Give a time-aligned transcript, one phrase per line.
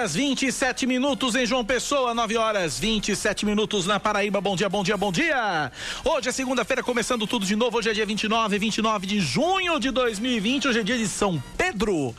[0.00, 4.40] Horas 27 minutos em João Pessoa, 9 horas 27 minutos na Paraíba.
[4.40, 5.70] Bom dia, bom dia, bom dia.
[6.02, 7.76] Hoje é segunda-feira, começando tudo de novo.
[7.76, 10.68] Hoje é dia 29, 29 de junho de 2020.
[10.68, 12.14] Hoje é dia de São Pedro.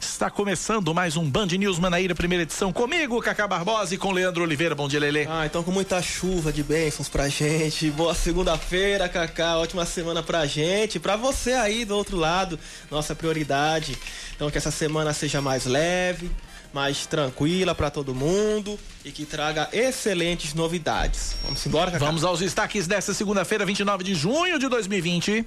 [0.00, 4.42] Está começando mais um Band News Manaíra, primeira edição, comigo, Cacá Barbosa e com Leandro
[4.42, 4.74] Oliveira.
[4.74, 5.26] Bom dia, Lele.
[5.28, 7.90] Ah, então com muita chuva de bênçãos pra gente.
[7.90, 9.58] Boa segunda-feira, Cacá.
[9.58, 10.98] Ótima semana pra gente.
[10.98, 12.58] Pra você aí do outro lado,
[12.90, 13.98] nossa prioridade.
[14.34, 16.30] Então que essa semana seja mais leve,
[16.72, 21.36] mais tranquila para todo mundo e que traga excelentes novidades.
[21.44, 22.04] Vamos embora, Cacá?
[22.04, 25.46] Vamos aos destaques desta segunda-feira, 29 de junho de 2020.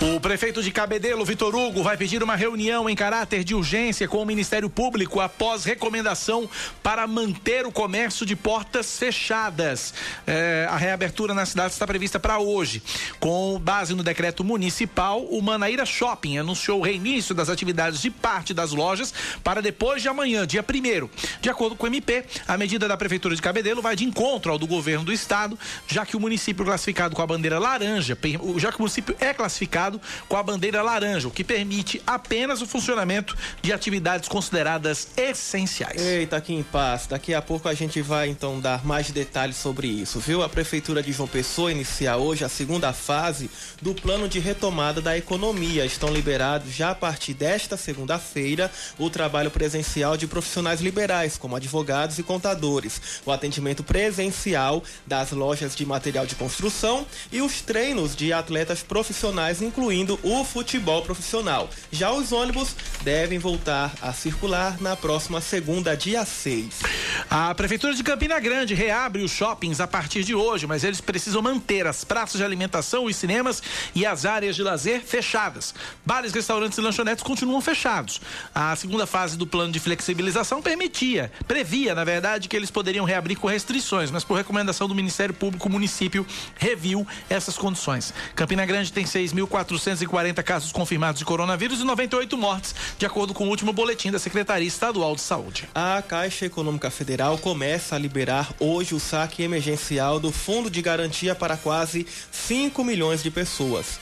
[0.00, 4.22] O prefeito de Cabedelo, Vitor Hugo, vai pedir uma reunião em caráter de urgência com
[4.22, 6.48] o Ministério Público após recomendação
[6.84, 9.92] para manter o comércio de portas fechadas.
[10.24, 12.80] É, a reabertura na cidade está prevista para hoje.
[13.18, 18.54] Com base no decreto municipal, o Manaíra Shopping anunciou o reinício das atividades de parte
[18.54, 21.08] das lojas para depois de amanhã, dia 1
[21.40, 24.58] De acordo com o MP, a medida da Prefeitura de Cabedelo vai de encontro ao
[24.58, 28.16] do governo do estado, já que o município classificado com a bandeira laranja,
[28.58, 29.87] já que o município é classificado
[30.28, 36.00] com a bandeira laranja, o que permite apenas o funcionamento de atividades consideradas essenciais.
[36.00, 37.06] Eita, aqui em paz.
[37.06, 40.42] Daqui a pouco a gente vai então dar mais detalhes sobre isso, viu?
[40.42, 43.50] A Prefeitura de João Pessoa inicia hoje a segunda fase
[43.80, 45.84] do plano de retomada da economia.
[45.84, 52.18] Estão liberados já a partir desta segunda-feira o trabalho presencial de profissionais liberais, como advogados
[52.18, 58.32] e contadores, o atendimento presencial das lojas de material de construção e os treinos de
[58.32, 61.70] atletas profissionais, incluindo incluindo o futebol profissional.
[61.92, 67.07] Já os ônibus devem voltar a circular na próxima segunda, dia 6.
[67.30, 71.42] A Prefeitura de Campina Grande reabre os shoppings a partir de hoje, mas eles precisam
[71.42, 73.62] manter as praças de alimentação, os cinemas
[73.94, 75.74] e as áreas de lazer fechadas.
[76.04, 78.20] Bares, restaurantes e lanchonetes continuam fechados.
[78.54, 83.36] A segunda fase do plano de flexibilização permitia, previa, na verdade, que eles poderiam reabrir
[83.36, 88.12] com restrições, mas por recomendação do Ministério Público, o município reviu essas condições.
[88.34, 89.58] Campina Grande tem 6.400
[89.98, 94.18] 440 casos confirmados de coronavírus e 98 mortes, de acordo com o último boletim da
[94.18, 95.68] Secretaria Estadual de Saúde.
[95.74, 97.07] A Caixa Econômica Federal
[97.38, 103.22] começa a liberar hoje o saque emergencial do Fundo de Garantia para quase 5 milhões
[103.22, 103.98] de pessoas.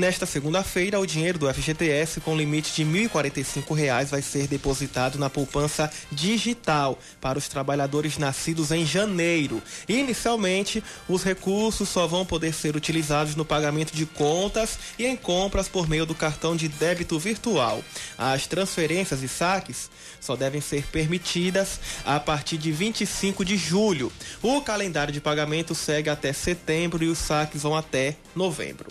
[0.00, 5.28] Nesta segunda-feira, o dinheiro do FGTS com limite de R$ 1.045 vai ser depositado na
[5.28, 9.62] poupança digital para os trabalhadores nascidos em janeiro.
[9.86, 15.68] Inicialmente, os recursos só vão poder ser utilizados no pagamento de contas e em compras
[15.68, 17.84] por meio do cartão de débito virtual.
[18.16, 24.10] As transferências e saques só devem ser permitidas a partir de 25 de julho.
[24.40, 28.90] O calendário de pagamento segue até setembro e os saques vão até novembro.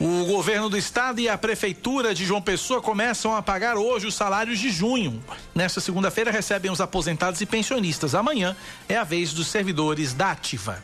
[0.00, 4.14] O governo do estado e a prefeitura de João Pessoa começam a pagar hoje os
[4.14, 5.22] salários de junho.
[5.54, 8.14] Nesta segunda-feira recebem os aposentados e pensionistas.
[8.14, 8.56] Amanhã
[8.88, 10.82] é a vez dos servidores da Ativa.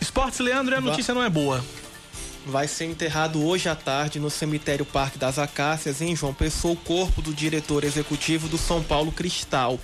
[0.00, 1.62] Esportes, Leandro, a notícia não é boa.
[2.46, 6.76] Vai ser enterrado hoje à tarde no cemitério Parque das Acácias, em João Pessoa, o
[6.76, 9.78] corpo do diretor executivo do São Paulo Cristal.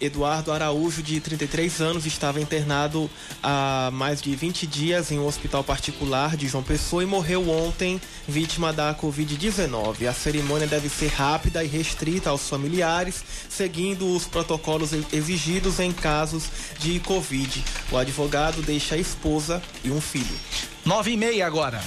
[0.00, 3.10] Eduardo Araújo, de 33 anos, estava internado
[3.42, 8.00] há mais de 20 dias em um hospital particular de João Pessoa e morreu ontem,
[8.26, 10.08] vítima da Covid-19.
[10.08, 16.44] A cerimônia deve ser rápida e restrita aos familiares, seguindo os protocolos exigidos em casos
[16.78, 17.62] de Covid.
[17.92, 20.38] O advogado deixa a esposa e um filho.
[20.84, 21.80] Nove e meia agora.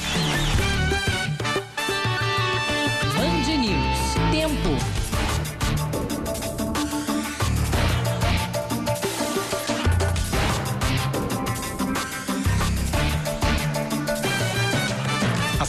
[3.16, 4.14] Band News.
[4.32, 5.03] Tempo.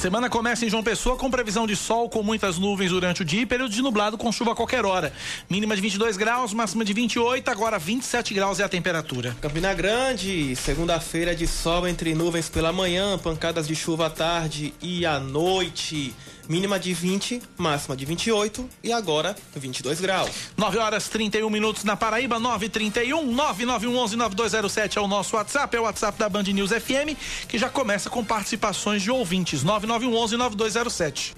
[0.04, 3.40] Semana começa em João Pessoa com previsão de sol com muitas nuvens durante o dia
[3.40, 5.10] e período de nublado com chuva a qualquer hora.
[5.48, 9.34] Mínima de 22 graus, máxima de 28, agora 27 graus é a temperatura.
[9.40, 15.06] Campina Grande, segunda-feira de sol entre nuvens pela manhã, pancadas de chuva à tarde e
[15.06, 16.14] à noite.
[16.48, 20.30] Mínima de 20, máxima de 28 e agora 22 graus.
[20.56, 25.84] 9 horas 31 minutos na Paraíba, 931 9911 9207 é o nosso WhatsApp, é o
[25.84, 27.16] WhatsApp da Band News FM,
[27.48, 29.62] que já começa com participações de ouvintes.
[29.62, 31.34] 9911 9207.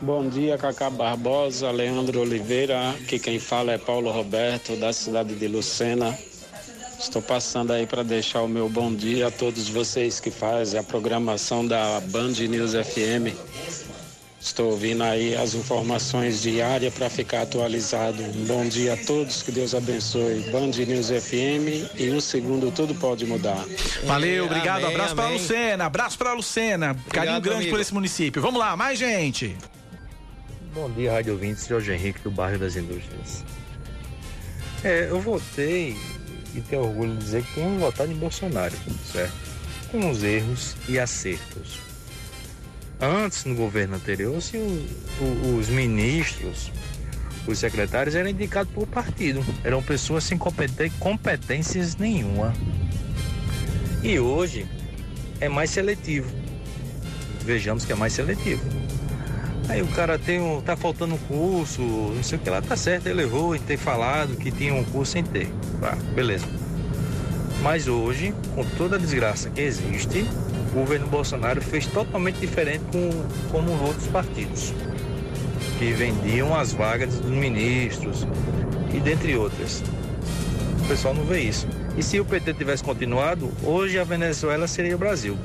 [0.00, 2.90] Bom dia, Cacá Barbosa, Leandro Oliveira.
[2.90, 6.16] Aqui quem fala é Paulo Roberto, da cidade de Lucena.
[6.98, 10.82] Estou passando aí para deixar o meu bom dia a todos vocês que fazem a
[10.82, 13.36] programação da Band News FM.
[14.46, 18.22] Estou ouvindo aí as informações diárias para ficar atualizado.
[18.22, 20.38] Um bom dia a todos, que Deus abençoe.
[20.52, 23.66] Band News FM, em um segundo tudo pode mudar.
[24.04, 24.84] Valeu, obrigado.
[24.84, 26.90] Amém, abraço para Lucena, abraço para Lucena.
[26.92, 27.70] Obrigado, Carinho grande amigo.
[27.72, 28.40] por esse município.
[28.40, 29.56] Vamos lá, mais gente.
[30.72, 33.44] Bom dia, Rádio Ouvintes, Jorge Henrique, do bairro das Indústrias.
[34.84, 35.96] É, eu votei
[36.54, 38.76] e tenho orgulho de dizer que tenho votado em Bolsonaro,
[39.12, 39.34] certo?
[39.90, 41.85] Com os erros e acertos
[43.00, 46.72] Antes, no governo anterior, se os, os ministros,
[47.46, 52.54] os secretários eram indicados por partido, eram pessoas sem competências nenhuma.
[54.02, 54.66] E hoje
[55.40, 56.30] é mais seletivo.
[57.44, 58.62] Vejamos que é mais seletivo.
[59.68, 62.76] Aí o cara tem um, tá faltando um curso, não sei o que lá, tá
[62.76, 65.48] certo, ele errou em ter falado que tinha um curso sem ter.
[65.80, 66.46] Tá, beleza.
[67.62, 70.24] Mas hoje, com toda a desgraça que existe,
[70.55, 73.10] o governo Bolsonaro fez totalmente diferente com
[73.50, 74.74] como outros partidos,
[75.78, 78.26] que vendiam as vagas dos ministros
[78.94, 79.82] e dentre outras.
[80.84, 81.66] O pessoal não vê isso.
[81.96, 85.38] E se o PT tivesse continuado, hoje a Venezuela seria o Brasil.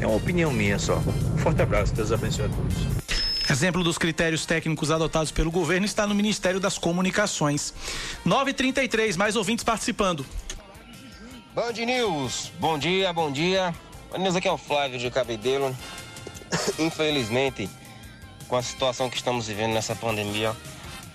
[0.00, 0.96] É uma opinião minha só.
[1.34, 2.94] Um forte abraço, Deus abençoe a todos.
[3.50, 7.74] Exemplo dos critérios técnicos adotados pelo governo está no Ministério das Comunicações.
[8.26, 10.24] 9h33, mais ouvintes participando.
[11.54, 13.74] Band News, bom dia, bom dia.
[14.18, 15.74] News aqui é o Flávio de Cabedelo.
[16.78, 17.68] Infelizmente,
[18.48, 20.54] com a situação que estamos vivendo nessa pandemia,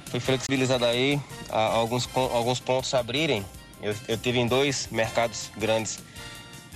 [0.08, 1.20] foi flexibilizado aí
[1.50, 3.46] alguns, alguns pontos abrirem.
[3.82, 6.00] Eu, eu tive em dois mercados grandes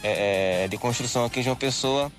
[0.02, 2.12] é, é, de construção aqui em João Pessoa.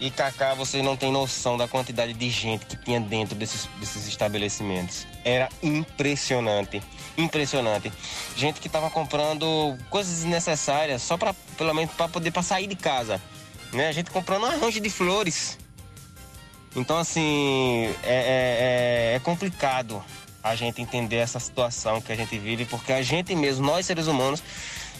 [0.00, 4.06] E Cacá, vocês não têm noção da quantidade de gente que tinha dentro desses, desses
[4.06, 5.06] estabelecimentos.
[5.24, 6.82] Era impressionante
[7.16, 7.92] impressionante.
[8.36, 12.76] Gente que estava comprando coisas desnecessárias só para pelo menos para poder pra sair de
[12.76, 13.20] casa,
[13.72, 13.88] né?
[13.88, 15.58] A gente comprando um arranjo de flores.
[16.74, 20.04] Então assim é, é, é, é complicado
[20.42, 24.06] a gente entender essa situação que a gente vive, porque a gente mesmo, nós seres
[24.06, 24.42] humanos,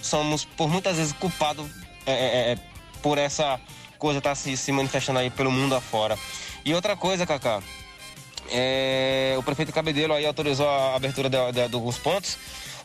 [0.03, 1.67] somos por muitas vezes culpados
[2.05, 2.59] é, é, é
[3.01, 3.61] por essa
[3.99, 6.19] coisa estar tá se, se manifestando aí pelo mundo afora.
[6.65, 7.63] E outra coisa, Cacá,
[8.51, 12.37] é, o prefeito Cabedelo aí autorizou a abertura de, de, de alguns pontos.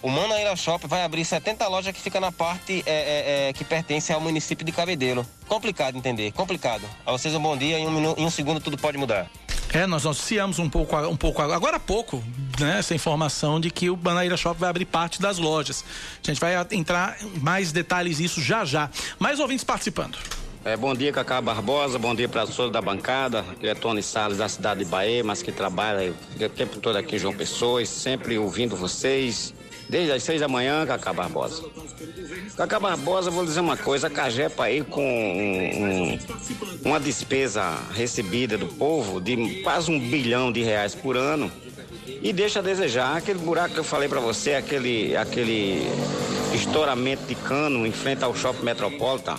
[0.01, 3.63] O Manaíra Shop vai abrir 70 lojas que fica na parte é, é, é, que
[3.63, 5.25] pertence ao município de Cabedelo.
[5.47, 6.83] Complicado entender, complicado.
[7.05, 9.29] A vocês um bom dia, em um, em um segundo tudo pode mudar.
[9.73, 12.21] É, nós noticiamos um pouco, um pouco agora há pouco,
[12.59, 15.85] né, essa informação de que o Banaíra Shop vai abrir parte das lojas.
[16.21, 18.89] A gente vai entrar em mais detalhes isso já já.
[19.17, 20.17] Mais ouvintes participando.
[20.63, 24.37] É, bom dia, Cacá Barbosa, bom dia para todos da bancada, ele é Tony Salles
[24.37, 28.37] da cidade de Bahia, mas que trabalha o tempo todo aqui em João Pessoa, sempre
[28.37, 29.55] ouvindo vocês,
[29.89, 31.63] desde as seis da manhã, Cacá Barbosa.
[32.55, 36.19] Cacá Barbosa, vou dizer uma coisa, a Cagepa aí com um, um,
[36.85, 41.51] uma despesa recebida do povo de quase um bilhão de reais por ano
[42.21, 45.87] e deixa a desejar aquele buraco que eu falei para você, aquele, aquele
[46.53, 49.37] estouramento de cano em frente ao Shopping Metropolitan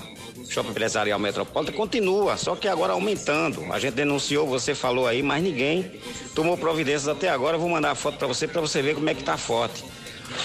[0.49, 3.73] Shopping Empresarial Metropolitana continua, só que agora aumentando.
[3.73, 6.01] A gente denunciou, você falou aí, mas ninguém
[6.35, 7.57] tomou providências até agora.
[7.57, 9.85] Eu vou mandar a foto para você, para você ver como é que tá forte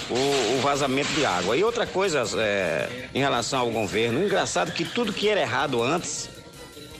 [0.09, 1.55] o, o vazamento de água.
[1.55, 6.29] E outra coisa é, em relação ao governo, engraçado que tudo que era errado antes,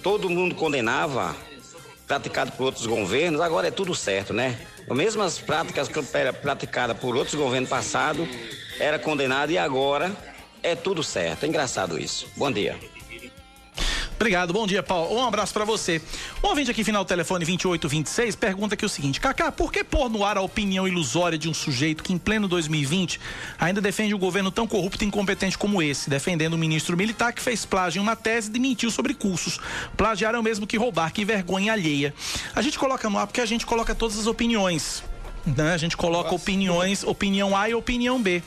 [0.01, 1.36] todo mundo condenava,
[2.08, 4.58] praticado por outros governos, agora é tudo certo, né?
[4.89, 8.27] As mesmas práticas que era praticada por outros governos passados,
[8.80, 10.16] era condenado e agora
[10.68, 11.46] é tudo certo.
[11.46, 12.28] É engraçado isso.
[12.36, 12.78] Bom dia.
[14.18, 15.16] Obrigado, bom dia, Paulo.
[15.16, 16.02] Um abraço para você.
[16.44, 20.10] Um ouvinte aqui, final do telefone 2826, pergunta aqui o seguinte: Cacá, por que pôr
[20.10, 23.20] no ar a opinião ilusória de um sujeito que, em pleno 2020,
[23.60, 27.42] ainda defende um governo tão corrupto e incompetente como esse, defendendo um ministro militar que
[27.44, 29.60] fez plágio em uma tese e mentiu sobre cursos?
[29.96, 32.12] Plagiar é o mesmo que roubar, que vergonha alheia.
[32.56, 35.04] A gente coloca no ar porque a gente coloca todas as opiniões
[35.56, 35.74] né?
[35.74, 38.44] A gente coloca opiniões, opinião A e opinião B,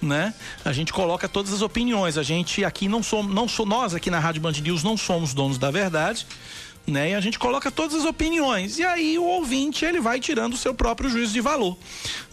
[0.00, 0.34] né?
[0.64, 2.18] A gente coloca todas as opiniões.
[2.18, 5.32] A gente aqui não somos, não sou nós aqui na Rádio Band News não somos
[5.34, 6.26] donos da verdade.
[6.90, 7.10] Né?
[7.10, 8.78] E a gente coloca todas as opiniões.
[8.78, 11.76] E aí o ouvinte, ele vai tirando o seu próprio juízo de valor,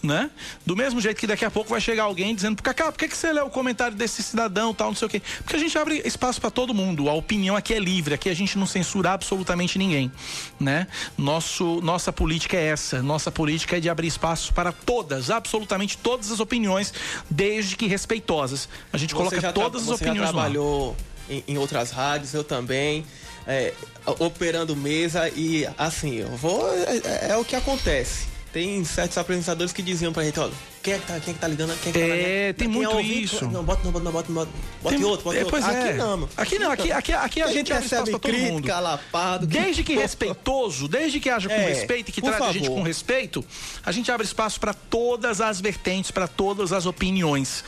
[0.02, 0.30] né?
[0.66, 3.16] Do mesmo jeito que daqui a pouco vai chegar alguém dizendo, Cacá, por que, que
[3.16, 5.22] você lê o comentário desse cidadão, tal, não sei o quê?
[5.38, 7.08] Porque a gente abre espaço para todo mundo.
[7.08, 10.10] A opinião aqui é livre, aqui a gente não censura absolutamente ninguém,
[10.58, 10.86] né?
[11.16, 13.02] Nosso, nossa política é essa.
[13.02, 16.92] Nossa política é de abrir espaço para todas, absolutamente todas as opiniões,
[17.30, 18.68] desde que respeitosas.
[18.92, 20.32] A gente Você coloca já todas as já opiniões ar.
[20.32, 20.96] trabalhou
[21.28, 23.04] em, em outras rádios, eu também,
[23.48, 23.72] é,
[24.18, 26.68] operando mesa e assim, eu vou.
[26.72, 28.26] É, é o que acontece.
[28.52, 30.52] Tem certos apresentadores que diziam pra gente, olha,
[30.82, 31.78] quem é que tá, quem é que tá ligando?
[31.82, 33.24] Quem é que tá É, tem Quem muito é ouvinte?
[33.24, 33.44] isso.
[33.50, 34.50] Não, bota, não, bota, não, bota, bota,
[34.82, 35.58] bota Tem- outro, bota é, outro.
[35.58, 35.62] é.
[35.82, 36.28] Aqui não, meu.
[36.34, 38.52] Aqui não, aqui, aqui, aqui a, gente gente abre espaço recebe todo mundo.
[38.62, 39.46] crítica, lapado.
[39.46, 42.82] Desde que respeitoso, desde que haja com É, respeito e que trate a gente com
[42.82, 43.44] respeito,
[43.84, 47.62] a gente abre espaço para todas as vertentes, para todas as opiniões.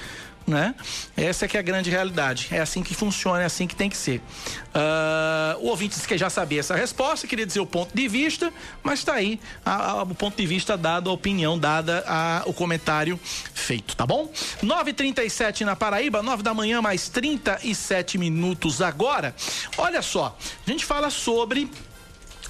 [0.50, 0.75] Né?
[1.16, 2.49] Essa é que é a grande realidade.
[2.50, 4.21] É assim que funciona, é assim que tem que ser.
[4.75, 8.52] Ah, o ouvinte disse que já sabia essa resposta, queria dizer o ponto de vista,
[8.83, 12.52] mas está aí a- a- o ponto de vista dado, a opinião dada, a- o
[12.52, 13.19] comentário
[13.54, 14.28] feito, tá bom?
[14.61, 19.33] 9h37 na Paraíba, 9 da manhã, mais 37 minutos agora.
[19.78, 21.71] Olha só, a gente fala sobre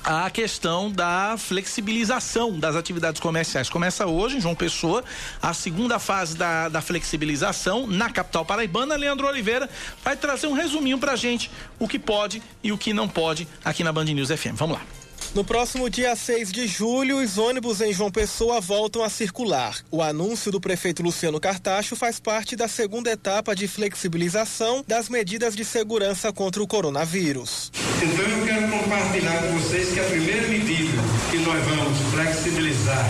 [0.04, 3.68] a questão da flexibilização das atividades comerciais.
[3.68, 5.04] Começa hoje em João Pessoa
[5.40, 8.96] a segunda fase da, da flexibilização na capital paraibana.
[8.96, 9.68] Leandro Oliveira
[10.02, 13.84] vai trazer um resuminho pra gente o que pode e o que não pode aqui
[13.84, 14.54] na Band News FM.
[14.54, 14.99] Vamos lá.
[15.34, 19.76] No próximo dia 6 de julho, os ônibus em João Pessoa voltam a circular.
[19.90, 25.54] O anúncio do prefeito Luciano Cartacho faz parte da segunda etapa de flexibilização das medidas
[25.54, 27.70] de segurança contra o coronavírus.
[28.02, 30.98] Então eu quero compartilhar com vocês que a primeira medida
[31.30, 33.08] que nós vamos flexibilizar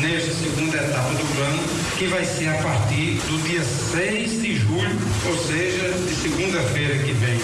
[0.00, 1.62] nesta segunda etapa do plano,
[1.98, 7.12] que vai ser a partir do dia 6 de julho, ou seja, de segunda-feira que
[7.12, 7.40] vem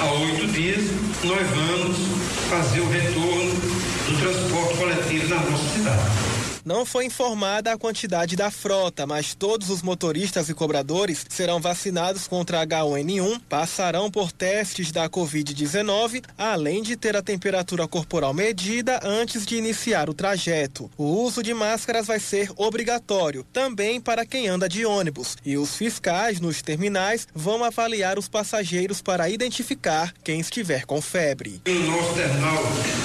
[0.00, 0.84] a oito dias,
[1.24, 2.15] nós vamos
[2.48, 6.35] fazer o retorno do transporte coletivo na nossa cidade.
[6.66, 12.26] Não foi informada a quantidade da frota, mas todos os motoristas e cobradores serão vacinados
[12.26, 19.46] contra H1N1, passarão por testes da Covid-19, além de ter a temperatura corporal medida antes
[19.46, 20.90] de iniciar o trajeto.
[20.98, 25.76] O uso de máscaras vai ser obrigatório, também para quem anda de ônibus, e os
[25.76, 31.62] fiscais nos terminais vão avaliar os passageiros para identificar quem estiver com febre.
[31.64, 32.64] no nosso terminal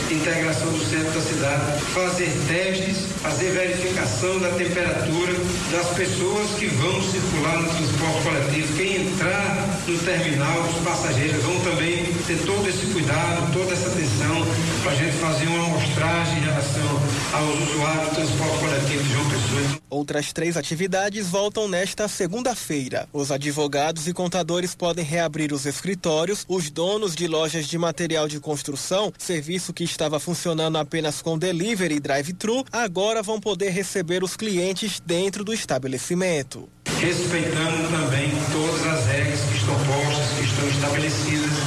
[0.10, 5.34] integração do centro da cidade, fazer testes, fazer verificação da temperatura
[5.72, 8.78] das pessoas que vão circular no transporte coletivo.
[8.78, 14.46] Quem entrar no terminal, os passageiros vão também ter todo esse cuidado, toda essa atenção
[14.84, 17.02] para a gente fazer uma amostragem em relação
[17.34, 19.81] aos usuários do transporte coletivo de João Pessoa.
[19.92, 23.10] Outras três atividades voltam nesta segunda-feira.
[23.12, 28.40] Os advogados e contadores podem reabrir os escritórios, os donos de lojas de material de
[28.40, 34.38] construção, serviço que estava funcionando apenas com delivery e drive-thru, agora vão poder receber os
[34.38, 36.70] clientes dentro do estabelecimento.
[37.02, 41.61] respeitando também todas as regras que estão postas, que estão estabelecidas,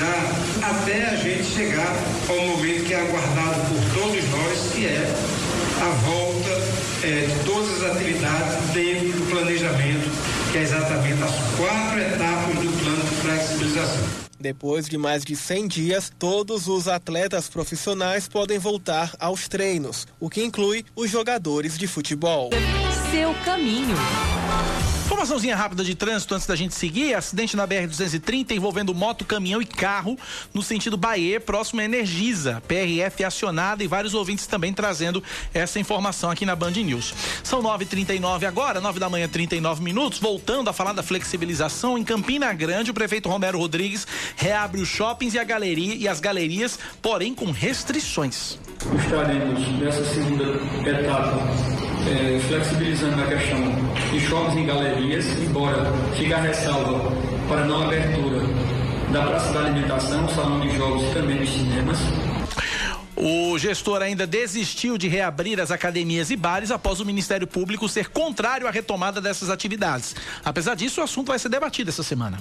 [0.00, 1.94] cuidar até a gente chegar
[2.28, 5.14] ao momento que é aguardado por todos nós, que é
[5.80, 6.50] a volta
[7.04, 10.10] eh, de todas as atividades dentro do planejamento,
[10.50, 14.19] que é exatamente as quatro etapas do plano de flexibilização.
[14.40, 20.30] Depois de mais de 100 dias, todos os atletas profissionais podem voltar aos treinos, o
[20.30, 22.48] que inclui os jogadores de futebol.
[23.10, 23.96] Seu caminho.
[25.20, 27.14] Informaçãozinha rápida de trânsito antes da gente seguir.
[27.14, 30.16] Acidente na BR-230 envolvendo moto, caminhão e carro
[30.54, 32.62] no sentido Bahia, próximo a Energisa.
[32.66, 37.12] PRF acionada e vários ouvintes também trazendo essa informação aqui na Band News.
[37.42, 40.18] São 9h39 agora, 9 da manhã, 39 minutos.
[40.18, 44.06] Voltando a falar da flexibilização, em Campina Grande, o prefeito Romero Rodrigues
[44.36, 48.58] reabre os shoppings e, a galeria, e as galerias, porém com restrições.
[49.04, 50.44] estaremos nessa segunda
[50.88, 51.38] etapa
[52.06, 53.60] eh, flexibilizando a questão
[54.10, 57.12] de shoppings e galerias, embora fique a ressalva
[57.48, 58.40] para não abertura
[59.12, 61.98] da praça da alimentação, salão de jogos e também dos cinemas.
[63.22, 68.08] O gestor ainda desistiu de reabrir as academias e bares após o Ministério Público ser
[68.08, 70.16] contrário à retomada dessas atividades.
[70.42, 72.38] Apesar disso, o assunto vai ser debatido essa semana.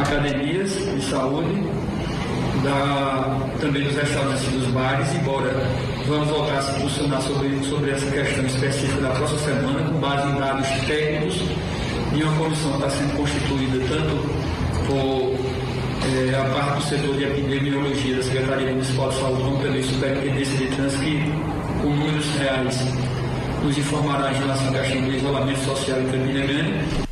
[0.00, 1.54] academias de saúde,
[2.62, 5.52] da, também dos restaurantes e bares, embora
[6.08, 10.28] vamos voltar a se posicionar sobre, sobre essa questão específica da próxima semana, com base
[10.28, 11.36] em dados técnicos
[12.14, 14.16] e uma comissão está sendo constituída tanto
[14.86, 15.43] por
[16.06, 20.58] eh, a parte do setor de epidemiologia da Secretaria Municipal de Saúde, como também Superintendência
[20.58, 22.78] de Trânsito, que, com números reais
[23.62, 27.04] nos informará em relação à questão do isolamento social Campina Grande.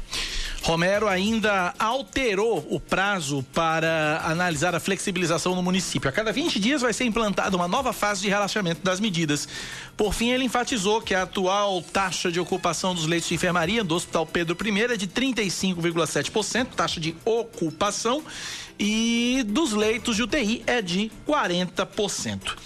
[0.63, 6.09] Romero ainda alterou o prazo para analisar a flexibilização no município.
[6.09, 9.49] A cada 20 dias vai ser implantada uma nova fase de relaxamento das medidas.
[9.97, 13.97] Por fim, ele enfatizou que a atual taxa de ocupação dos leitos de enfermaria do
[13.97, 18.23] Hospital Pedro I é de 35,7%, taxa de ocupação,
[18.79, 22.57] e dos leitos de UTI é de 40%.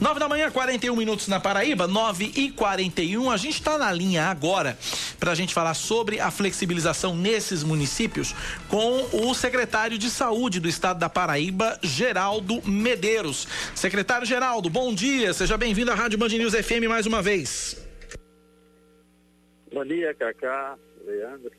[0.00, 3.30] 9 da manhã, 41 minutos na Paraíba, 9 e 41.
[3.30, 4.76] A gente está na linha agora
[5.18, 8.34] para a gente falar sobre a flexibilização nesses municípios
[8.68, 13.46] com o secretário de Saúde do Estado da Paraíba, Geraldo Medeiros.
[13.74, 17.82] Secretário Geraldo, bom dia, seja bem-vindo à Rádio Band News FM mais uma vez.
[19.72, 21.50] Bom dia, Cacá, Leandro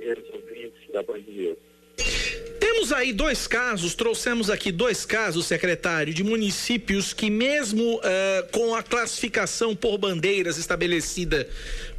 [0.00, 1.69] e os ouvintes da Band News.
[2.72, 8.00] Temos aí dois casos, trouxemos aqui dois casos, secretário, de municípios que, mesmo uh,
[8.52, 11.48] com a classificação por bandeiras estabelecida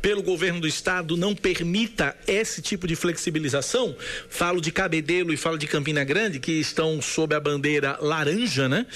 [0.01, 3.95] pelo governo do estado não permita esse tipo de flexibilização,
[4.29, 8.87] falo de Cabedelo e falo de Campina Grande, que estão sob a bandeira laranja, né?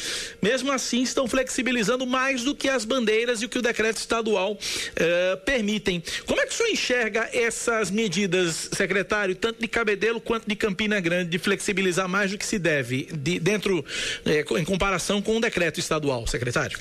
[0.41, 4.53] Mesmo assim, estão flexibilizando mais do que as bandeiras e o que o decreto estadual
[4.53, 6.01] uh, permitem.
[6.25, 11.00] Como é que o senhor enxerga essas medidas, secretário, tanto de Cabedelo quanto de Campina
[11.00, 13.84] Grande, de flexibilizar mais do que se deve, de, dentro,
[14.26, 16.78] eh, em comparação com o decreto estadual, secretário?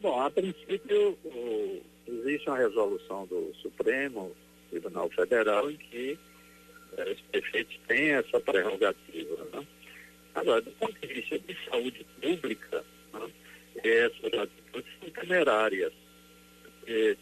[0.00, 4.32] Bom, a princípio, o existe uma resolução do Supremo
[4.70, 6.18] Tribunal Federal em que
[6.96, 9.44] eh, os prefeitos têm essa prerrogativa.
[9.52, 9.66] Né?
[10.34, 13.30] Agora, do ponto de vista de saúde pública, né,
[13.84, 15.92] essas atitudes são temerárias,
[16.62, 17.18] porque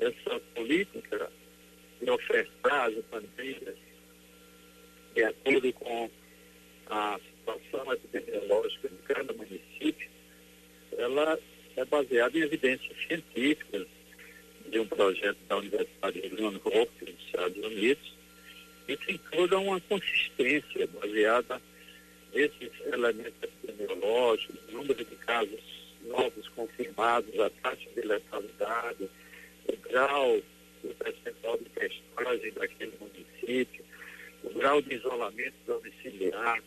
[0.00, 1.30] essa política
[2.00, 3.89] de ofertar as bandeiras
[5.14, 6.10] de acordo com
[6.88, 10.08] a situação epidemiológica de cada município,
[10.96, 11.38] ela
[11.76, 13.86] é baseada em evidências científicas,
[14.68, 18.14] de um projeto da Universidade de John Hopkins, dos Estados Unidos,
[18.86, 21.60] e tem toda uma consistência baseada
[22.32, 25.60] nesses elementos epidemiológicos, número de casos
[26.02, 29.10] novos confirmados, a taxa de letalidade,
[29.66, 30.40] o grau
[30.82, 33.84] do percentual de testagem daquele município,
[34.44, 36.62] o grau de isolamento domiciliar,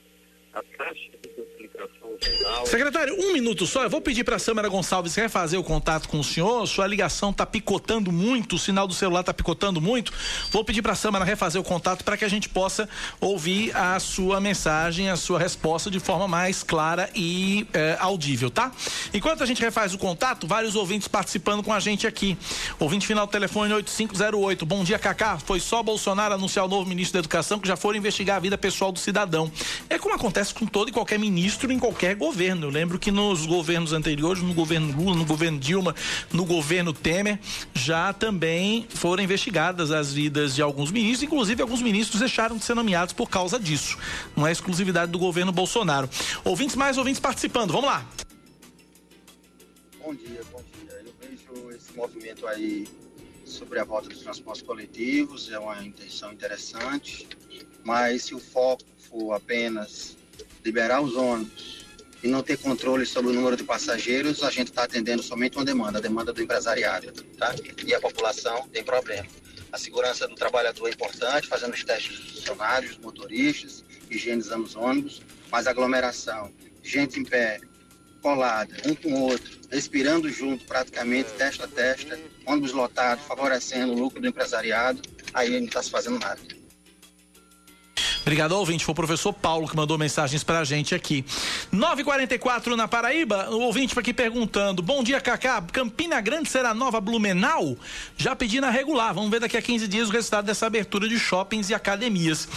[0.54, 2.66] a taxa de duplicação viral.
[2.68, 3.84] Secretário, um minuto só.
[3.84, 6.68] Eu vou pedir para a Sâmara Gonçalves refazer o contato com o senhor.
[6.68, 10.14] Sua ligação está picotando muito, o sinal do celular está picotando muito.
[10.52, 12.88] Vou pedir para a Sâmara refazer o contato para que a gente possa
[13.20, 18.72] ouvir a sua mensagem, a sua resposta de forma mais clara e eh, audível, tá?
[19.12, 22.38] Enquanto a gente refaz o contato, vários ouvintes participando com a gente aqui.
[22.80, 24.66] Ouvinte final do telefone 8508.
[24.66, 25.40] Bom dia, Cacá.
[25.40, 28.58] Foi só Bolsonaro anunciar o novo ministro da Educação que já foram investigar a vida
[28.58, 29.52] pessoal do cidadão.
[29.90, 32.68] É como acontece acontece com todo e qualquer ministro em qualquer governo.
[32.68, 35.96] Eu lembro que nos governos anteriores, no governo Lula, no governo Dilma,
[36.32, 37.40] no governo Temer,
[37.74, 42.76] já também foram investigadas as vidas de alguns ministros, inclusive alguns ministros deixaram de ser
[42.76, 43.98] nomeados por causa disso.
[44.36, 46.10] Não é exclusividade do governo Bolsonaro.
[46.44, 47.72] Ouvintes mais ouvintes participando.
[47.72, 48.06] Vamos lá.
[50.00, 51.04] Bom dia, bom dia.
[51.06, 52.86] Eu vejo esse movimento aí
[53.46, 57.28] sobre a volta dos transportes coletivos, é uma intenção interessante,
[57.84, 60.18] mas se o foco for apenas
[60.64, 61.86] liberar os ônibus
[62.24, 65.66] e não ter controle sobre o número de passageiros, a gente está atendendo somente uma
[65.66, 67.54] demanda, a demanda do empresariado, tá?
[67.86, 69.28] E a população tem problema.
[69.72, 75.22] A segurança do trabalhador é importante, fazendo os testes dos funcionários, motoristas, higienizando os ônibus,
[75.52, 77.60] mas aglomeração, gente em pé,
[78.22, 84.00] colada, um com o outro, respirando junto praticamente, testa a testa, ônibus lotado, favorecendo o
[84.00, 85.02] lucro do empresariado,
[85.34, 86.40] aí não está se fazendo nada.
[88.24, 88.86] Obrigado, ouvinte.
[88.86, 91.26] Foi o professor Paulo que mandou mensagens pra gente aqui.
[91.74, 95.62] 944 na Paraíba, o ouvinte aqui perguntando: Bom dia, Cacá.
[95.62, 97.78] Campina Grande será nova Blumenau?
[98.16, 99.14] Já pedi na regular.
[99.14, 102.48] Vamos ver daqui a 15 dias o resultado dessa abertura de shoppings e academias.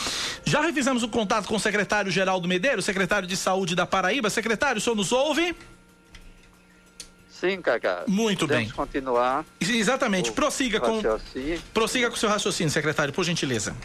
[0.44, 4.30] Já revisamos o contato com o secretário Geraldo Medeiros, secretário de Saúde da Paraíba.
[4.30, 5.52] Secretário, o senhor nos ouve?
[7.28, 8.04] Sim, Cacá.
[8.06, 8.72] Muito Podemos bem.
[8.72, 9.44] continuar.
[9.60, 10.30] Exatamente.
[10.30, 11.02] Prossiga com,
[11.74, 13.76] prossiga com o seu raciocínio, secretário, por gentileza.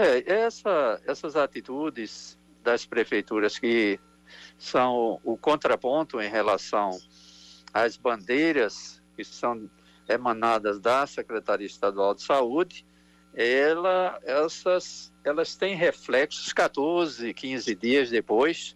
[0.00, 4.00] É, essa, essas atitudes das prefeituras que
[4.56, 6.98] são o contraponto em relação
[7.70, 9.68] às bandeiras que são
[10.08, 12.86] emanadas da Secretaria Estadual de Saúde,
[13.34, 18.74] ela, essas, elas têm reflexos 14, 15 dias depois,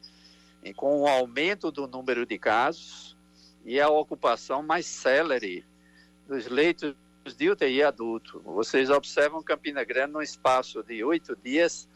[0.76, 3.16] com o aumento do número de casos
[3.64, 5.64] e a ocupação mais célere
[6.28, 6.94] dos leitos
[7.32, 8.40] de UTI adulto.
[8.40, 11.88] Vocês observam Campina Grande, num espaço de oito dias,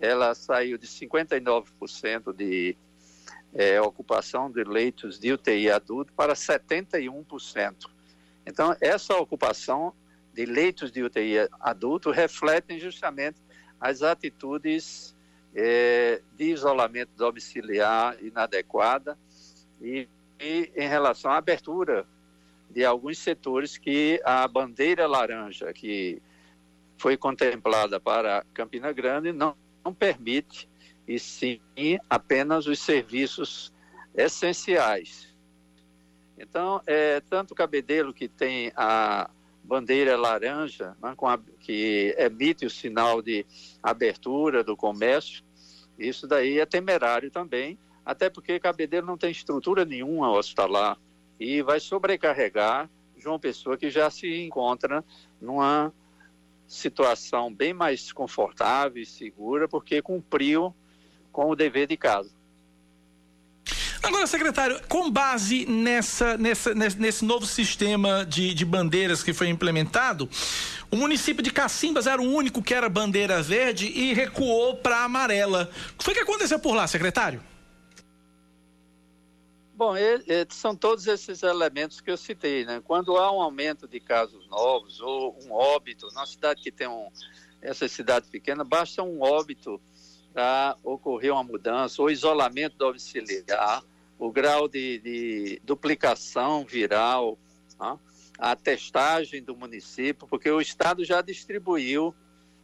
[0.00, 2.76] ela saiu de 59% de,
[3.54, 7.88] é, ocupação de leitos de UTI adulto para 71%.
[8.46, 9.94] Então, essa ocupação
[10.32, 13.38] de leitos de UTI adulto refletem justamente
[13.80, 15.14] as atitudes
[15.54, 19.18] é, de isolamento domiciliar inadequada
[19.80, 20.08] e,
[20.40, 22.06] e em relação à abertura
[22.70, 26.20] de alguns setores que a bandeira laranja que
[26.96, 30.68] foi contemplada para Campina Grande não, não permite
[31.06, 31.60] e sim
[32.10, 33.72] apenas os serviços
[34.14, 35.34] essenciais.
[36.36, 39.30] Então, é, tanto o Cabedelo, que tem a
[39.64, 43.44] bandeira laranja, né, a, que emite o sinal de
[43.82, 45.42] abertura do comércio,
[45.98, 50.96] isso daí é temerário também, até porque Cabedelo não tem estrutura nenhuma hospitalar
[51.38, 55.04] e vai sobrecarregar João Pessoa, que já se encontra
[55.40, 55.92] numa
[56.66, 60.74] situação bem mais confortável e segura, porque cumpriu
[61.32, 62.30] com o dever de casa.
[64.02, 70.28] Agora, secretário, com base nessa, nessa, nesse novo sistema de, de bandeiras que foi implementado,
[70.90, 75.70] o município de Cacimbas era o único que era bandeira verde e recuou para amarela.
[75.94, 77.42] O que foi que aconteceu por lá, secretário?
[79.78, 79.94] Bom,
[80.48, 82.82] são todos esses elementos que eu citei, né?
[82.84, 87.08] Quando há um aumento de casos novos ou um óbito, na cidade que tem um,
[87.62, 89.80] essa cidade pequena, basta um óbito
[90.32, 93.84] para ocorrer uma mudança, o isolamento domiciliar,
[94.18, 97.38] o grau de, de duplicação viral,
[97.78, 97.96] tá?
[98.36, 102.12] a testagem do município, porque o Estado já distribuiu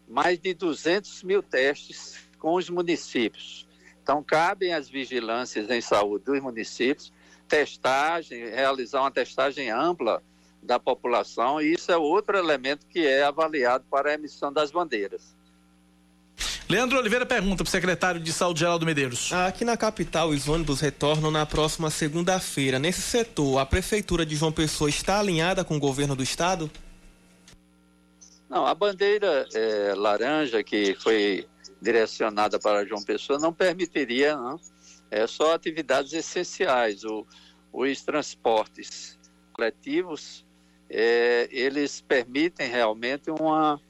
[0.09, 3.69] mais de 200 mil testes com os municípios.
[4.05, 7.11] Então, cabem as vigilâncias em saúde dos municípios,
[7.49, 10.23] testagem, realizar uma testagem ampla
[10.63, 15.35] da população, e isso é outro elemento que é avaliado para a emissão das bandeiras.
[16.69, 19.33] Leandro Oliveira pergunta para o secretário de Saúde Geraldo Medeiros.
[19.33, 22.79] Aqui na capital, os ônibus retornam na próxima segunda-feira.
[22.79, 26.71] Nesse setor, a prefeitura de João Pessoa está alinhada com o governo do estado?
[28.51, 31.47] Não, a bandeira é, laranja que foi
[31.85, 34.59] direcionada para João Pessoa não permitiria não,
[35.11, 37.05] é, só atividades essenciais.
[37.05, 37.27] O,
[37.73, 39.19] os transportes
[39.53, 40.45] coletivos,
[40.89, 43.81] é, eles permitem realmente uma,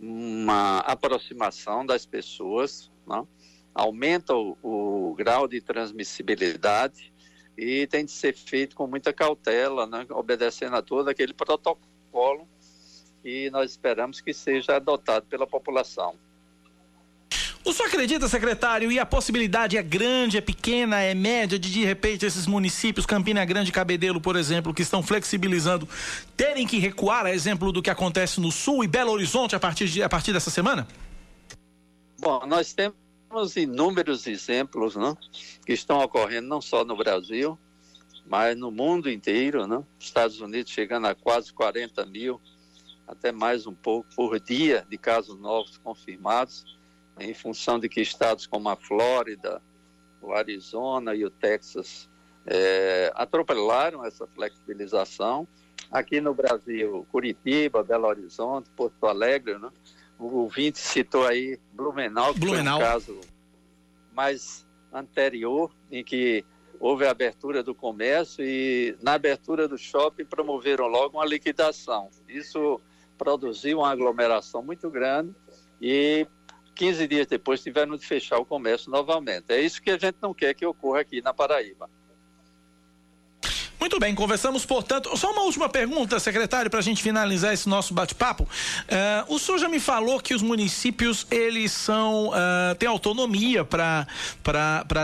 [0.00, 3.26] uma aproximação das pessoas, não?
[3.74, 7.12] aumenta o, o, grau de transmissibilidade
[7.56, 10.04] e tem de ser feito com muita cautela, né?
[10.10, 12.48] obedecendo a todo aquele protocolo
[13.22, 16.16] que nós esperamos que seja adotado pela população.
[17.68, 21.84] O senhor acredita, secretário, e a possibilidade é grande, é pequena, é média de de
[21.84, 25.86] repente esses municípios, Campina Grande e Cabedelo, por exemplo, que estão flexibilizando,
[26.34, 29.86] terem que recuar, a exemplo do que acontece no Sul e Belo Horizonte a partir,
[29.86, 30.88] de, a partir dessa semana?
[32.18, 35.14] Bom, nós temos inúmeros exemplos não,
[35.66, 37.58] que estão ocorrendo não só no Brasil,
[38.24, 39.66] mas no mundo inteiro.
[39.66, 39.86] Não?
[40.00, 42.40] Estados Unidos chegando a quase 40 mil,
[43.06, 46.77] até mais um pouco por dia de casos novos confirmados
[47.20, 49.60] em função de que estados como a Flórida,
[50.20, 52.08] o Arizona e o Texas
[52.46, 55.46] é, atropelaram essa flexibilização.
[55.90, 59.70] Aqui no Brasil, Curitiba, Belo Horizonte, Porto Alegre, né?
[60.18, 62.78] o ouvinte citou aí Blumenau, que Blumenau.
[62.78, 63.20] foi um caso
[64.12, 66.44] mais anterior, em que
[66.80, 72.10] houve a abertura do comércio e na abertura do shopping promoveram logo uma liquidação.
[72.28, 72.80] Isso
[73.16, 75.34] produziu uma aglomeração muito grande
[75.80, 76.26] e
[76.78, 79.52] 15 dias depois tiveram de fechar o comércio novamente.
[79.52, 81.90] É isso que a gente não quer que ocorra aqui na Paraíba.
[83.88, 85.16] Muito bem, conversamos, portanto.
[85.16, 88.42] Só uma última pergunta, secretário, para a gente finalizar esse nosso bate-papo.
[88.44, 94.06] Uh, o senhor já me falou que os municípios eles são uh, têm autonomia para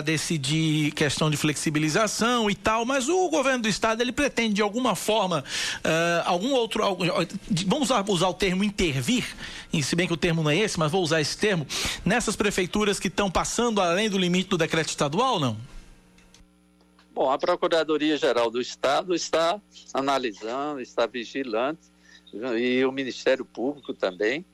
[0.04, 4.94] decidir questão de flexibilização e tal, mas o governo do estado ele pretende de alguma
[4.94, 5.42] forma
[5.78, 7.06] uh, algum outro algum,
[7.66, 9.24] vamos usar, o termo intervir,
[9.72, 11.66] e se bem que o termo não é esse, mas vou usar esse termo
[12.04, 15.56] nessas prefeituras que estão passando além do limite do decreto estadual, não?
[17.14, 21.92] Bom, a Procuradoria-Geral do Estado está analisando, está vigilante,
[22.58, 24.44] e o Ministério Público também,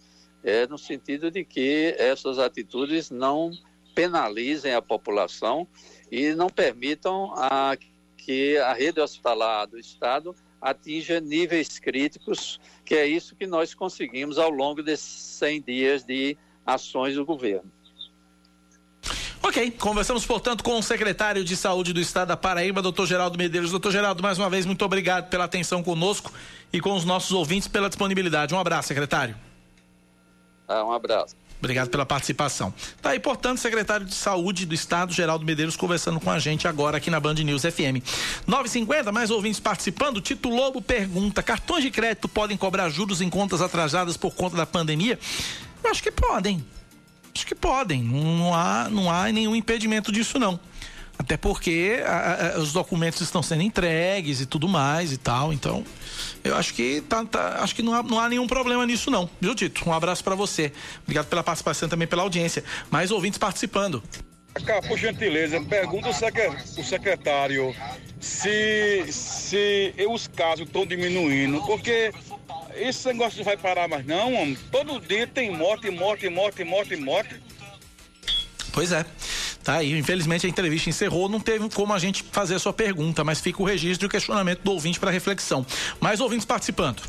[0.44, 3.50] é, no sentido de que essas atitudes não
[3.94, 5.66] penalizem a população
[6.12, 7.78] e não permitam a,
[8.14, 14.36] que a rede hospitalar do Estado atinja níveis críticos, que é isso que nós conseguimos
[14.36, 17.72] ao longo desses 100 dias de ações do governo.
[19.50, 23.72] Ok, conversamos, portanto, com o secretário de Saúde do Estado da Paraíba, doutor Geraldo Medeiros.
[23.72, 26.32] Doutor Geraldo, mais uma vez, muito obrigado pela atenção conosco
[26.72, 28.54] e com os nossos ouvintes pela disponibilidade.
[28.54, 29.34] Um abraço, secretário.
[30.68, 31.34] Ah, um abraço.
[31.58, 32.72] Obrigado pela participação.
[33.02, 36.98] Tá aí, portanto, secretário de Saúde do Estado, Geraldo Medeiros, conversando com a gente agora
[36.98, 38.06] aqui na Band News FM.
[38.46, 40.20] 950, mais ouvintes participando.
[40.20, 44.64] Tito Lobo pergunta: cartões de crédito podem cobrar juros em contas atrasadas por conta da
[44.64, 45.18] pandemia?
[45.82, 46.64] Eu acho que podem.
[47.34, 48.02] Acho que podem.
[48.02, 50.58] Não há, não há nenhum impedimento disso, não.
[51.18, 55.52] Até porque a, a, os documentos estão sendo entregues e tudo mais e tal.
[55.52, 55.84] Então,
[56.42, 59.28] eu acho que tá, tá, acho que não há, não há nenhum problema nisso, não.
[59.38, 59.86] Viu, Tito?
[59.88, 60.72] Um abraço para você.
[61.02, 62.64] Obrigado pela participação também pela audiência.
[62.90, 64.02] Mais ouvintes participando.
[64.88, 67.74] Por gentileza, pergunta o secretário
[68.18, 72.12] se, se os casos estão diminuindo, porque
[72.74, 74.58] esse negócio não vai parar mais não, homem.
[74.70, 77.40] Todo dia tem morte, morte, morte, morte, morte.
[78.72, 79.04] Pois é.
[79.62, 83.22] Tá aí, infelizmente a entrevista encerrou, não teve como a gente fazer a sua pergunta,
[83.22, 85.66] mas fica o registro e o questionamento do ouvinte para reflexão.
[86.00, 87.02] Mais ouvintes participando.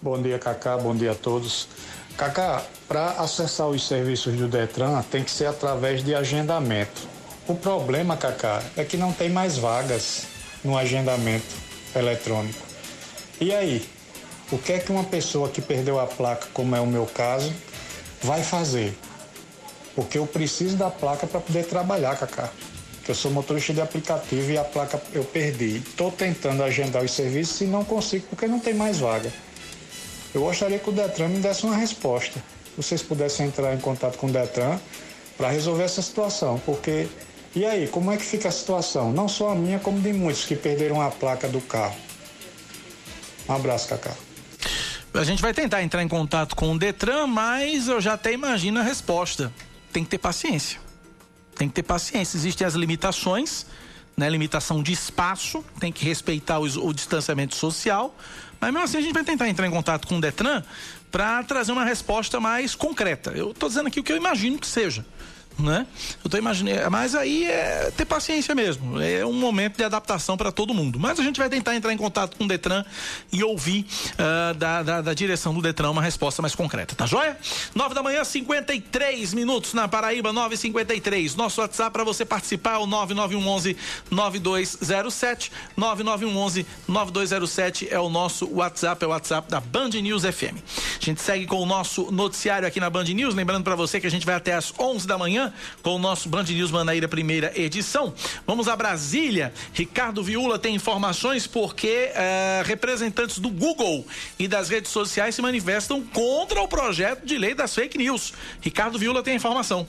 [0.00, 1.68] Bom dia, Cacá, bom dia a todos.
[2.16, 7.08] Cacá, para acessar os serviços do Detran tem que ser através de agendamento.
[7.46, 10.26] O problema, Cacá, é que não tem mais vagas
[10.62, 11.54] no agendamento
[11.94, 12.64] eletrônico.
[13.40, 13.84] E aí,
[14.54, 17.52] o que é que uma pessoa que perdeu a placa, como é o meu caso,
[18.22, 18.96] vai fazer?
[19.94, 22.50] porque eu preciso da placa para poder trabalhar, Cacá.
[23.06, 25.76] Eu sou motorista de aplicativo e a placa eu perdi.
[25.76, 29.32] Estou tentando agendar os serviços e não consigo porque não tem mais vaga.
[30.34, 32.42] Eu gostaria que o Detran me desse uma resposta.
[32.76, 34.78] Vocês pudessem entrar em contato com o Detran
[35.36, 37.06] para resolver essa situação, porque
[37.54, 39.12] e aí, como é que fica a situação?
[39.12, 41.94] Não só a minha, como de muitos que perderam a placa do carro.
[43.48, 44.12] Um abraço, Cacá.
[45.14, 48.80] A gente vai tentar entrar em contato com o Detran, mas eu já até imagino
[48.80, 49.52] a resposta
[49.92, 50.80] tem que ter paciência.
[51.54, 52.36] Tem que ter paciência.
[52.36, 53.64] Existem as limitações,
[54.16, 54.28] né?
[54.28, 58.12] Limitação de espaço, tem que respeitar o, o distanciamento social.
[58.60, 60.64] Mas mesmo assim a gente vai tentar entrar em contato com o Detran
[61.12, 63.30] para trazer uma resposta mais concreta.
[63.30, 65.06] Eu estou dizendo aqui o que eu imagino que seja
[65.58, 65.86] né?
[66.22, 69.00] Eu tô imaginando, mas aí é ter paciência mesmo.
[69.00, 70.98] É um momento de adaptação para todo mundo.
[70.98, 72.84] Mas a gente vai tentar entrar em contato com o Detran
[73.32, 77.36] e ouvir uh, da, da, da, direção do Detran uma resposta mais concreta, tá joia?
[77.74, 81.36] 9 da manhã, 53 minutos na Paraíba, 9:53.
[81.36, 83.76] Nosso WhatsApp para você participar é o 9911
[84.10, 85.52] 9207.
[85.76, 90.58] 9911 9207 é o nosso WhatsApp, é o WhatsApp da Band News FM.
[91.00, 94.06] A gente segue com o nosso noticiário aqui na Band News, lembrando para você que
[94.06, 95.43] a gente vai até às 11 da manhã
[95.82, 98.14] com o nosso Band News Manaíra primeira edição.
[98.46, 99.52] Vamos a Brasília.
[99.72, 104.06] Ricardo Viula tem informações porque uh, representantes do Google
[104.38, 108.32] e das redes sociais se manifestam contra o projeto de lei das fake news.
[108.60, 109.86] Ricardo Viula tem informação.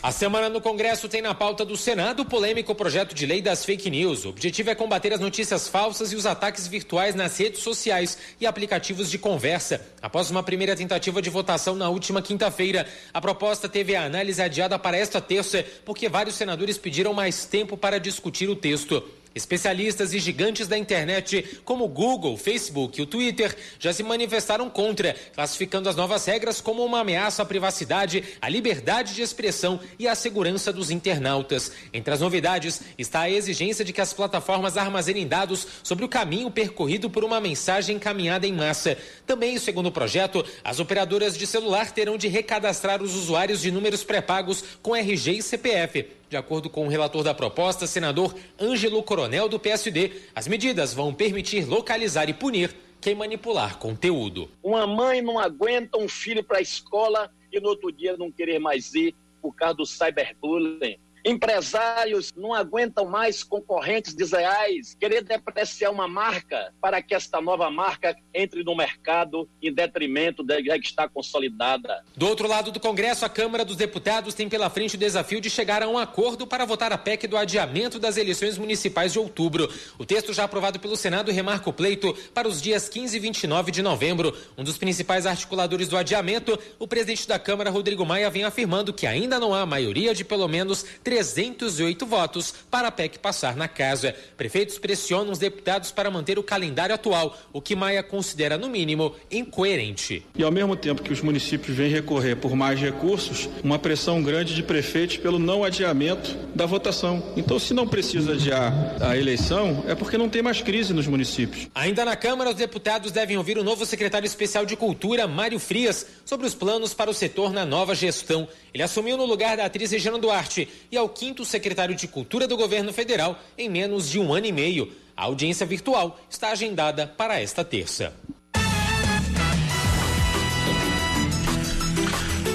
[0.00, 3.64] A semana no Congresso tem na pauta do Senado o polêmico projeto de lei das
[3.64, 4.24] fake news.
[4.24, 8.46] O objetivo é combater as notícias falsas e os ataques virtuais nas redes sociais e
[8.46, 9.84] aplicativos de conversa.
[10.00, 14.78] Após uma primeira tentativa de votação na última quinta-feira, a proposta teve a análise adiada
[14.78, 19.02] para esta terça, porque vários senadores pediram mais tempo para discutir o texto.
[19.38, 24.68] Especialistas e gigantes da internet, como o Google, Facebook e o Twitter, já se manifestaram
[24.68, 30.08] contra, classificando as novas regras como uma ameaça à privacidade, à liberdade de expressão e
[30.08, 31.70] à segurança dos internautas.
[31.92, 36.50] Entre as novidades está a exigência de que as plataformas armazenem dados sobre o caminho
[36.50, 38.98] percorrido por uma mensagem encaminhada em massa.
[39.24, 44.02] Também, segundo o projeto, as operadoras de celular terão de recadastrar os usuários de números
[44.02, 49.48] pré-pagos com RG e CPF de acordo com o relator da proposta, senador Ângelo Coronel
[49.48, 54.50] do PSD, as medidas vão permitir localizar e punir quem manipular conteúdo.
[54.62, 58.58] Uma mãe não aguenta um filho para a escola e no outro dia não querer
[58.58, 60.98] mais ir por causa do cyberbullying.
[61.24, 68.16] Empresários não aguentam mais concorrentes desleais querer depreciar uma marca para que esta nova marca
[68.32, 72.04] entre no mercado em detrimento da que está consolidada.
[72.16, 75.48] Do outro lado do Congresso, a Câmara dos Deputados tem pela frente o desafio de
[75.48, 79.68] chegar a um acordo para votar a PEC do adiamento das eleições municipais de outubro.
[79.98, 83.70] O texto já aprovado pelo Senado remarca o pleito para os dias 15 e 29
[83.70, 84.36] de novembro.
[84.56, 89.06] Um dos principais articuladores do adiamento, o presidente da Câmara, Rodrigo Maia, vem afirmando que
[89.06, 94.14] ainda não há maioria de pelo menos 308 votos para a PEC passar na casa.
[94.36, 99.14] Prefeitos pressionam os deputados para manter o calendário atual, o que Maia considera, no mínimo,
[99.30, 100.22] incoerente.
[100.36, 104.54] E ao mesmo tempo que os municípios vêm recorrer por mais recursos, uma pressão grande
[104.54, 107.32] de prefeitos pelo não adiamento da votação.
[107.38, 111.68] Então, se não precisa adiar a eleição, é porque não tem mais crise nos municípios.
[111.74, 116.04] Ainda na Câmara, os deputados devem ouvir o novo secretário especial de Cultura, Mário Frias,
[116.26, 118.46] sobre os planos para o setor na nova gestão.
[118.74, 122.46] Ele assumiu no lugar da atriz Regina Duarte e é o quinto secretário de Cultura
[122.46, 124.92] do governo federal em menos de um ano e meio.
[125.16, 128.12] A audiência virtual está agendada para esta terça.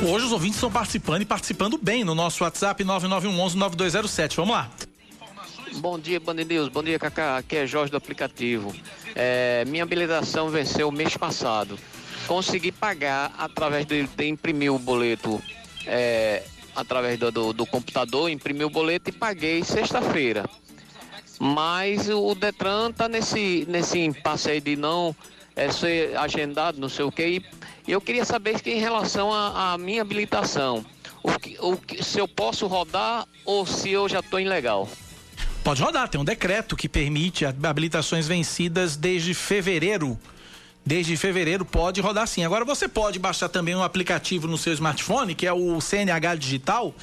[0.06, 4.36] Hoje os ouvintes estão participando e participando bem no nosso WhatsApp 9911-9207.
[4.36, 4.70] Vamos lá.
[5.78, 6.68] Bom dia, Band News.
[6.68, 7.38] Bom dia, Cacá.
[7.38, 8.76] Aqui é Jorge do aplicativo.
[9.16, 11.80] É, minha habilitação venceu mês passado.
[12.28, 15.42] Consegui pagar através de, de imprimir o boleto
[15.88, 16.44] é,
[16.76, 20.46] através do, do, do computador, imprimi o boleto e paguei sexta-feira.
[21.40, 25.16] Mas o Detran tá nesse, nesse impasse aí de não
[25.56, 27.42] é, ser agendado, não sei o quê.
[27.88, 30.86] E eu queria saber que em relação à minha habilitação,
[31.22, 34.88] o que, o que, se eu posso rodar ou se eu já estou ilegal.
[35.64, 40.20] Pode rodar, tem um decreto que permite habilitações vencidas desde fevereiro.
[40.86, 42.44] Desde fevereiro pode rodar sim.
[42.44, 46.94] Agora você pode baixar também um aplicativo no seu smartphone, que é o CNH Digital,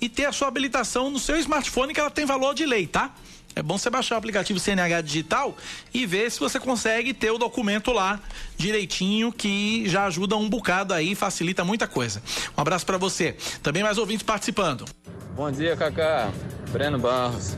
[0.00, 3.14] e ter a sua habilitação no seu smartphone, que ela tem valor de lei, tá?
[3.54, 5.56] É bom você baixar o aplicativo CNH Digital
[5.92, 8.20] e ver se você consegue ter o documento lá
[8.56, 12.22] direitinho, que já ajuda um bocado aí, facilita muita coisa.
[12.56, 13.36] Um abraço para você.
[13.62, 14.84] Também mais ouvintes participando.
[15.34, 16.30] Bom dia, Cacá.
[16.70, 17.56] Breno Barros.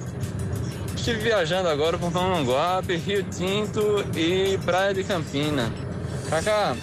[0.95, 5.73] Estive viajando agora por Mamanguape, Rio Tinto e Praia de Campina.
[6.29, 6.77] Cacá,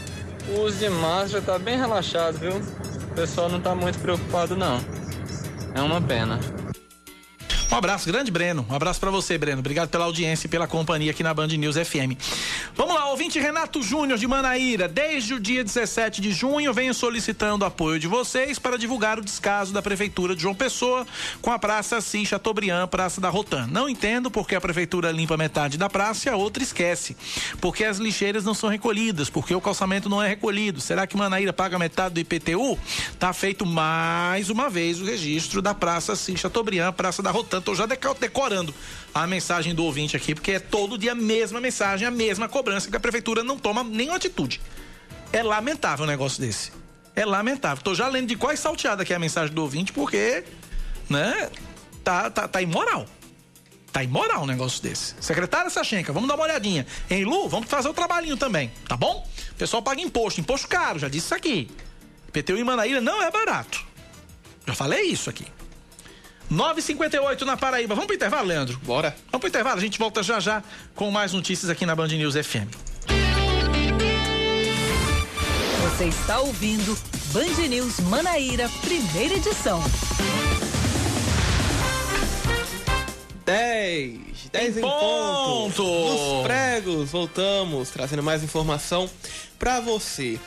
[0.50, 2.54] o uso de máscara tá bem relaxado, viu?
[3.12, 4.80] O pessoal não tá muito preocupado não.
[5.76, 6.40] É uma pena.
[7.78, 8.66] Abraço, grande Breno.
[8.68, 9.60] Um abraço para você, Breno.
[9.60, 12.18] Obrigado pela audiência e pela companhia aqui na Band News FM.
[12.76, 14.88] Vamos lá, ouvinte Renato Júnior de Manaíra.
[14.88, 19.72] Desde o dia 17 de junho, venho solicitando apoio de vocês para divulgar o descaso
[19.72, 21.06] da Prefeitura de João Pessoa
[21.40, 23.68] com a Praça Assis Chateaubriand, Praça da Rotan.
[23.68, 27.16] Não entendo porque a Prefeitura limpa metade da praça e a outra esquece.
[27.62, 30.82] Porque as lixeiras não são recolhidas, porque o calçamento não é recolhido.
[30.82, 32.76] Será que Manaíra paga metade do IPTU?
[33.20, 37.76] Tá feito mais uma vez o registro da Praça Assis Chateaubriand, Praça da Rotan Tô
[37.76, 38.74] já decorando
[39.14, 42.90] a mensagem do ouvinte aqui, porque é todo dia a mesma mensagem, a mesma cobrança
[42.90, 44.62] que a prefeitura não toma nenhuma atitude.
[45.34, 46.72] É lamentável um negócio desse.
[47.14, 47.84] É lamentável.
[47.84, 50.46] Tô já lendo de quais salteada aqui a mensagem do ouvinte, porque,
[51.10, 51.50] né,
[52.06, 53.06] tá, tá, tá imoral.
[53.92, 55.16] Tá imoral um negócio desse.
[55.20, 56.88] Secretária Sachenka, vamos dar uma olhadinha.
[57.10, 59.28] Em Lu, vamos fazer o trabalhinho também, tá bom?
[59.52, 61.70] O pessoal paga imposto, imposto caro, já disse isso aqui.
[62.32, 63.86] PTU em Manaíra não é barato.
[64.66, 65.57] Já falei isso aqui.
[66.50, 67.94] 958 na Paraíba.
[67.94, 68.80] Vamos pro intervalo, Leandro?
[68.84, 69.16] Bora.
[69.32, 70.64] Vamos pro intervalo, a gente volta já já
[70.96, 72.68] com mais notícias aqui na Band News FM.
[75.84, 76.98] Você está ouvindo
[77.34, 79.84] Band News Manaíra, primeira edição.
[83.46, 85.76] 10, 10 em, em ponto.
[85.76, 85.84] ponto.
[85.84, 89.10] Nos pregos, voltamos trazendo mais informação
[89.58, 90.40] para você.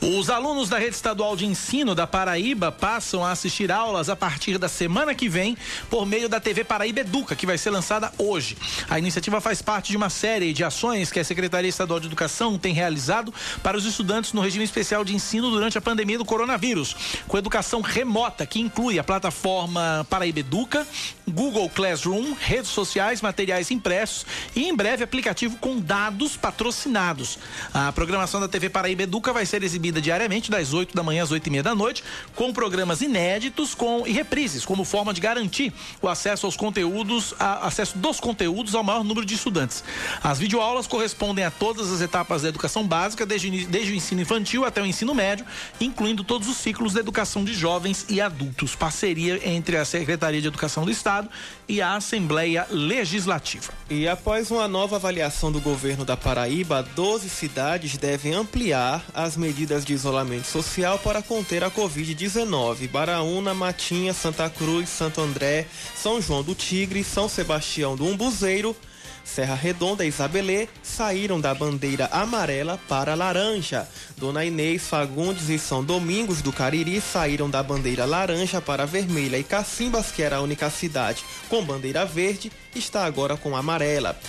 [0.02, 4.58] Os alunos da rede estadual de ensino da Paraíba passam a assistir aulas a partir
[4.58, 5.58] da semana que vem
[5.90, 8.58] por meio da TV Paraíba Educa, que vai ser lançada hoje.
[8.90, 12.58] A iniciativa faz parte de uma série de ações que a Secretaria Estadual de Educação
[12.58, 13.34] tem realizado
[13.64, 16.96] para os estudantes no regime especial de ensino durante a pandemia do coronavírus,
[17.28, 20.86] com educação remota, que inclui a plataforma Paraíba Educa,
[21.28, 27.38] Google Classroom, redes sociais, materiais impressos e em breve aplicativo com dados patrocinados.
[27.74, 31.32] A programação da TV Paraíba Educa vai ser exibida diariamente das 8 da manhã às
[31.32, 32.04] 8 e meia da noite,
[32.36, 37.68] com programas inéditos com e reprises, como forma de garantir o acesso aos conteúdos a,
[37.68, 39.84] acesso dos conteúdos ao maior número de estudantes.
[40.24, 44.66] As videoaulas correspondem a todas as etapas da educação básica, desde, desde o ensino infantil
[44.66, 45.46] até o ensino médio,
[45.80, 48.76] incluindo todos os ciclos da educação de jovens e adultos.
[48.76, 51.30] Parceria entre a Secretaria de Educação do Estado
[51.68, 53.72] e a Assembleia Legislativa.
[53.90, 59.84] E após uma nova avaliação do governo da Paraíba, 12 cidades devem ampliar as medidas
[59.84, 62.88] de isolamento social para conter a Covid-19.
[62.90, 68.76] Baraúna, Matinha, Santa Cruz, Santo André, São João do Tigre, São Sebastião do Umbuzeiro,
[69.24, 73.88] Serra Redonda e Isabelê saíram da bandeira amarela para laranja.
[74.18, 79.44] Dona Inês, Fagundes e São Domingos do Cariri saíram da bandeira laranja para vermelha e
[79.44, 84.20] Cacimbas, que era a única cidade com bandeira verde, está agora com amarela.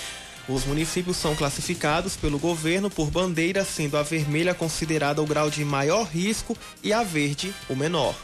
[0.52, 5.64] Os municípios são classificados pelo governo por bandeira, sendo a vermelha considerada o grau de
[5.64, 8.16] maior risco e a verde o menor.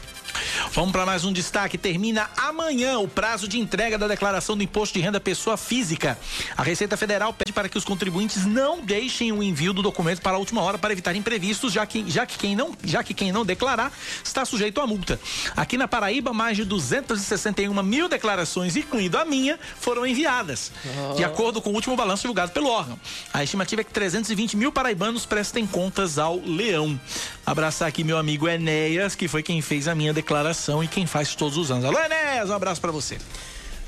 [0.73, 1.77] Vamos para mais um destaque.
[1.77, 6.17] Termina amanhã o prazo de entrega da declaração do imposto de renda pessoa física.
[6.55, 10.35] A Receita Federal pede para que os contribuintes não deixem o envio do documento para
[10.35, 13.31] a última hora para evitar imprevistos, já que, já que, quem, não, já que quem
[13.31, 13.91] não declarar
[14.23, 15.19] está sujeito à multa.
[15.55, 20.71] Aqui na Paraíba, mais de 261 mil declarações, incluindo a minha, foram enviadas,
[21.15, 22.99] de acordo com o último balanço divulgado pelo órgão.
[23.33, 26.99] A estimativa é que 320 mil paraibanos prestem contas ao leão.
[27.47, 31.33] Abraçar aqui meu amigo Enéas, que foi quem fez a minha declaração e quem faz
[31.33, 31.85] todos os anos.
[31.85, 33.17] Alô, Enéas, um abraço para você.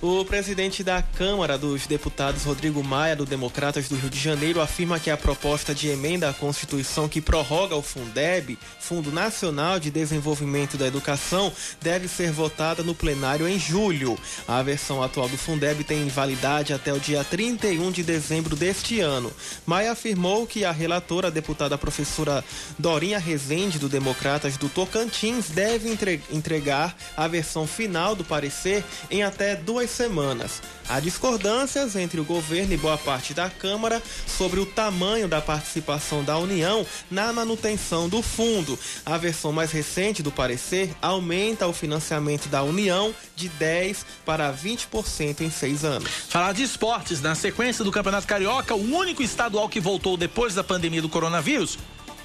[0.01, 4.97] O presidente da Câmara dos Deputados, Rodrigo Maia, do Democratas do Rio de Janeiro, afirma
[4.97, 10.77] que a proposta de emenda à Constituição que prorroga o Fundeb, Fundo Nacional de Desenvolvimento
[10.77, 14.17] da Educação, deve ser votada no plenário em julho.
[14.47, 19.29] A versão atual do Fundeb tem validade até o dia 31 de dezembro deste ano.
[19.65, 22.41] Maia afirmou que a relatora, a deputada professora
[22.77, 25.89] Dorinha Rezende, do Democratas do Tocantins, deve
[26.31, 28.81] entregar a versão final do parecer
[29.11, 30.61] em até duas semanas.
[30.87, 36.23] Há discordâncias entre o governo e boa parte da Câmara sobre o tamanho da participação
[36.23, 38.77] da União na manutenção do fundo.
[39.05, 45.41] A versão mais recente do parecer aumenta o financiamento da União de 10% para 20%
[45.41, 46.09] em seis anos.
[46.29, 50.63] Falar de esportes, na sequência do Campeonato Carioca, o único estadual que voltou depois da
[50.63, 51.77] pandemia do coronavírus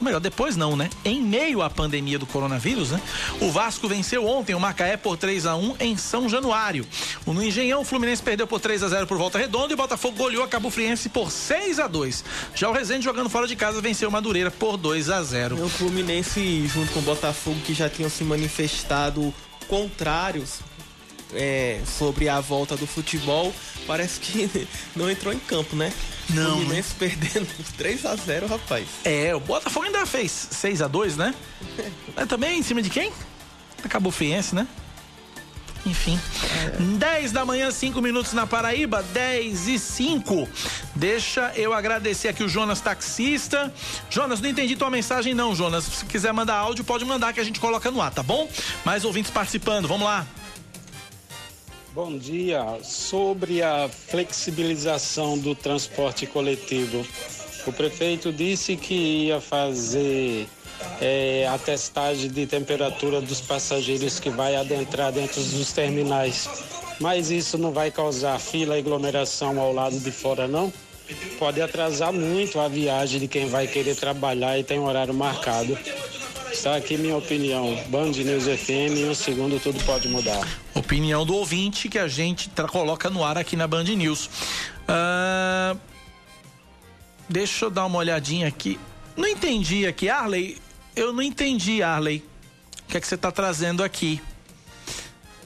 [0.05, 0.91] melhor, depois não, né?
[1.05, 3.01] Em meio à pandemia do coronavírus, né?
[3.41, 6.87] O Vasco venceu ontem o Macaé por 3 a 1 em São Januário.
[7.27, 10.17] No Engenhão, o Fluminense perdeu por 3 a 0 por volta redonda e o Botafogo
[10.17, 12.25] goleou a Cabo Friense por 6 a 2.
[12.55, 15.63] Já o Resende jogando fora de casa venceu o Madureira por 2 a 0.
[15.65, 19.33] O Fluminense junto com o Botafogo que já tinham se manifestado
[19.67, 20.61] contrários
[21.35, 23.55] é, sobre a volta do futebol,
[23.87, 25.93] parece que não entrou em campo, né?
[26.31, 26.55] Não.
[26.55, 28.87] O Fluminense perdendo 3 a 0 rapaz.
[29.05, 31.35] É, o Botafogo ainda fez 6 a 2 né?
[32.17, 33.13] É também em cima de quem?
[33.85, 34.67] Acabou Fiense, né?
[35.87, 36.19] Enfim.
[36.67, 36.81] É.
[36.81, 40.49] 10 da manhã, 5 minutos na Paraíba, 10 e 5.
[40.95, 43.73] Deixa eu agradecer aqui o Jonas Taxista.
[44.09, 45.85] Jonas, não entendi tua mensagem, não, Jonas.
[45.85, 48.49] Se quiser mandar áudio, pode mandar que a gente coloca no ar, tá bom?
[48.85, 50.27] Mais ouvintes participando, vamos lá.
[51.95, 52.81] Bom dia.
[52.83, 57.07] Sobre a flexibilização do transporte coletivo,
[57.65, 60.49] o prefeito disse que ia fazer
[61.01, 66.49] é, a testagem de temperatura dos passageiros que vai adentrar dentro dos terminais.
[66.99, 70.73] Mas isso não vai causar fila e aglomeração ao lado de fora, não?
[71.39, 75.79] Pode atrasar muito a viagem de quem vai querer trabalhar e tem horário marcado.
[76.55, 77.77] Está aqui minha opinião.
[77.89, 80.49] Band News FM, em um segundo tudo pode mudar.
[80.73, 84.31] Opinião do ouvinte que a gente coloca no ar aqui na Band News.
[84.89, 85.79] Uh,
[87.29, 88.79] deixa eu dar uma olhadinha aqui.
[89.17, 90.57] Não entendi aqui, Arley.
[90.95, 92.25] Eu não entendi, Arley.
[92.85, 94.23] O que é que você está trazendo aqui?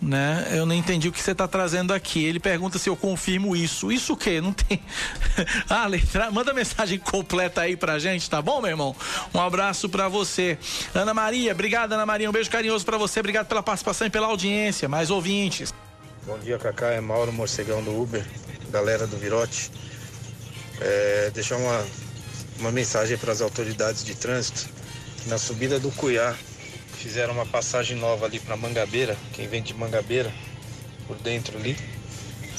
[0.01, 0.49] Né?
[0.53, 2.24] Eu não entendi o que você está trazendo aqui.
[2.24, 3.90] Ele pergunta se eu confirmo isso.
[3.90, 4.40] Isso o quê?
[4.40, 4.80] Não tem.
[5.68, 6.30] ah, letra...
[6.30, 8.94] manda mensagem completa aí pra gente, tá bom, meu irmão?
[9.34, 10.59] Um abraço para você.
[10.94, 12.28] Ana Maria, obrigado, Ana Maria.
[12.28, 13.20] Um beijo carinhoso para você.
[13.20, 14.88] Obrigado pela participação e pela audiência.
[14.88, 15.72] Mais ouvintes.
[16.26, 16.88] Bom dia, Cacá.
[16.88, 18.24] É Mauro Morcegão do Uber,
[18.70, 19.70] galera do Virote.
[20.80, 21.84] É, deixar uma,
[22.61, 24.68] uma mensagem para as autoridades de trânsito.
[25.26, 26.34] Na subida do Cuiá,
[26.99, 30.34] Fizeram uma passagem nova ali para Mangabeira, quem vem de Mangabeira,
[31.07, 31.76] por dentro ali.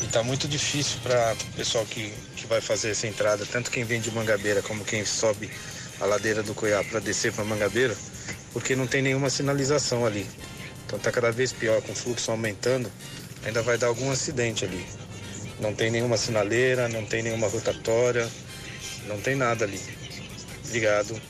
[0.02, 3.84] E tá muito difícil para o pessoal que, que vai fazer essa entrada, tanto quem
[3.84, 5.52] vem de Mangabeira como quem sobe
[6.00, 7.94] a ladeira do Coiá para descer para Mangabeira,
[8.54, 10.26] porque não tem nenhuma sinalização ali.
[10.86, 12.90] Então tá cada vez pior, com o fluxo aumentando,
[13.44, 14.86] ainda vai dar algum acidente ali.
[15.60, 18.26] Não tem nenhuma sinaleira, não tem nenhuma rotatória,
[19.06, 19.82] não tem nada ali.
[20.66, 21.22] Obrigado.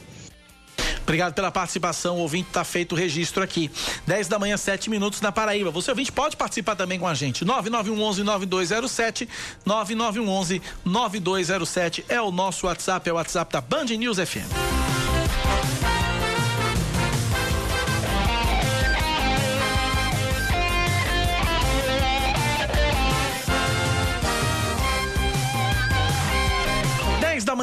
[1.09, 2.17] Obrigado pela participação.
[2.17, 3.71] O ouvinte está feito o registro aqui.
[4.05, 5.71] 10 da manhã, 7 minutos na Paraíba.
[5.71, 7.43] Você ouvinte pode participar também com a gente.
[7.43, 9.27] 9911 9207
[9.65, 14.88] 9911 9207 é o nosso WhatsApp, é o WhatsApp da Band News FM.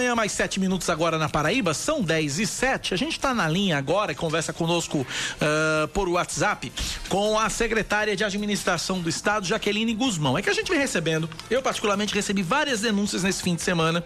[0.07, 2.95] Manhã, mais 7 minutos agora na Paraíba, são 10 e 7.
[2.95, 6.73] A gente está na linha agora e conversa conosco uh, por WhatsApp
[7.09, 10.39] com a secretária de administração do Estado, Jaqueline Guzmão.
[10.39, 14.05] É que a gente vem recebendo, eu particularmente recebi várias denúncias nesse fim de semana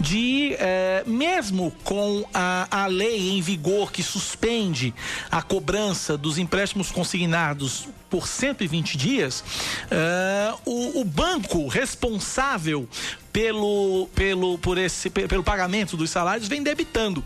[0.00, 4.94] de, uh, mesmo com a, a lei em vigor que suspende
[5.30, 9.42] a cobrança dos empréstimos consignados por 120 dias,
[9.90, 12.88] uh, o, o banco responsável
[13.32, 17.24] pelo, pelo, por esse, pelo pagamento dos salários vem debitando uh,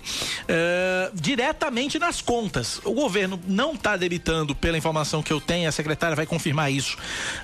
[1.12, 2.80] diretamente nas contas.
[2.82, 6.96] O governo não está debitando, pela informação que eu tenho, a secretária vai confirmar isso.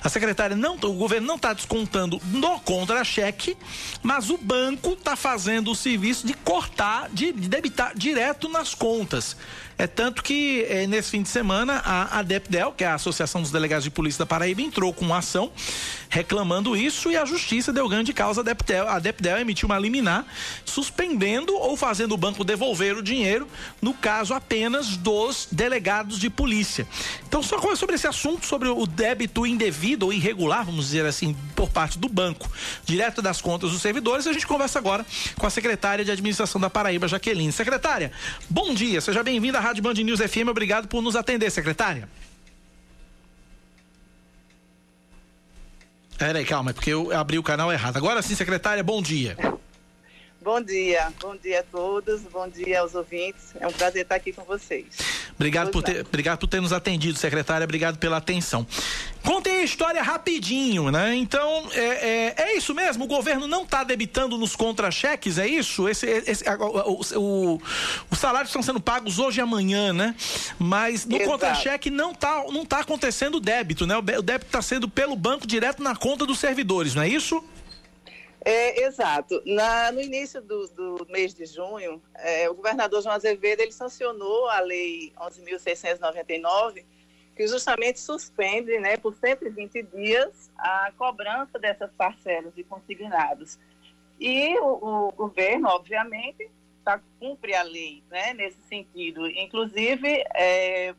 [0.03, 3.55] A secretária não, o governo não está descontando no contra-cheque,
[4.01, 9.37] mas o banco está fazendo o serviço de cortar, de, de debitar direto nas contas.
[9.77, 13.51] É tanto que é, nesse fim de semana a ADEPDEL, que é a Associação dos
[13.51, 15.51] Delegados de Polícia da Paraíba, entrou com uma ação
[16.09, 18.39] reclamando isso e a justiça deu ganho de causa.
[18.39, 20.25] A ADEPDEL, a ADEPDEL emitiu uma liminar
[20.63, 23.47] suspendendo ou fazendo o banco devolver o dinheiro,
[23.81, 26.87] no caso apenas dos delegados de polícia.
[27.27, 31.69] Então, só sobre esse assunto, sobre o débito indevido ou irregular, vamos dizer assim, por
[31.69, 32.49] parte do banco,
[32.85, 35.05] direto das contas dos servidores, a gente conversa agora
[35.37, 37.51] com a secretária de administração da Paraíba, Jaqueline.
[37.51, 38.11] Secretária,
[38.49, 40.49] bom dia, seja bem-vinda à Rádio Band News FM.
[40.49, 42.07] Obrigado por nos atender, secretária.
[46.19, 47.97] Peraí, calma, é porque eu abri o canal errado.
[47.97, 49.35] Agora sim, secretária, bom dia.
[50.45, 53.55] Bom dia, bom dia a todos, bom dia aos ouvintes.
[53.59, 54.85] É um prazer estar aqui com vocês.
[55.33, 57.65] Obrigado, por ter, obrigado por ter nos atendido, secretária.
[57.65, 58.63] Obrigado pela atenção.
[59.23, 61.15] Contem a história rapidinho, né?
[61.15, 63.05] Então, é, é, é isso mesmo?
[63.05, 65.89] O governo não está debitando nos contra-cheques, é isso?
[65.89, 67.61] Esse, esse, o, o,
[68.11, 70.13] os salários estão sendo pagos hoje e amanhã, né?
[70.59, 73.97] Mas no contra-cheque não está não tá acontecendo débito, né?
[73.97, 77.43] O débito está sendo pelo banco direto na conta dos servidores, não é isso?
[78.47, 79.41] É, exato.
[79.43, 84.47] Na, no início do, do, mês de junho, é, o governador João Azevedo ele sancionou
[84.47, 86.85] a Lei 11.699,
[87.35, 93.57] que justamente suspende né, por 120 dias a cobrança dessas parcelas de consignados.
[94.19, 96.47] E o, o governo, obviamente,
[96.83, 100.93] tá, cumpre a lei né, nesse sentido, inclusive é,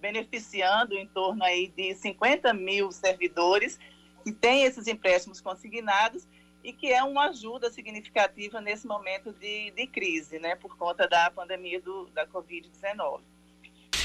[0.00, 3.78] beneficiando em torno aí de 50 mil servidores
[4.24, 6.26] que têm esses empréstimos consignados
[6.62, 11.30] e que é uma ajuda significativa nesse momento de, de crise, né, por conta da
[11.30, 13.20] pandemia do, da Covid-19.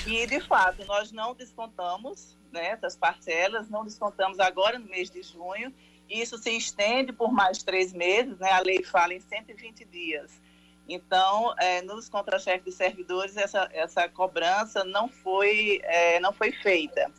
[0.07, 5.21] E, de fato, nós não descontamos né, essas parcelas, não descontamos agora no mês de
[5.23, 5.73] junho,
[6.09, 10.31] isso se estende por mais três meses, né, a lei fala em 120 dias.
[10.87, 17.11] Então, é, nos contra-chefes de servidores, essa, essa cobrança não foi, é, não foi feita.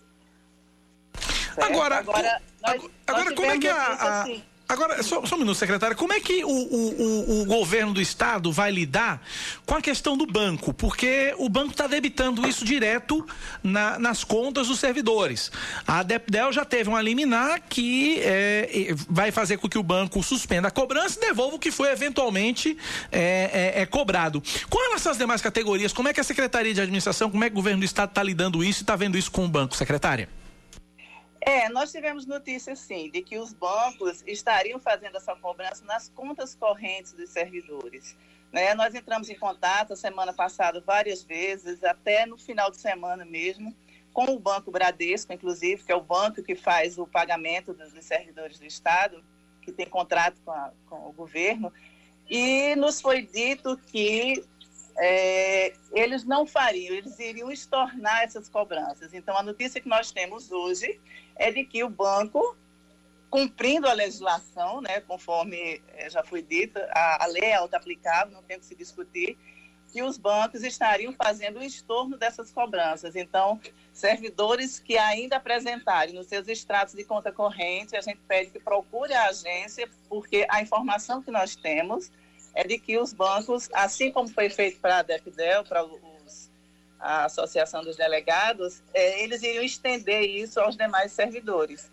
[1.57, 1.62] Certo?
[1.64, 4.22] Agora, agora, nós, agora nós como é que a, a...
[4.22, 5.94] Assim, Agora, só, só, um minuto, secretária.
[5.94, 9.22] Como é que o, o, o, o, governo do estado vai lidar
[9.64, 10.74] com a questão do banco?
[10.74, 13.24] Porque o banco está debitando isso direto
[13.62, 15.52] na, nas contas dos servidores.
[15.86, 20.66] A Depdel já teve uma liminar que é, vai fazer com que o banco suspenda
[20.66, 22.76] a cobrança e devolva o que foi eventualmente
[23.12, 24.42] é, é, é cobrado.
[24.68, 27.54] Com relação às demais categorias, como é que a Secretaria de Administração, como é que
[27.54, 30.28] o governo do estado está lidando isso e está vendo isso com o banco, secretária?
[31.49, 36.57] É, nós tivemos notícia, sim, de que os bancos estariam fazendo essa cobrança nas contas
[36.57, 38.16] correntes dos servidores.
[38.53, 38.74] Né?
[38.74, 43.72] Nós entramos em contato a semana passada várias vezes, até no final de semana mesmo,
[44.12, 48.59] com o Banco Bradesco, inclusive, que é o banco que faz o pagamento dos servidores
[48.59, 49.22] do Estado,
[49.62, 51.72] que tem contrato com, a, com o governo,
[52.28, 54.44] e nos foi dito que
[54.99, 59.14] é, eles não fariam, eles iriam estornar essas cobranças.
[59.14, 60.99] Então, a notícia que nós temos hoje
[61.37, 62.57] é de que o banco,
[63.30, 68.43] cumprindo a legislação, né, conforme é, já foi dito, a, a lei é auto-aplicável, não
[68.43, 69.39] tem que se discutir,
[69.93, 73.16] que os bancos estariam fazendo o estorno dessas cobranças.
[73.16, 73.61] Então,
[73.93, 79.14] servidores que ainda apresentarem nos seus extratos de conta corrente, a gente pede que procure
[79.14, 82.11] a agência, porque a informação que nós temos
[82.55, 85.82] é de que os bancos, assim como foi feito para a DEFDEL, para
[86.99, 91.90] a Associação dos Delegados, é, eles iriam estender isso aos demais servidores.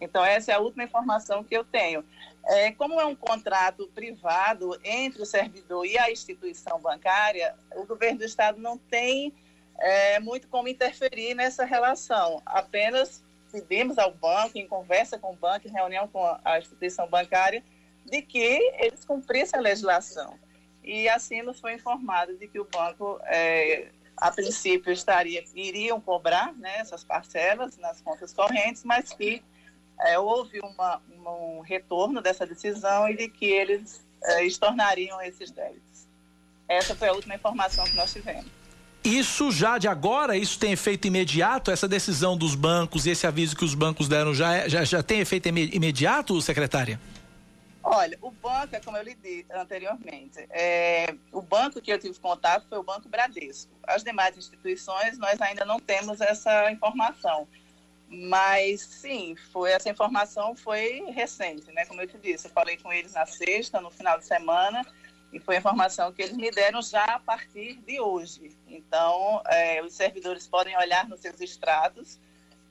[0.00, 2.04] Então, essa é a última informação que eu tenho.
[2.44, 8.18] É, como é um contrato privado entre o servidor e a instituição bancária, o governo
[8.18, 9.32] do Estado não tem
[9.78, 12.40] é, muito como interferir nessa relação.
[12.46, 17.64] Apenas pedimos ao banco, em conversa com o banco, em reunião com a instituição bancária,
[18.04, 20.38] de que eles cumprissem a legislação.
[20.84, 26.54] E assim nos foi informado de que o banco, é, a princípio, estaria, iriam cobrar
[26.54, 29.42] né, essas parcelas nas contas correntes, mas que
[30.00, 36.06] é, houve uma, um retorno dessa decisão e de que eles é, estornariam esses débitos.
[36.68, 38.46] Essa foi a última informação que nós tivemos.
[39.04, 41.70] Isso já de agora, isso tem efeito imediato?
[41.70, 45.02] Essa decisão dos bancos e esse aviso que os bancos deram já, é, já, já
[45.02, 46.98] tem efeito imediato, secretária?
[47.88, 52.18] Olha, o banco, é como eu lhe disse anteriormente, é, o banco que eu tive
[52.18, 53.70] contato foi o Banco Bradesco.
[53.84, 57.46] As demais instituições, nós ainda não temos essa informação.
[58.08, 61.86] Mas sim, foi essa informação foi recente, né?
[61.86, 64.84] Como eu te disse, eu falei com eles na sexta, no final de semana,
[65.32, 68.50] e foi a informação que eles me deram já a partir de hoje.
[68.66, 72.18] Então, é, os servidores podem olhar nos seus extratos.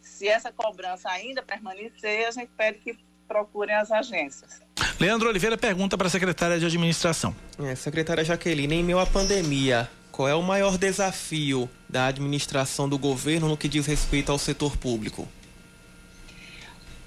[0.01, 4.61] Se essa cobrança ainda permanecer, a gente pede que procurem as agências.
[4.99, 7.35] Leandro Oliveira pergunta para a secretária de administração.
[7.59, 12.97] É, secretária Jaqueline, em meio à pandemia, qual é o maior desafio da administração do
[12.97, 15.27] governo no que diz respeito ao setor público?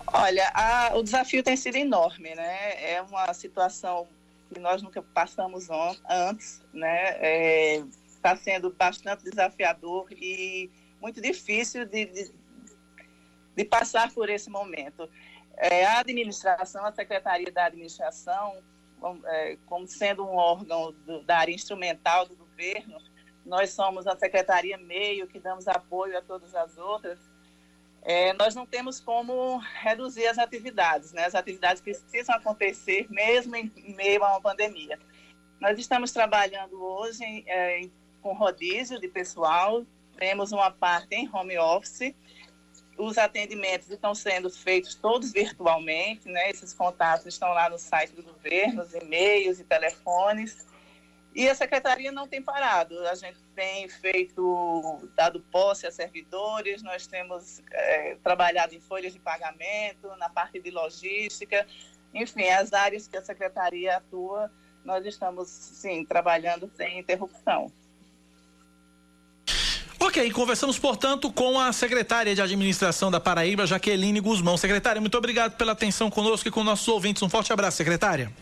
[0.07, 2.93] Olha, a, o desafio tem sido enorme, né?
[2.93, 4.07] É uma situação
[4.53, 7.77] que nós nunca passamos on, antes, né?
[8.15, 12.33] Está é, sendo bastante desafiador e muito difícil de, de,
[13.57, 15.09] de passar por esse momento.
[15.61, 18.63] É, a administração, a Secretaria da Administração,
[19.01, 22.97] como, é, como sendo um órgão do, da área instrumental do governo,
[23.45, 27.19] nós somos a Secretaria Meio, que damos apoio a todas as outras,
[28.03, 31.25] é, nós não temos como reduzir as atividades, né?
[31.25, 34.99] As atividades precisam acontecer mesmo em meio a uma pandemia.
[35.61, 37.89] Nós estamos trabalhando hoje é,
[38.23, 39.85] com rodízio de pessoal,
[40.17, 42.15] temos uma parte em home office,
[42.99, 46.51] os atendimentos estão sendo feitos todos virtualmente, né?
[46.51, 50.67] Esses contatos estão lá no site do governo, os e-mails e telefones.
[51.33, 52.99] E a secretaria não tem parado.
[53.07, 59.21] A gente tem feito, dado posse a servidores, nós temos é, trabalhado em folhas de
[59.21, 61.65] pagamento, na parte de logística,
[62.13, 64.51] enfim, as áreas que a secretaria atua,
[64.85, 67.71] nós estamos, sim, trabalhando sem interrupção.
[70.09, 74.57] Ok, conversamos, portanto, com a secretária de administração da Paraíba, Jaqueline Guzmão.
[74.57, 77.23] Secretária, muito obrigado pela atenção conosco e com nossos ouvintes.
[77.23, 78.33] Um forte abraço, secretária.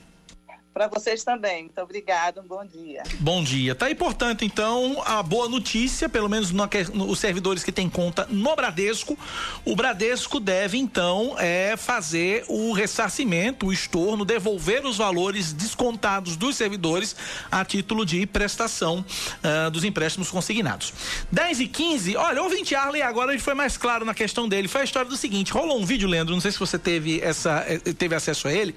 [0.76, 1.62] Para vocês também.
[1.62, 2.42] Muito obrigada.
[2.42, 3.02] Um bom dia.
[3.18, 3.74] Bom dia.
[3.74, 7.88] Tá aí, portanto, então, a boa notícia, pelo menos no, no, os servidores que têm
[7.88, 9.18] conta no Bradesco,
[9.64, 16.56] o Bradesco deve, então, é, fazer o ressarcimento, o estorno, devolver os valores descontados dos
[16.56, 17.16] servidores
[17.50, 19.02] a título de prestação
[19.42, 20.92] uh, dos empréstimos consignados.
[21.32, 24.68] 10 e 15, olha, o ouvinte Arley agora ele foi mais claro na questão dele.
[24.68, 27.64] Foi a história do seguinte: rolou um vídeo, Leandro, não sei se você teve, essa,
[27.66, 28.76] eh, teve acesso a ele.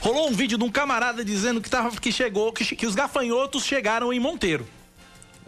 [0.00, 2.94] Rolou um vídeo de um camarada dizendo dizendo que, tava, que chegou, que, que os
[2.94, 4.66] gafanhotos chegaram em Monteiro.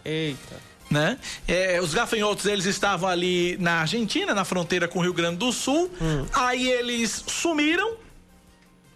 [0.03, 0.73] Eita.
[0.91, 1.17] Né?
[1.47, 5.51] É, os gafanhotos eles estavam ali na Argentina, na fronteira com o Rio Grande do
[5.51, 5.89] Sul.
[5.99, 6.25] Hum.
[6.33, 7.95] Aí eles sumiram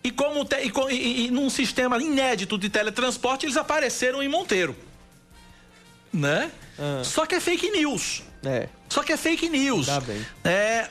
[0.04, 4.76] e como te, e, e, e, num sistema inédito de teletransporte eles apareceram em Monteiro,
[6.14, 6.52] né?
[6.80, 7.02] Ah.
[7.04, 8.24] Só que é fake news.
[8.46, 8.70] É.
[8.88, 9.88] Só que é fake news.
[9.88, 10.26] Tá bem.
[10.44, 10.88] É,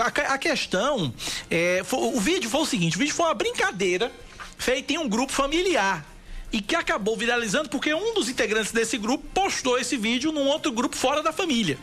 [0.00, 1.12] a, a questão,
[1.50, 4.12] é, foi, o vídeo foi o seguinte: o vídeo foi uma brincadeira
[4.60, 6.04] feita em um grupo familiar
[6.52, 10.72] e que acabou viralizando porque um dos integrantes desse grupo postou esse vídeo num outro
[10.72, 11.78] grupo fora da família.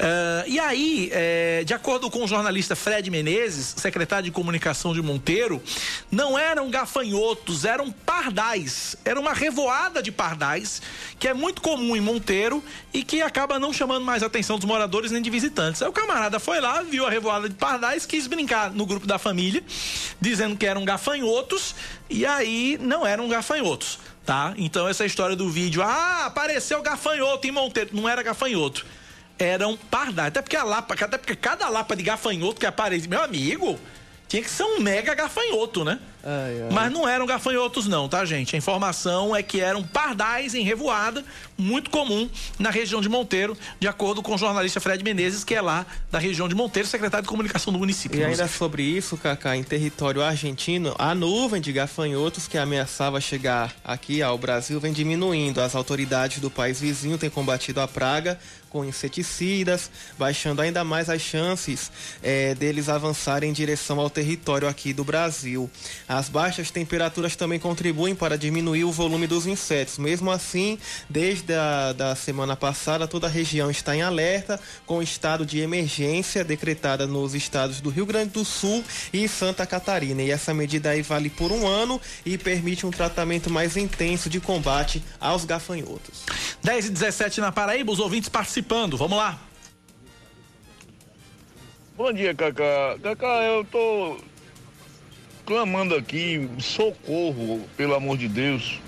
[0.00, 5.02] Uh, e aí, é, de acordo com o jornalista Fred Menezes, secretário de comunicação de
[5.02, 5.62] Monteiro,
[6.10, 8.96] não eram gafanhotos, eram pardais.
[9.04, 10.80] Era uma revoada de pardais,
[11.18, 14.64] que é muito comum em Monteiro e que acaba não chamando mais a atenção dos
[14.64, 15.82] moradores nem de visitantes.
[15.82, 19.18] Aí o camarada foi lá, viu a revoada de pardais, quis brincar no grupo da
[19.18, 19.62] família,
[20.18, 21.74] dizendo que eram gafanhotos,
[22.08, 23.89] e aí não eram gafanhotos.
[24.24, 24.54] Tá?
[24.56, 28.86] Então essa história do vídeo, ah, apareceu gafanhoto em Monteiro, não era gafanhoto
[29.40, 30.28] eram pardais.
[30.28, 33.78] Até porque a lapa, até porque cada lapa de gafanhoto que aparece, meu amigo,
[34.28, 35.98] tinha que ser um mega gafanhoto, né?
[36.22, 36.68] Ai, ai.
[36.70, 38.54] Mas não eram gafanhotos, não, tá, gente?
[38.54, 41.24] A informação é que eram pardais em revoada,
[41.56, 45.60] muito comum na região de Monteiro, de acordo com o jornalista Fred Menezes, que é
[45.60, 48.20] lá da região de Monteiro, secretário de comunicação do município.
[48.20, 53.74] E ainda sobre isso, Cacá, em território argentino, a nuvem de gafanhotos que ameaçava chegar
[53.84, 55.60] aqui ao Brasil vem diminuindo.
[55.60, 58.38] As autoridades do país vizinho têm combatido a praga
[58.70, 61.90] com inseticidas, baixando ainda mais as chances
[62.22, 65.68] é, deles avançarem em direção ao território aqui do Brasil.
[66.10, 69.96] As baixas temperaturas também contribuem para diminuir o volume dos insetos.
[69.96, 70.76] Mesmo assim,
[71.08, 76.42] desde a da semana passada, toda a região está em alerta com estado de emergência
[76.42, 78.82] decretada nos estados do Rio Grande do Sul
[79.12, 80.20] e Santa Catarina.
[80.20, 84.40] E essa medida aí vale por um ano e permite um tratamento mais intenso de
[84.40, 86.24] combate aos gafanhotos.
[86.60, 88.96] 10 e 17 na Paraíba, os ouvintes participando.
[88.96, 89.38] Vamos lá.
[91.96, 92.98] Bom dia, Cacá.
[93.00, 94.16] Cacá, eu tô
[95.50, 98.80] clamando aqui, socorro, pelo amor de Deus.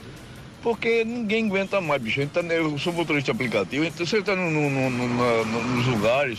[0.63, 2.25] Porque ninguém aguenta mais, bicho.
[2.29, 6.39] Tá, eu sou motorista aplicativo, então você está no, no, no, nos lugares,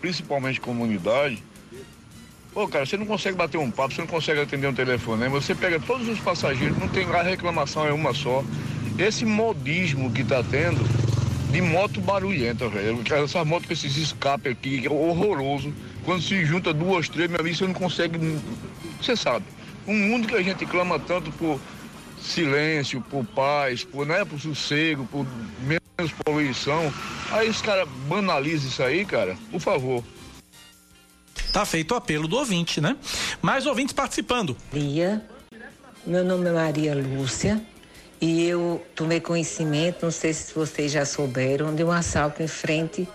[0.00, 1.42] principalmente comunidade.
[2.54, 5.28] Pô, cara, você não consegue bater um papo, você não consegue atender um telefone, né?
[5.28, 8.42] Você pega todos os passageiros, não tem a reclamação, é uma só.
[8.98, 10.82] Esse modismo que tá tendo
[11.50, 13.02] de moto barulhenta, velho.
[13.04, 15.72] Essas motos com esses escapes aqui, horroroso
[16.04, 18.18] Quando se junta duas, três, meu amigo, você não consegue.
[19.00, 19.44] Você sabe.
[19.86, 21.60] Um mundo que a gente clama tanto por
[22.20, 25.26] silêncio, por paz, por, né, por sossego, por
[25.62, 26.92] menos poluição.
[27.30, 29.36] Aí os caras banalizam isso aí, cara.
[29.50, 30.04] Por favor.
[31.52, 32.96] Tá feito o apelo do ouvinte, né?
[33.42, 34.56] Mais ouvintes participando.
[34.72, 35.24] Dia,
[36.06, 37.60] meu nome é Maria Lúcia
[38.20, 43.08] e eu tomei conhecimento, não sei se vocês já souberam, de um assalto em frente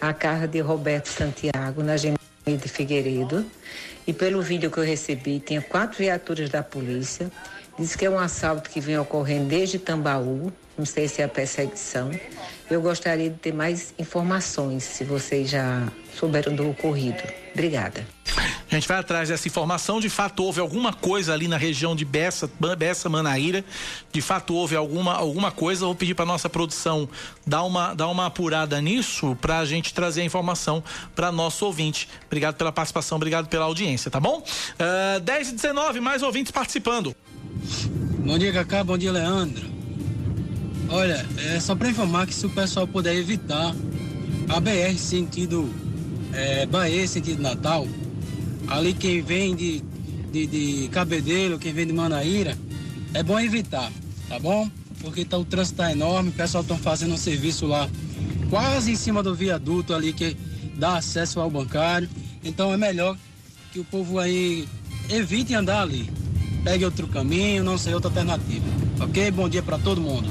[0.00, 3.44] à casa de Roberto Santiago, na Gemini de Figueiredo.
[4.06, 7.30] E pelo vídeo que eu recebi, tinha quatro viaturas da polícia.
[7.78, 11.28] Diz que é um assalto que vem ocorrendo desde Tambaú, não sei se é a
[11.28, 12.10] perseguição.
[12.70, 17.22] Eu gostaria de ter mais informações, se vocês já souberam do ocorrido.
[17.52, 18.06] Obrigada.
[18.70, 20.00] A gente vai atrás dessa informação.
[20.00, 23.62] De fato, houve alguma coisa ali na região de Bessa, Bessa Manaíra.
[24.10, 25.84] De fato, houve alguma, alguma coisa.
[25.84, 27.06] Vou pedir para nossa produção
[27.46, 30.82] dar uma, dar uma apurada nisso para a gente trazer a informação
[31.14, 32.08] para nosso ouvinte.
[32.26, 34.38] Obrigado pela participação, obrigado pela audiência, tá bom?
[34.38, 37.14] Uh, 10 e 19, mais ouvintes participando.
[38.24, 38.82] Bom dia, Cacá.
[38.82, 39.81] Bom dia, Leandro.
[40.88, 43.74] Olha, é só para informar que se o pessoal puder evitar
[44.48, 45.72] a BR sentido
[46.32, 47.86] é, Bahia, sentido Natal,
[48.68, 49.82] ali quem vem de,
[50.30, 52.56] de, de Cabedelo, quem vem de Manaíra,
[53.14, 53.90] é bom evitar,
[54.28, 54.68] tá bom?
[55.00, 57.88] Porque tá, o trânsito tá enorme, o pessoal estão fazendo um serviço lá
[58.48, 60.36] quase em cima do viaduto ali que
[60.76, 62.08] dá acesso ao bancário.
[62.44, 63.16] Então é melhor
[63.72, 64.68] que o povo aí
[65.08, 66.10] evite andar ali.
[66.62, 68.66] Pegue outro caminho, não sei outra alternativa.
[69.00, 69.30] Ok?
[69.30, 70.30] Bom dia para todo mundo.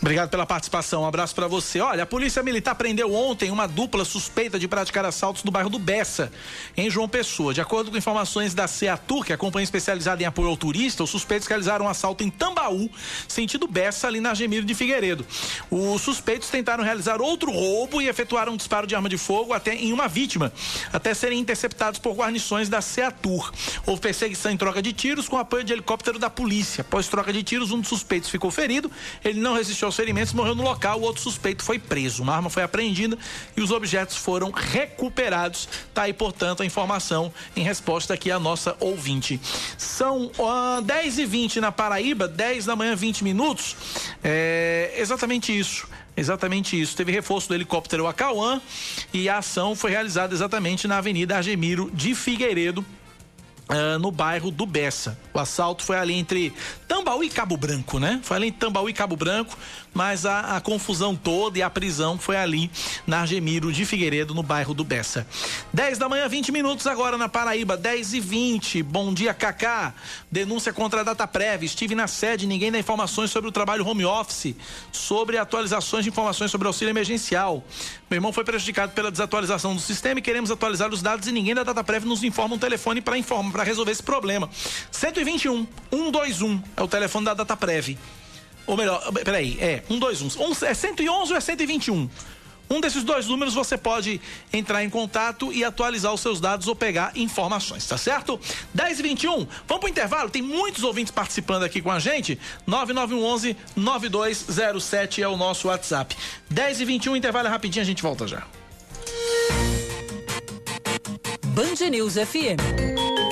[0.00, 1.02] Obrigado pela participação.
[1.02, 1.80] Um abraço para você.
[1.80, 5.78] Olha, a Polícia Militar prendeu ontem uma dupla suspeita de praticar assaltos no bairro do
[5.78, 6.30] Bessa,
[6.76, 7.52] em João Pessoa.
[7.52, 11.02] De acordo com informações da CEATUR, que é a companhia especializada em apoio ao turista,
[11.02, 12.88] os suspeitos realizaram um assalto em Tambaú,
[13.26, 15.26] sentido Bessa, ali na Gemiro de Figueiredo.
[15.68, 19.74] Os suspeitos tentaram realizar outro roubo e efetuaram um disparo de arma de fogo até
[19.74, 20.52] em uma vítima,
[20.92, 23.52] até serem interceptados por guarnições da CEATUR.
[23.84, 26.82] Houve perseguição em troca de tiros com apoio de helicóptero da polícia.
[26.82, 28.88] Após troca de tiros, um dos suspeitos ficou ferido.
[29.24, 31.00] Ele não resistiu aos ferimentos, morreu no local.
[31.00, 32.22] O outro suspeito foi preso.
[32.22, 33.18] Uma arma foi apreendida
[33.56, 35.68] e os objetos foram recuperados.
[35.92, 39.40] Tá aí, portanto, a informação em resposta aqui à nossa ouvinte.
[39.76, 43.76] São uh, 10 e 20 na Paraíba, 10 da manhã, 20 minutos.
[44.22, 45.88] É exatamente isso.
[46.16, 46.96] Exatamente isso.
[46.96, 48.60] Teve reforço do helicóptero Acauã
[49.12, 52.84] e a ação foi realizada exatamente na Avenida Argemiro de Figueiredo,
[53.68, 55.18] Uh, no bairro do Bessa.
[55.34, 56.54] O assalto foi ali entre
[56.86, 58.18] Tambaú e Cabo Branco, né?
[58.22, 59.58] Foi ali em Tambaú e Cabo Branco,
[59.92, 62.70] mas a, a, confusão toda e a prisão foi ali
[63.06, 65.26] na Argemiro de Figueiredo, no bairro do Bessa.
[65.72, 68.82] 10 da manhã, 20 minutos agora na Paraíba, 10 e 20.
[68.82, 69.94] Bom dia, Cacá.
[70.30, 71.66] Denúncia contra a data prévia.
[71.66, 74.54] Estive na sede, ninguém dá informações sobre o trabalho home office,
[74.92, 77.64] sobre atualizações de informações sobre auxílio emergencial.
[78.10, 81.54] Meu irmão foi prejudicado pela desatualização do sistema e queremos atualizar os dados e ninguém
[81.54, 84.48] da data prévia nos informa um telefone para informar para resolver esse problema.
[84.90, 87.98] 121 121 é o telefone da DataPrev.
[88.68, 90.66] Ou melhor, peraí, é 121.
[90.66, 92.08] É 111 ou é 121?
[92.70, 94.20] Um desses dois números você pode
[94.52, 98.38] entrar em contato e atualizar os seus dados ou pegar informações, tá certo?
[98.74, 99.30] 10 e 21,
[99.66, 100.28] vamos pro intervalo?
[100.28, 102.38] Tem muitos ouvintes participando aqui com a gente.
[102.66, 106.14] 9911 9207 é o nosso WhatsApp.
[106.50, 108.42] 10 e 21, intervalo é rapidinho, a gente volta já.
[111.46, 112.60] Band News FM.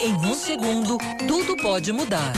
[0.01, 0.97] Em um segundo,
[1.29, 2.33] tudo pode mudar.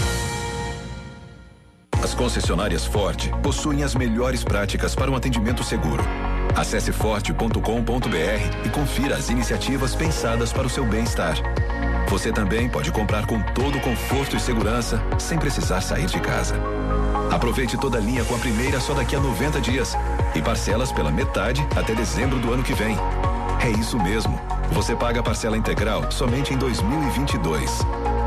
[2.02, 6.02] As concessionárias Ford possuem as melhores práticas para um atendimento seguro.
[6.54, 11.36] Acesse forte.com.br e confira as iniciativas pensadas para o seu bem-estar.
[12.08, 16.54] Você também pode comprar com todo conforto e segurança, sem precisar sair de casa.
[17.30, 19.94] Aproveite toda a linha com a primeira só daqui a 90 dias
[20.34, 22.96] e parcelas pela metade até dezembro do ano que vem.
[23.60, 24.40] É isso mesmo.
[24.72, 27.80] Você paga a parcela integral somente em 2022.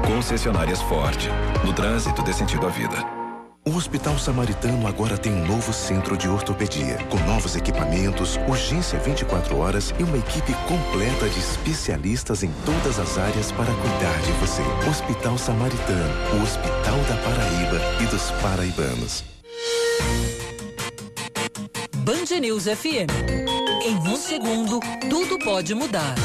[0.06, 1.18] Concessionárias Ford.
[1.64, 3.21] No trânsito dê sentido à vida.
[3.64, 9.56] O Hospital Samaritano agora tem um novo centro de ortopedia, com novos equipamentos, urgência 24
[9.56, 14.64] horas e uma equipe completa de especialistas em todas as áreas para cuidar de você.
[14.90, 19.24] Hospital Samaritano, o Hospital da Paraíba e dos paraibanos.
[21.98, 23.14] Band News FM.
[23.86, 26.16] Em um segundo, tudo pode mudar.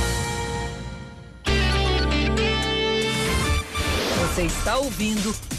[4.35, 5.35] Você está ouvindo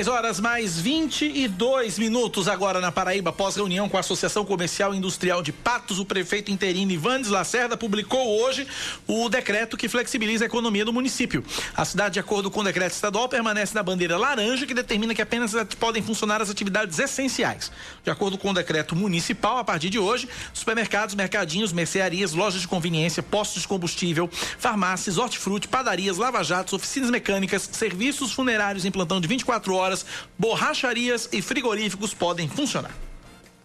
[0.00, 4.96] 10 horas mais 22 minutos agora na Paraíba, após reunião com a Associação Comercial e
[4.96, 8.66] Industrial de Patos, o prefeito interino Ivandes Lacerda publicou hoje
[9.06, 11.44] o decreto que flexibiliza a economia do município.
[11.76, 15.20] A cidade, de acordo com o decreto estadual, permanece na bandeira laranja, que determina que
[15.20, 17.70] apenas podem funcionar as atividades essenciais.
[18.02, 22.68] De acordo com o decreto municipal, a partir de hoje, supermercados, mercadinhos, mercearias, lojas de
[22.68, 29.28] conveniência, postos de combustível, farmácias, hortifruti, padarias, lava-jatos, oficinas mecânicas, serviços funerários em plantão de
[29.28, 29.89] 24 horas,
[30.38, 32.94] borracharias e frigoríficos podem funcionar.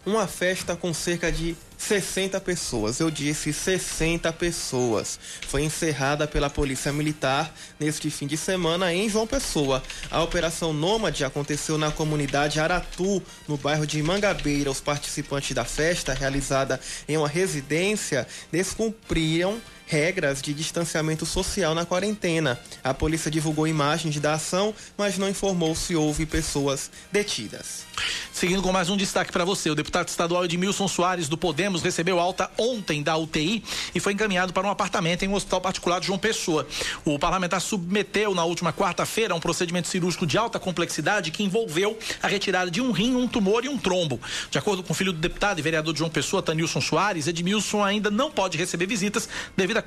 [0.05, 6.93] Uma festa com cerca de 60 pessoas, eu disse 60 pessoas, foi encerrada pela Polícia
[6.93, 9.81] Militar neste fim de semana em João Pessoa.
[10.11, 14.69] A Operação Nômade aconteceu na comunidade Aratu, no bairro de Mangabeira.
[14.69, 22.59] Os participantes da festa, realizada em uma residência, descumpriram regras de distanciamento social na quarentena.
[22.83, 27.84] A polícia divulgou imagens da ação, mas não informou se houve pessoas detidas.
[28.31, 32.19] Seguindo com mais um destaque para você, o deputado estadual Edmilson Soares do Podemos recebeu
[32.19, 36.07] alta ontem da UTI e foi encaminhado para um apartamento em um hospital particular de
[36.07, 36.67] João Pessoa.
[37.05, 42.27] O parlamentar submeteu na última quarta-feira um procedimento cirúrgico de alta complexidade que envolveu a
[42.27, 44.19] retirada de um rim, um tumor e um trombo.
[44.51, 47.83] De acordo com o filho do deputado e vereador de João Pessoa, Tanilson Soares, Edmilson
[47.83, 49.85] ainda não pode receber visitas devido à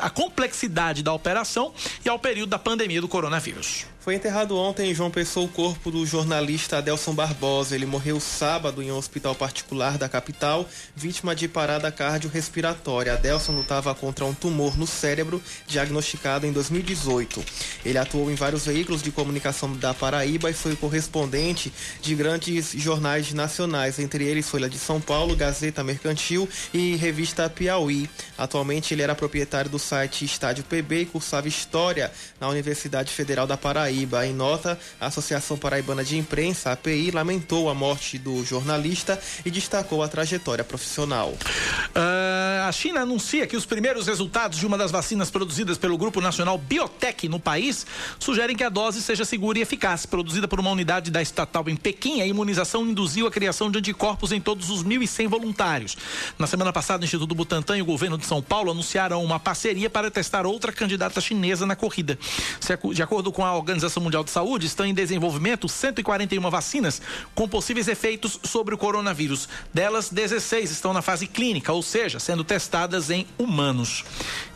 [0.00, 1.72] à complexidade da operação
[2.04, 3.86] e ao período da pandemia do coronavírus.
[4.06, 7.74] Foi enterrado ontem em João Pessoa o corpo do jornalista Adelson Barbosa.
[7.74, 13.14] Ele morreu sábado em um hospital particular da capital, vítima de parada cardiorrespiratória.
[13.14, 17.44] Adelson lutava contra um tumor no cérebro, diagnosticado em 2018.
[17.84, 23.32] Ele atuou em vários veículos de comunicação da Paraíba e foi correspondente de grandes jornais
[23.32, 28.08] nacionais, entre eles Folha de São Paulo, Gazeta Mercantil e Revista Piauí.
[28.38, 33.56] Atualmente ele era proprietário do site Estádio PB e cursava História na Universidade Federal da
[33.56, 33.95] Paraíba.
[33.96, 34.26] Paraíba.
[34.26, 40.02] Em nota, a Associação Paraibana de Imprensa, API, lamentou a morte do jornalista e destacou
[40.02, 41.30] a trajetória profissional.
[41.30, 46.20] Uh, a China anuncia que os primeiros resultados de uma das vacinas produzidas pelo Grupo
[46.20, 47.86] Nacional Biotech no país
[48.18, 50.04] sugerem que a dose seja segura e eficaz.
[50.04, 54.32] Produzida por uma unidade da estatal em Pequim, a imunização induziu a criação de anticorpos
[54.32, 55.96] em todos os 1.100 voluntários.
[56.38, 59.88] Na semana passada, o Instituto Butantan e o governo de São Paulo anunciaram uma parceria
[59.88, 62.18] para testar outra candidata chinesa na corrida.
[62.92, 67.00] De acordo com a organização Organização Mundial de Saúde, estão em desenvolvimento 141 vacinas
[67.34, 69.48] com possíveis efeitos sobre o coronavírus.
[69.72, 74.04] Delas, 16 estão na fase clínica, ou seja, sendo testadas em humanos.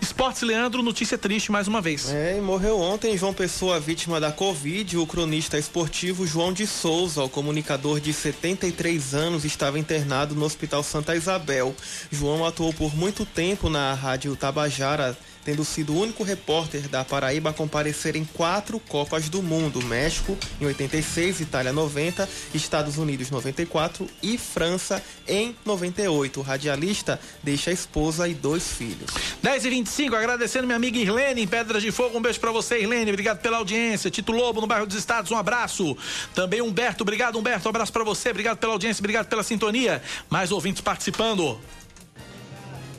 [0.00, 2.10] Esportes Leandro, notícia triste mais uma vez.
[2.10, 4.98] É, morreu ontem João Pessoa, vítima da Covid.
[4.98, 10.82] O cronista esportivo João de Souza, o comunicador de 73 anos, estava internado no Hospital
[10.82, 11.74] Santa Isabel.
[12.10, 17.50] João atuou por muito tempo na Rádio Tabajara tendo sido o único repórter da Paraíba
[17.50, 24.06] a comparecer em quatro Copas do Mundo: México em 86, Itália 90, Estados Unidos 94
[24.22, 26.40] e França em 98.
[26.40, 29.10] O radialista deixa a esposa e dois filhos.
[29.42, 32.18] 10 e 25 agradecendo minha amiga Irlene em Pedras de Fogo.
[32.18, 33.10] Um beijo para você, Irlene.
[33.10, 34.10] Obrigado pela audiência.
[34.10, 35.96] Tito Lobo no bairro dos Estados, um abraço.
[36.34, 37.68] Também Humberto, obrigado, Humberto.
[37.68, 38.30] Um abraço para você.
[38.30, 40.02] Obrigado pela audiência, obrigado pela sintonia.
[40.28, 41.60] Mais ouvintes participando.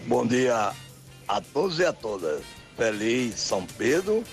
[0.07, 0.73] Bom dia
[1.31, 2.43] a todos e a todas.
[2.75, 4.23] Feliz São Pedro.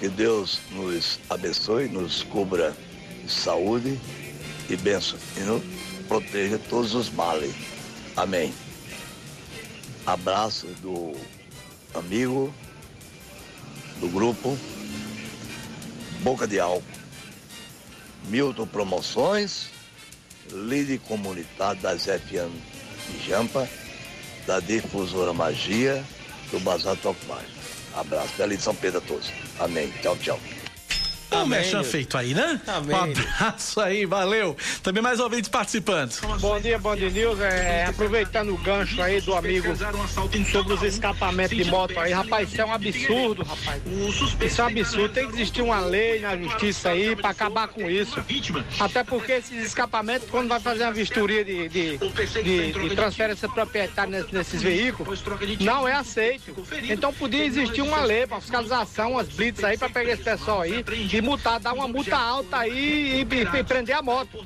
[0.00, 2.74] Que Deus nos abençoe, nos cubra
[3.22, 4.00] de saúde
[4.70, 5.62] e bênção e nos
[6.06, 7.52] proteja todos os males.
[8.16, 8.54] Amém.
[10.06, 11.14] Abraço do
[11.94, 12.54] amigo
[14.00, 14.56] do grupo
[16.22, 16.82] Boca de Álcool.
[18.28, 19.68] Milton Promoções,
[20.50, 22.54] líder comunitário das FM
[23.10, 23.68] de Jampa
[24.48, 26.02] da difusora Magia
[26.50, 27.46] do Bazar Toque Mais.
[27.94, 28.28] Abraço.
[28.28, 29.30] Feliz São Pedro a todos.
[29.60, 29.92] Amém.
[30.00, 30.40] Tchau, tchau.
[31.30, 32.60] Um mexão feito aí, né?
[32.66, 32.96] Amém.
[32.96, 34.56] Um abraço aí, valeu.
[34.82, 36.12] Também mais ouvintes participando.
[36.40, 37.40] Bom dia, Band News.
[37.40, 39.68] É, aproveitando o gancho aí do amigo
[40.50, 43.82] sobre os escapamentos de moto aí, rapaz, isso é um absurdo, rapaz.
[44.40, 45.14] Isso é um absurdo.
[45.14, 48.18] Tem que existir uma lei na justiça aí pra acabar com isso.
[48.80, 54.26] Até porque esses escapamentos, quando vai fazer uma vistoria de, de, de, de transferência proprietária
[54.32, 55.22] nesses veículos,
[55.60, 56.54] não é aceito.
[56.84, 60.84] Então podia existir uma lei pra fiscalização, umas blitz aí pra pegar esse pessoal aí
[61.18, 64.44] e multar, dar uma multa alta aí e, e, e, prender a moto.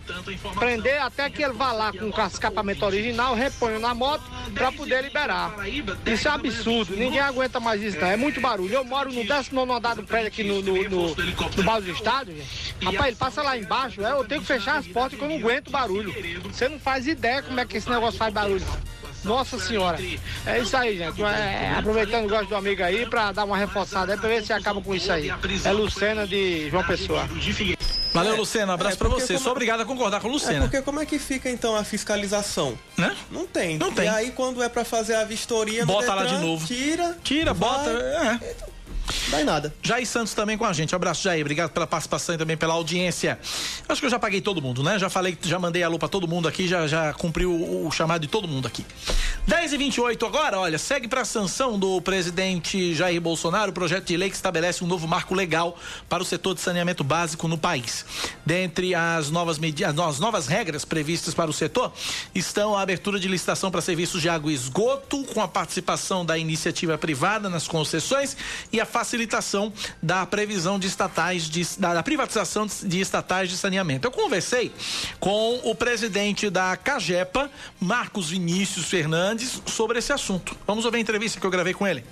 [0.59, 5.05] Prender até que ele vá lá com o escapamento original, reponha na moto para poder
[5.05, 5.55] liberar.
[6.07, 8.75] Isso é absurdo, ninguém aguenta mais isso não, é muito barulho.
[8.75, 12.33] Eu moro no 19 andar do prédio aqui no, no, no, no Bairro do Estado.
[12.83, 15.47] Rapaz, ele passa lá embaixo, é, eu tenho que fechar as portas porque eu não
[15.47, 16.13] aguento barulho.
[16.45, 18.65] Você não faz ideia como é que esse negócio faz barulho.
[19.25, 19.99] Nossa senhora.
[20.47, 21.23] É isso aí, gente.
[21.23, 24.53] É, aproveitando o gosto do amigo aí pra dar uma reforçada aí pra ver se
[24.53, 25.31] acaba com isso aí.
[25.65, 27.29] É Lucena de João Pessoa.
[28.13, 28.75] Valeu, Lucena.
[28.75, 29.33] Abraço É, pra porque você.
[29.35, 30.61] como- Sou obrigado a concordar com o É Lucena.
[30.63, 32.79] porque como é que fica então a fiscalização?
[32.97, 33.17] Né?
[33.31, 33.79] Não tem.
[33.79, 34.05] Não tem.
[34.05, 36.67] E aí quando é pra fazer a vistoria no Bota lá Detran, de novo.
[36.67, 37.17] Tira.
[37.25, 37.91] Tira, vai, bota.
[37.91, 38.55] É.
[39.31, 39.75] Dá em nada.
[39.83, 40.95] Jair Santos também com a gente.
[40.95, 41.41] Abraço, Jair.
[41.41, 43.39] Obrigado pela participação e também pela audiência.
[43.89, 44.99] Acho que eu já paguei todo mundo, né?
[44.99, 48.23] Já falei, já mandei a lupa todo mundo aqui, já, já cumpri o, o chamado
[48.23, 48.85] de todo mundo aqui.
[49.47, 54.07] 10 e 28 agora, olha, segue para a sanção do presidente Jair Bolsonaro o projeto
[54.07, 55.77] de lei que estabelece um novo marco legal
[56.09, 58.05] para o setor de saneamento básico no país.
[58.47, 61.93] Dentre as novas medidas, as novas regras previstas para o setor
[62.35, 66.39] estão a abertura de licitação para serviços de água e esgoto, com a participação da
[66.39, 68.37] iniciativa privada nas concessões
[68.73, 74.07] e a facilitação da previsão de estatais de, da, da privatização de, estatais de saneamento.
[74.07, 74.73] Eu conversei
[75.19, 77.51] com o presidente da Cagepa,
[77.81, 80.57] Marcos Vinícius Fernandes, sobre esse assunto.
[80.65, 82.05] Vamos ouvir a entrevista que eu gravei com ele.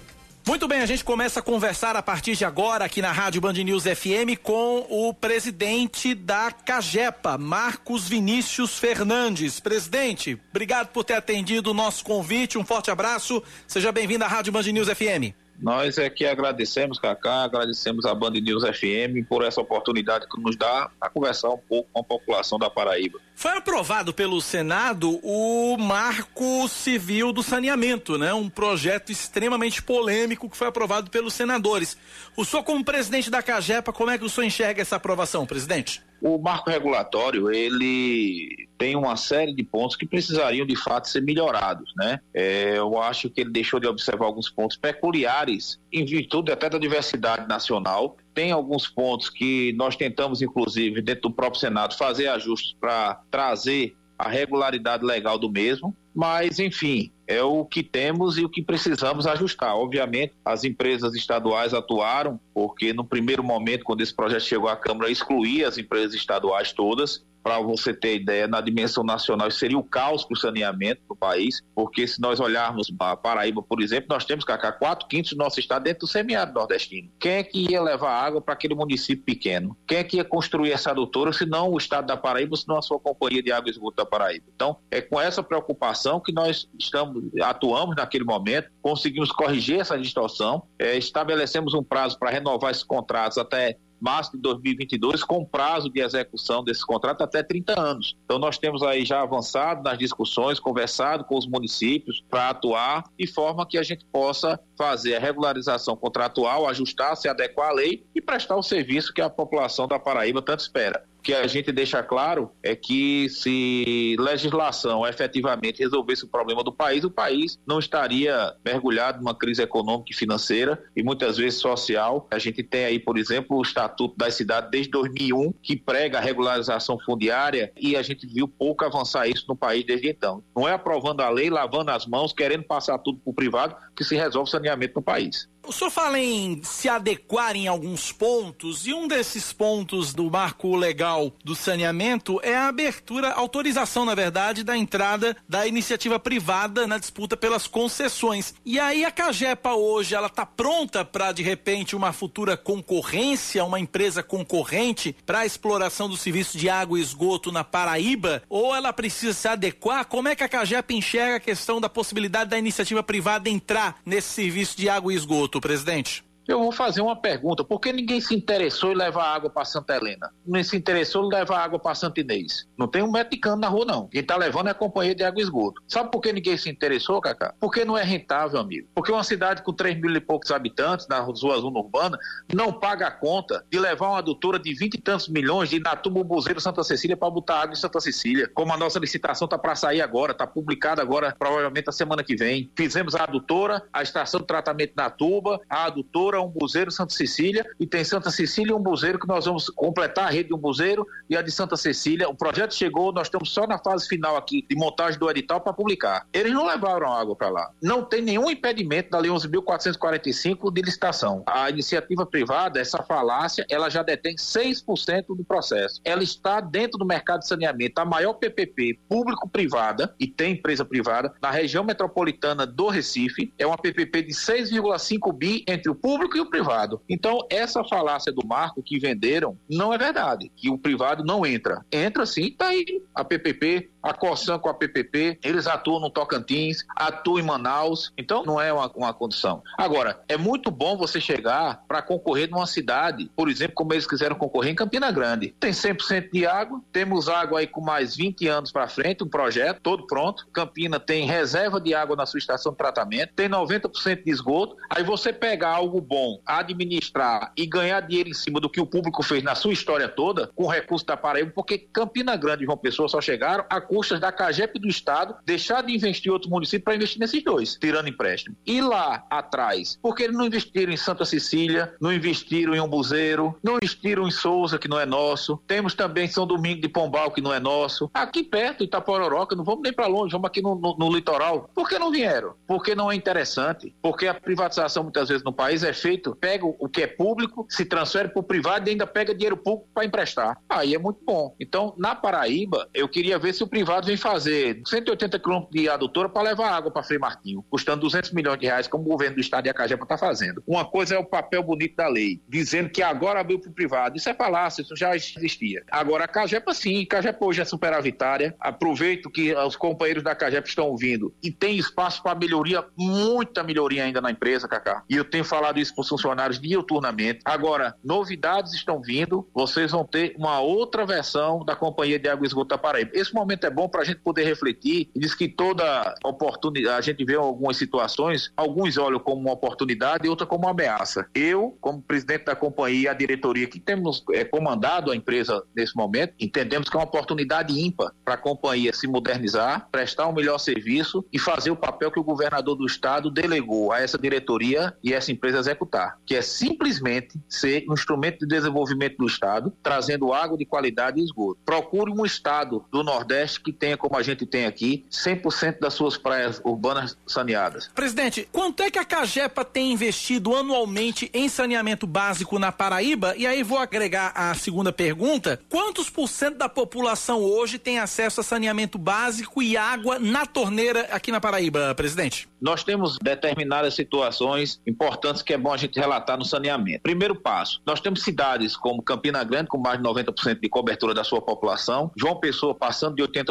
[0.44, 3.52] Muito bem, a gente começa a conversar a partir de agora aqui na Rádio Band
[3.52, 9.60] News FM com o presidente da Cagepa, Marcos Vinícius Fernandes.
[9.60, 12.58] Presidente, obrigado por ter atendido o nosso convite.
[12.58, 13.40] Um forte abraço.
[13.68, 15.39] Seja bem-vindo à Rádio Band News FM.
[15.60, 20.56] Nós é que agradecemos, Cacá, agradecemos a Band News FM por essa oportunidade que nos
[20.56, 23.18] dá a conversar um pouco com a população da Paraíba.
[23.34, 28.32] Foi aprovado pelo Senado o Marco Civil do Saneamento, né?
[28.32, 31.96] Um projeto extremamente polêmico que foi aprovado pelos senadores.
[32.36, 36.02] O senhor, como presidente da Cagepa, como é que o senhor enxerga essa aprovação, presidente?
[36.22, 41.92] O marco regulatório, ele tem uma série de pontos que precisariam de fato ser melhorados,
[41.96, 42.20] né?
[42.32, 46.78] É, eu acho que ele deixou de observar alguns pontos peculiares em virtude até da
[46.78, 48.16] diversidade nacional.
[48.34, 53.94] Tem alguns pontos que nós tentamos, inclusive, dentro do próprio Senado, fazer ajustes para trazer
[54.18, 59.24] a regularidade legal do mesmo, mas enfim, é o que temos e o que precisamos
[59.24, 59.76] ajustar.
[59.76, 65.08] Obviamente, as empresas estaduais atuaram, porque no primeiro momento, quando esse projeto chegou à Câmara,
[65.08, 67.24] excluía as empresas estaduais todas.
[67.42, 71.62] Para você ter ideia, na dimensão nacional, seria o caos para o saneamento do país,
[71.74, 75.58] porque se nós olharmos a Paraíba, por exemplo, nós temos, Cacá, quatro quintos do nosso
[75.58, 77.10] estado dentro do semiárido nordestino.
[77.18, 79.76] Quem é que ia levar água para aquele município pequeno?
[79.86, 82.78] Quem é que ia construir essa adutora, se não o estado da Paraíba, se não
[82.78, 84.44] a sua companhia de água e esgoto da Paraíba?
[84.54, 90.62] Então, é com essa preocupação que nós estamos, atuamos naquele momento, conseguimos corrigir essa distorção,
[90.78, 96.00] é, estabelecemos um prazo para renovar esses contratos até março de 2022, com prazo de
[96.00, 98.16] execução desse contrato até 30 anos.
[98.24, 103.26] Então, nós temos aí já avançado nas discussões, conversado com os municípios para atuar de
[103.26, 108.20] forma que a gente possa fazer a regularização contratual, ajustar, se adequar à lei e
[108.20, 111.04] prestar o serviço que a população da Paraíba tanto espera.
[111.22, 117.04] Que a gente deixa claro é que se legislação efetivamente resolvesse o problema do país,
[117.04, 122.26] o país não estaria mergulhado numa crise econômica e financeira e muitas vezes social.
[122.30, 126.20] A gente tem aí, por exemplo, o Estatuto das Cidades desde 2001, que prega a
[126.20, 130.42] regularização fundiária e a gente viu pouco avançar isso no país desde então.
[130.56, 134.04] Não é aprovando a lei, lavando as mãos, querendo passar tudo para o privado que
[134.04, 135.48] se resolve o saneamento no país.
[135.62, 140.74] O senhor fala em se adequar em alguns pontos, e um desses pontos do marco
[140.74, 146.98] legal do saneamento é a abertura, autorização, na verdade, da entrada da iniciativa privada na
[146.98, 148.54] disputa pelas concessões.
[148.64, 153.78] E aí a Cagepa hoje, ela está pronta para, de repente, uma futura concorrência, uma
[153.78, 158.42] empresa concorrente para a exploração do serviço de água e esgoto na Paraíba?
[158.48, 160.06] Ou ela precisa se adequar?
[160.06, 164.28] Como é que a Cagepa enxerga a questão da possibilidade da iniciativa privada entrar nesse
[164.30, 165.49] serviço de água e esgoto?
[165.58, 166.22] Presidente?
[166.50, 167.62] Eu vou fazer uma pergunta.
[167.62, 170.32] Por que ninguém se interessou em levar água para Santa Helena?
[170.44, 172.66] Não se interessou em levar água para Santa Inês?
[172.76, 174.08] Não tem um metro de cano na rua, não.
[174.08, 175.80] Quem está levando é a companhia de água e esgoto.
[175.86, 177.54] Sabe por que ninguém se interessou, Cacá?
[177.60, 178.88] Porque não é rentável, amigo.
[178.92, 182.18] Porque uma cidade com 3 mil e poucos habitantes, na sua zona urbana,
[182.52, 186.24] não paga a conta de levar uma adutora de 20 e tantos milhões de Inatuba,
[186.24, 188.50] Buzeiro, Santa Cecília para botar água em Santa Cecília.
[188.52, 192.34] Como a nossa licitação está para sair agora, está publicada agora, provavelmente a semana que
[192.34, 192.68] vem.
[192.76, 197.64] Fizemos a adutora, a estação de tratamento na tuba, a adutora, um buzeiro, Santa Cecília,
[197.78, 200.58] e tem Santa Cecília e um buzeiro que nós vamos completar a rede de um
[200.58, 202.28] buzeiro e a de Santa Cecília.
[202.28, 205.72] O projeto chegou, nós estamos só na fase final aqui de montagem do edital para
[205.72, 206.26] publicar.
[206.32, 207.70] Eles não levaram água para lá.
[207.82, 211.42] Não tem nenhum impedimento da Lei 11.445 de licitação.
[211.46, 216.00] A iniciativa privada, essa falácia, ela já detém 6% do processo.
[216.04, 221.32] Ela está dentro do mercado de saneamento, a maior PPP público-privada, e tem empresa privada,
[221.40, 226.40] na região metropolitana do Recife, é uma PPP de 6,5 bi entre o público e
[226.40, 227.00] o privado.
[227.08, 231.84] Então, essa falácia do marco que venderam não é verdade, que o privado não entra.
[231.90, 236.84] Entra sim, tá aí a PPP a Corsan com a PPP, eles atuam no Tocantins,
[236.96, 239.62] atuam em Manaus, então não é uma, uma condição.
[239.76, 244.36] Agora, é muito bom você chegar para concorrer numa cidade, por exemplo, como eles quiseram
[244.36, 245.54] concorrer em Campina Grande.
[245.58, 249.80] Tem 100% de água, temos água aí com mais 20 anos para frente, um projeto
[249.82, 250.46] todo pronto.
[250.52, 254.76] Campina tem reserva de água na sua estação de tratamento, tem 90% de esgoto.
[254.88, 259.22] Aí você pegar algo bom, administrar e ganhar dinheiro em cima do que o público
[259.22, 263.08] fez na sua história toda, com recurso da Paraíba, porque Campina Grande e João Pessoa
[263.08, 266.94] só chegaram a custas da CAGEP do Estado deixar de investir em outros municípios para
[266.94, 268.56] investir nesses dois, tirando empréstimo.
[268.64, 273.78] E lá atrás, porque eles não investiram em Santa Cecília, não investiram em Umbuzeiro, não
[273.78, 275.60] investiram em Souza, que não é nosso.
[275.66, 278.08] Temos também São Domingo de Pombal, que não é nosso.
[278.14, 281.68] Aqui perto, Itapororoca, não vamos nem para longe, vamos aqui no, no, no litoral.
[281.74, 282.54] Por que não vieram?
[282.68, 283.92] Porque não é interessante.
[284.00, 287.84] Porque a privatização muitas vezes no país é feito, pega o que é público, se
[287.84, 290.56] transfere para o privado e ainda pega dinheiro público para emprestar.
[290.68, 291.56] Aí é muito bom.
[291.58, 296.28] Então, na Paraíba, eu queria ver se o privado vem fazer 180 quilômetros de adutora
[296.28, 299.40] para levar água para Frei Martinho, custando 200 milhões de reais, como o governo do
[299.40, 300.62] estado de Acajepa está fazendo.
[300.66, 304.18] Uma coisa é o papel bonito da lei, dizendo que agora abriu para o privado.
[304.18, 305.82] Isso é falácia, isso já existia.
[305.90, 308.54] Agora, a Cajepa sim, a Cajepa hoje é superavitária.
[308.60, 314.04] Aproveito que os companheiros da Cajepa estão ouvindo e tem espaço para melhoria, muita melhoria
[314.04, 315.04] ainda na empresa, Cacá.
[315.08, 317.40] E eu tenho falado isso para os funcionários diuturnamente.
[317.46, 322.46] Agora, novidades estão vindo, vocês vão ter uma outra versão da Companhia de Água e
[322.46, 323.12] Esgoto da Paraíba.
[323.14, 325.10] Esse momento é bom para a gente poder refletir.
[325.14, 330.28] Diz que toda oportunidade, a gente vê algumas situações, alguns olham como uma oportunidade e
[330.28, 331.26] outra como uma ameaça.
[331.34, 336.34] Eu, como presidente da companhia a diretoria que temos é, comandado a empresa nesse momento,
[336.38, 341.24] entendemos que é uma oportunidade ímpar para a companhia se modernizar, prestar um melhor serviço
[341.32, 345.32] e fazer o papel que o governador do estado delegou a essa diretoria e essa
[345.32, 350.64] empresa executar, que é simplesmente ser um instrumento de desenvolvimento do estado, trazendo água de
[350.64, 351.60] qualidade e esgoto.
[351.64, 356.16] Procure um estado do Nordeste que tenha, como a gente tem aqui, 100% das suas
[356.16, 357.88] praias urbanas saneadas.
[357.94, 363.34] Presidente, quanto é que a Cagepa tem investido anualmente em saneamento básico na Paraíba?
[363.36, 368.40] E aí vou agregar a segunda pergunta: quantos por cento da população hoje tem acesso
[368.40, 372.48] a saneamento básico e água na torneira aqui na Paraíba, presidente?
[372.60, 377.02] Nós temos determinadas situações importantes que é bom a gente relatar no saneamento.
[377.02, 381.24] Primeiro passo, nós temos cidades como Campina Grande com mais de 90% de cobertura da
[381.24, 383.49] sua população, João Pessoa passando de 80%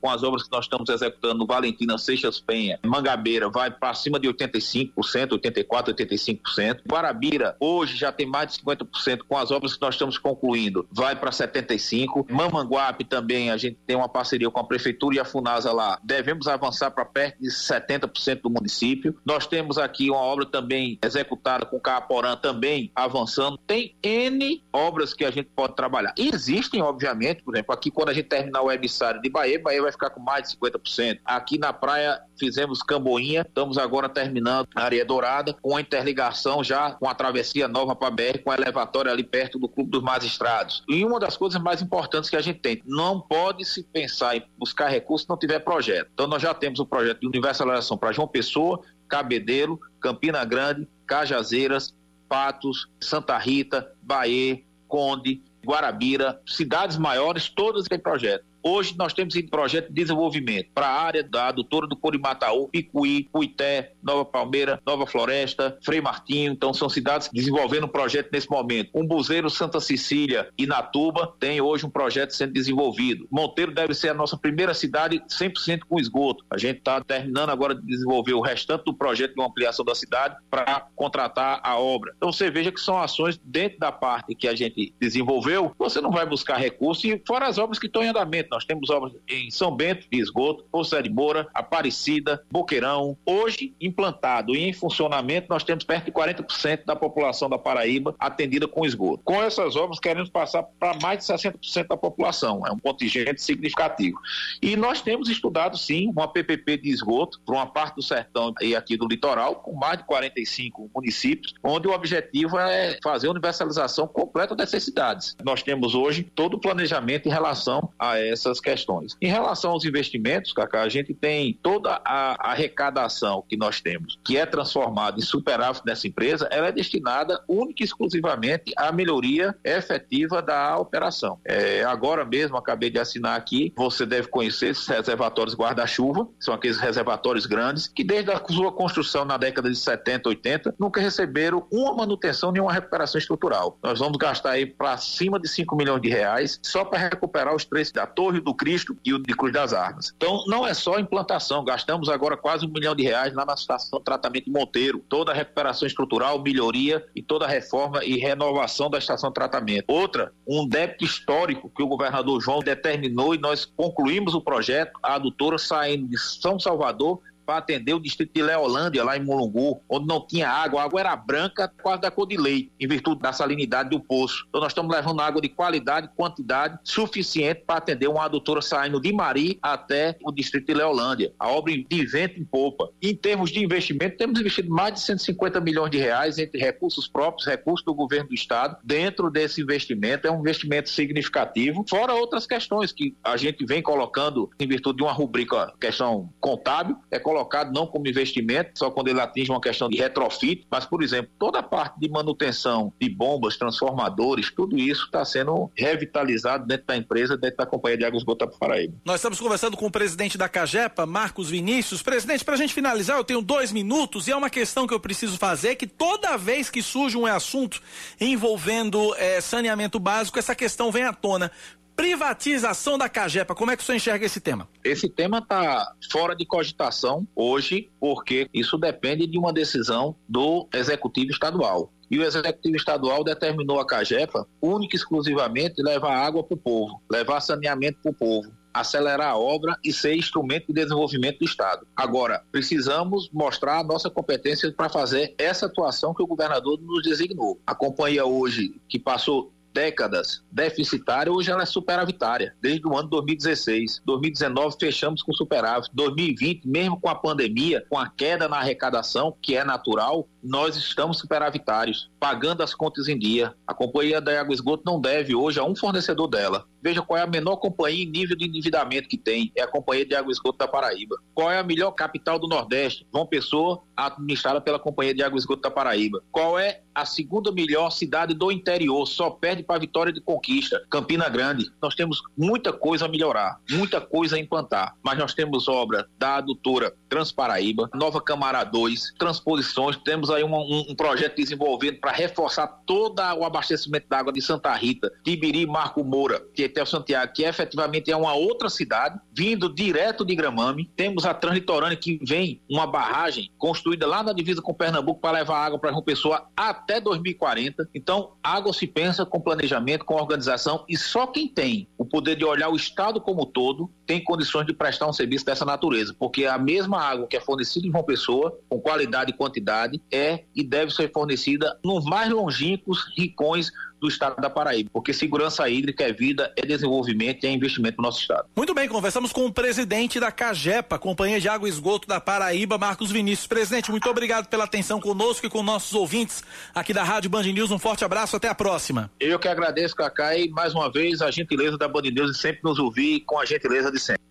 [0.00, 4.18] com as obras que nós estamos executando no Valentina Seixas Penha, Mangabeira vai para cima
[4.18, 6.80] de 85%, 84%, 85%.
[6.88, 11.16] Guarabira hoje já tem mais de 50% com as obras que nós estamos concluindo, vai
[11.16, 12.26] para 75%.
[12.30, 15.98] Mamanguape também a gente tem uma parceria com a prefeitura e a Funasa lá.
[16.02, 19.16] Devemos avançar para perto de 70% do município.
[19.24, 23.58] Nós temos aqui uma obra também executada com Caporã também avançando.
[23.58, 26.14] Tem N obras que a gente pode trabalhar.
[26.16, 29.92] Existem, obviamente, por exemplo, aqui quando a gente terminar o website de Bahia, Bahia vai
[29.92, 31.20] ficar com mais de 50%.
[31.22, 36.92] Aqui na praia fizemos Camboinha, estamos agora terminando a Areia Dourada, com a interligação já
[36.92, 40.82] com a travessia nova para BR, com a elevatória ali perto do Clube dos Magistrados.
[40.88, 44.42] E uma das coisas mais importantes que a gente tem, não pode se pensar em
[44.56, 46.08] buscar recursos se não tiver projeto.
[46.14, 51.94] Então nós já temos o projeto de universalização para João Pessoa, Cabedelo, Campina Grande, Cajazeiras,
[52.26, 58.45] Patos, Santa Rita, Bahia, Conde, Guarabira, cidades maiores, todas têm projeto.
[58.68, 63.28] Hoje nós temos em projeto de desenvolvimento para a área da adutora do Corimataú, Picuí,
[63.30, 66.50] Cuité, Nova Palmeira, Nova Floresta, Frei Martinho.
[66.50, 68.90] Então são cidades desenvolvendo um projeto nesse momento.
[68.92, 73.28] Umbuzeiro, Santa Cecília e Natuba tem hoje um projeto sendo desenvolvido.
[73.30, 76.44] Monteiro deve ser a nossa primeira cidade 100% com esgoto.
[76.50, 80.34] A gente está terminando agora de desenvolver o restante do projeto de ampliação da cidade
[80.50, 82.12] para contratar a obra.
[82.16, 85.72] Então você veja que são ações dentro da parte que a gente desenvolveu.
[85.78, 88.88] Você não vai buscar recursos e fora as obras que estão em andamento nós temos
[88.88, 93.14] obras em São Bento de esgoto, Poço de Moura, Aparecida, Boqueirão.
[93.26, 98.66] Hoje, implantado e em funcionamento, nós temos perto de 40% da população da Paraíba atendida
[98.66, 99.22] com esgoto.
[99.24, 102.66] Com essas obras, queremos passar para mais de 60% da população.
[102.66, 104.18] É um contingente significativo.
[104.62, 108.74] E nós temos estudado, sim, uma PPP de esgoto para uma parte do sertão e
[108.74, 114.08] aqui do litoral, com mais de 45 municípios, onde o objetivo é fazer a universalização
[114.08, 115.36] completa dessas cidades.
[115.44, 119.16] Nós temos hoje todo o planejamento em relação a essa essas questões.
[119.20, 124.36] Em relação aos investimentos, Cacá, a gente tem toda a arrecadação que nós temos, que
[124.36, 130.40] é transformada em superávit nessa empresa, ela é destinada única e exclusivamente à melhoria efetiva
[130.40, 131.38] da operação.
[131.44, 136.78] É, agora mesmo, acabei de assinar aqui, você deve conhecer esses reservatórios guarda-chuva, são aqueles
[136.78, 141.94] reservatórios grandes, que desde a sua construção na década de 70, 80, nunca receberam uma
[141.94, 143.78] manutenção nem uma recuperação estrutural.
[143.82, 147.64] Nós vamos gastar aí para cima de 5 milhões de reais só para recuperar os
[147.64, 150.12] três da torre Rio do Cristo e o de Cruz das Armas.
[150.16, 153.98] Então, não é só implantação, gastamos agora quase um milhão de reais lá na estação
[153.98, 158.90] de tratamento de Monteiro, toda a recuperação estrutural, melhoria e toda a reforma e renovação
[158.90, 159.84] da estação de tratamento.
[159.88, 165.14] Outra, um débito histórico que o governador João determinou e nós concluímos o projeto, a
[165.14, 170.06] adutora saindo de São Salvador para atender o distrito de Leolândia, lá em Mulungu, onde
[170.06, 173.32] não tinha água, a água era branca, quase da cor de leite, em virtude da
[173.32, 174.44] salinidade do poço.
[174.48, 179.12] Então nós estamos levando água de qualidade, quantidade suficiente para atender uma adutora saindo de
[179.12, 181.32] Mari até o distrito de Leolândia.
[181.38, 182.90] A obra de vento em popa.
[183.00, 187.46] Em termos de investimento, temos investido mais de 150 milhões de reais entre recursos próprios,
[187.46, 190.26] recursos do governo do estado, dentro desse investimento.
[190.26, 195.02] É um investimento significativo, fora outras questões que a gente vem colocando em virtude de
[195.02, 199.90] uma rubrica, questão contábil, é colocado não como investimento, só quando ele atinge uma questão
[199.90, 205.04] de retrofit, mas, por exemplo, toda a parte de manutenção de bombas, transformadores, tudo isso
[205.04, 208.94] está sendo revitalizado dentro da empresa, dentro da Companhia de Águas Gota Paraíba.
[209.04, 212.02] Nós estamos conversando com o presidente da Cagepa, Marcos Vinícius.
[212.02, 215.00] Presidente, para a gente finalizar, eu tenho dois minutos e é uma questão que eu
[215.00, 217.82] preciso fazer, que toda vez que surge um assunto
[218.18, 221.52] envolvendo é, saneamento básico, essa questão vem à tona
[221.96, 223.54] privatização da Cagepa.
[223.54, 224.68] Como é que você enxerga esse tema?
[224.84, 231.30] Esse tema está fora de cogitação hoje, porque isso depende de uma decisão do executivo
[231.30, 231.90] estadual.
[232.08, 237.02] E o executivo estadual determinou a Cagepa única e exclusivamente levar água para o povo,
[237.10, 241.86] levar saneamento para o povo acelerar a obra e ser instrumento de desenvolvimento do Estado.
[241.96, 247.58] Agora, precisamos mostrar a nossa competência para fazer essa atuação que o governador nos designou.
[247.66, 254.00] A companhia hoje, que passou décadas deficitária, hoje ela é superavitária, desde o ano 2016.
[254.06, 255.90] 2019 fechamos com superávit.
[255.92, 261.18] 2020, mesmo com a pandemia, com a queda na arrecadação, que é natural, nós estamos
[261.18, 263.54] superavitários, pagando as contas em dia.
[263.66, 266.64] A companhia da Água Esgoto não deve hoje a um fornecedor dela.
[266.86, 269.50] Veja qual é a menor companhia em nível de endividamento que tem.
[269.56, 271.16] É a Companhia de Água Esgoto da Paraíba.
[271.34, 273.04] Qual é a melhor capital do Nordeste?
[273.12, 276.22] João Pessoa, administrada pela Companhia de Água Esgoto da Paraíba.
[276.30, 279.04] Qual é a segunda melhor cidade do interior?
[279.04, 281.68] Só perde para a Vitória de Conquista, Campina Grande.
[281.82, 284.94] Nós temos muita coisa a melhorar, muita coisa a implantar.
[285.02, 289.96] Mas nós temos obra da adutora Transparaíba, Nova Camara 2, transposições.
[289.96, 294.40] Temos aí um, um, um projeto desenvolvendo para reforçar todo o abastecimento da água de
[294.40, 299.72] Santa Rita, Tibiri Marco Moura, que é Santiago, que efetivamente é uma outra cidade, vindo
[299.72, 300.90] direto de Gramame.
[300.96, 305.64] Temos a Translitorânea, que vem uma barragem construída lá na divisa com Pernambuco para levar
[305.64, 307.88] água para João Pessoa até 2040.
[307.94, 312.44] Então, água se pensa com planejamento, com organização, e só quem tem o poder de
[312.44, 316.46] olhar o Estado como um todo tem condições de prestar um serviço dessa natureza, porque
[316.46, 320.62] a mesma água que é fornecida em João Pessoa, com qualidade e quantidade, é e
[320.62, 323.70] deve ser fornecida nos mais longínquos ricões
[324.00, 328.04] do estado da Paraíba, porque segurança hídrica é vida, é desenvolvimento e é investimento no
[328.04, 328.46] nosso estado.
[328.54, 332.76] Muito bem, conversamos com o presidente da Cagepa, Companhia de Água e Esgoto da Paraíba,
[332.78, 333.46] Marcos Vinícius.
[333.46, 336.44] Presidente, muito obrigado pela atenção conosco e com nossos ouvintes
[336.74, 337.70] aqui da Rádio Band News.
[337.70, 339.10] Um forte abraço, até a próxima.
[339.18, 342.60] Eu que agradeço, Cacá, e mais uma vez a gentileza da Band News de sempre
[342.64, 344.25] nos ouvir com a gentileza de sempre.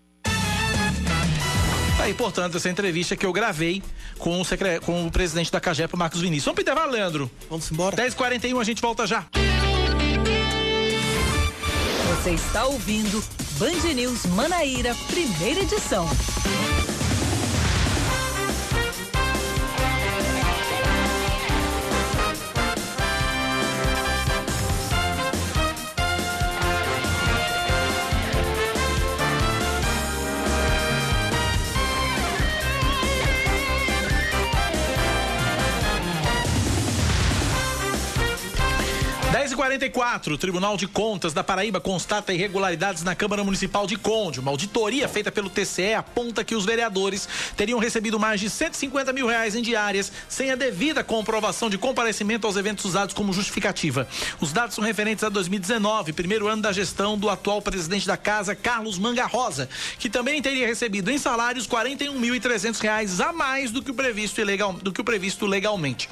[2.05, 3.81] Aí, portanto, essa entrevista que eu gravei
[4.19, 4.79] com o, secre...
[4.79, 6.45] com o presidente da Cagepa, Marcos Vinícius.
[6.45, 7.31] Vamos pedir Leandro.
[7.49, 7.95] Vamos embora.
[7.95, 9.25] 10h41, a gente volta já.
[12.07, 13.23] Você está ouvindo
[13.57, 16.07] Band News Manaíra, primeira edição.
[39.45, 44.39] 10h44, o Tribunal de Contas da Paraíba constata irregularidades na Câmara Municipal de Conde.
[44.39, 49.27] Uma auditoria feita pelo TCE aponta que os vereadores teriam recebido mais de 150 mil
[49.27, 54.07] reais em diárias sem a devida comprovação de comparecimento aos eventos usados como justificativa.
[54.41, 58.55] Os dados são referentes a 2019, primeiro ano da gestão do atual presidente da casa,
[58.55, 59.69] Carlos Manga Rosa,
[59.99, 64.73] que também teria recebido em salários 41.300 reais a mais do que o previsto, ilegal,
[64.73, 66.09] do que o previsto legalmente.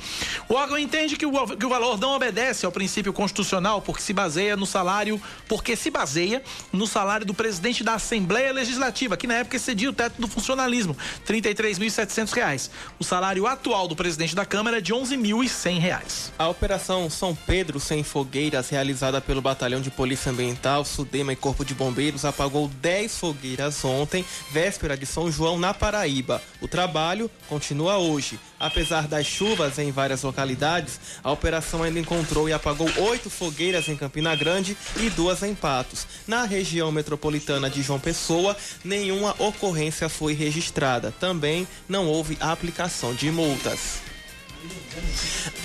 [0.48, 4.14] O órgão entende que o, que o valor não obedece ao princípio constitucional porque se
[4.14, 9.36] baseia no salário, porque se baseia no salário do presidente da Assembleia Legislativa, que na
[9.36, 10.96] época excedia o teto do funcionalismo,
[11.26, 12.70] R$ 33.700.
[13.00, 16.32] O salário atual do presidente da Câmara é de R$ 11.100.
[16.38, 21.64] A operação São Pedro sem fogueiras, realizada pelo Batalhão de Polícia Ambiental, Sudema e Corpo
[21.64, 26.42] de Bombeiros, apagou 10 fogueiras ontem, véspera de São João, na Paraíba.
[26.62, 28.40] O trabalho continua hoje.
[28.64, 33.98] Apesar das chuvas em várias localidades, a operação ainda encontrou e apagou oito fogueiras em
[33.98, 36.08] Campina Grande e duas em Patos.
[36.26, 41.14] Na região metropolitana de João Pessoa, nenhuma ocorrência foi registrada.
[41.20, 44.02] Também não houve aplicação de multas.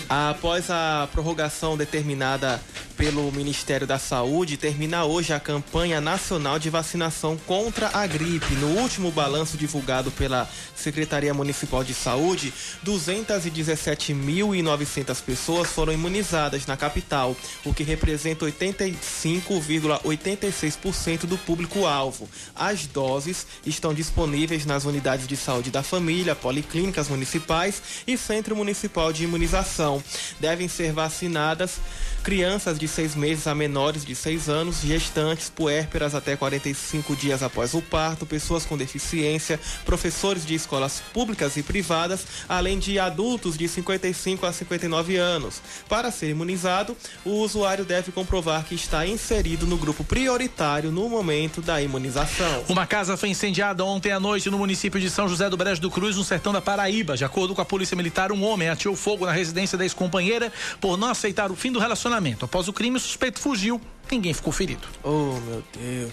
[0.08, 2.60] Após a prorrogação determinada
[2.98, 8.56] pelo Ministério da Saúde, termina hoje a campanha nacional de vacinação contra a gripe.
[8.56, 12.52] No último balanço divulgado pela Secretaria Municipal de Saúde,
[12.84, 22.28] 217.900 pessoas foram imunizadas na capital, o que representa 85,86% do público-alvo.
[22.52, 29.12] As doses estão disponíveis nas unidades de saúde da família, policlínicas municipais e Centro Municipal
[29.12, 30.02] de Imunização.
[30.40, 31.78] Devem ser vacinadas
[32.24, 37.74] crianças de seis meses a menores de seis anos, gestantes, puérperas até 45 dias após
[37.74, 43.68] o parto, pessoas com deficiência, professores de escolas públicas e privadas, além de adultos de
[43.68, 45.60] 55 a 59 anos.
[45.88, 51.60] Para ser imunizado, o usuário deve comprovar que está inserido no grupo prioritário no momento
[51.60, 52.64] da imunização.
[52.68, 55.90] Uma casa foi incendiada ontem à noite no município de São José do Brejo do
[55.90, 57.16] Cruz, no sertão da Paraíba.
[57.16, 60.96] De acordo com a Polícia Militar, um homem atirou fogo na residência da ex-companheira por
[60.96, 62.44] não aceitar o fim do relacionamento.
[62.44, 63.80] Após o crime, o suspeito fugiu.
[64.08, 64.86] Ninguém ficou ferido.
[65.02, 66.12] Oh, meu Deus.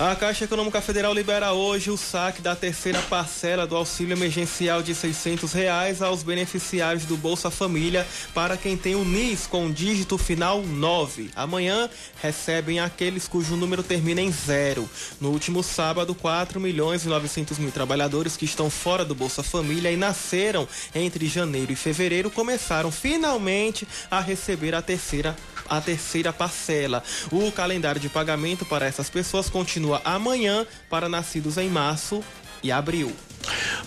[0.00, 4.94] A Caixa Econômica Federal libera hoje o saque da terceira parcela do auxílio emergencial de
[4.94, 10.62] 600 reais aos beneficiários do Bolsa Família para quem tem o NIS com dígito final
[10.62, 11.30] 9.
[11.36, 11.86] Amanhã
[12.22, 14.88] recebem aqueles cujo número termina em zero.
[15.20, 19.92] No último sábado, 4 milhões e 900 mil trabalhadores que estão fora do Bolsa Família
[19.92, 25.36] e nasceram entre janeiro e fevereiro começaram finalmente a receber a terceira
[25.70, 27.02] a terceira parcela.
[27.30, 32.22] O calendário de pagamento para essas pessoas continua amanhã para nascidos em março
[32.62, 33.12] e abril.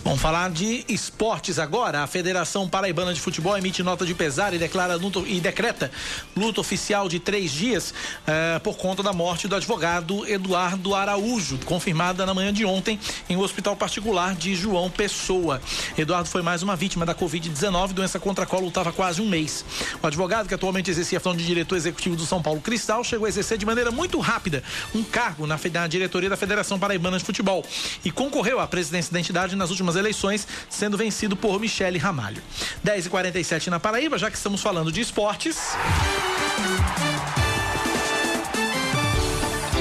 [0.04, 2.04] Vamos falar de esportes agora.
[2.04, 5.92] A Federação Paraibana de Futebol emite nota de pesar e declara luta, e decreta
[6.36, 7.94] luta oficial de três dias
[8.26, 13.00] eh, por conta da morte do advogado Eduardo Araújo, confirmada na manhã de ontem
[13.30, 15.62] em um hospital particular de João Pessoa.
[15.98, 19.66] Eduardo foi mais uma vítima da Covid-19, doença contra a qual lutava quase um mês.
[20.02, 23.26] O advogado, que atualmente exercia a função de diretor executivo do São Paulo Cristal, chegou
[23.26, 24.64] a exercer de maneira muito rápida
[24.94, 27.66] um cargo na, na diretoria da Federação Paraibana de Futebol
[28.04, 32.42] e concorreu à presidência da entidade nas últimas eleições, sendo vencido por Michele Ramalho.
[32.84, 35.76] 10 e 47 na Paraíba, já que estamos falando de esportes.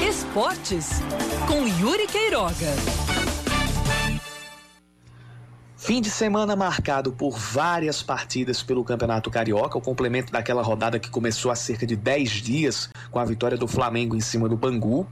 [0.07, 1.01] Esportes
[1.47, 2.73] com Yuri Queiroga.
[5.77, 11.09] Fim de semana marcado por várias partidas pelo Campeonato Carioca, o complemento daquela rodada que
[11.09, 15.05] começou há cerca de 10 dias com a vitória do Flamengo em cima do Bangu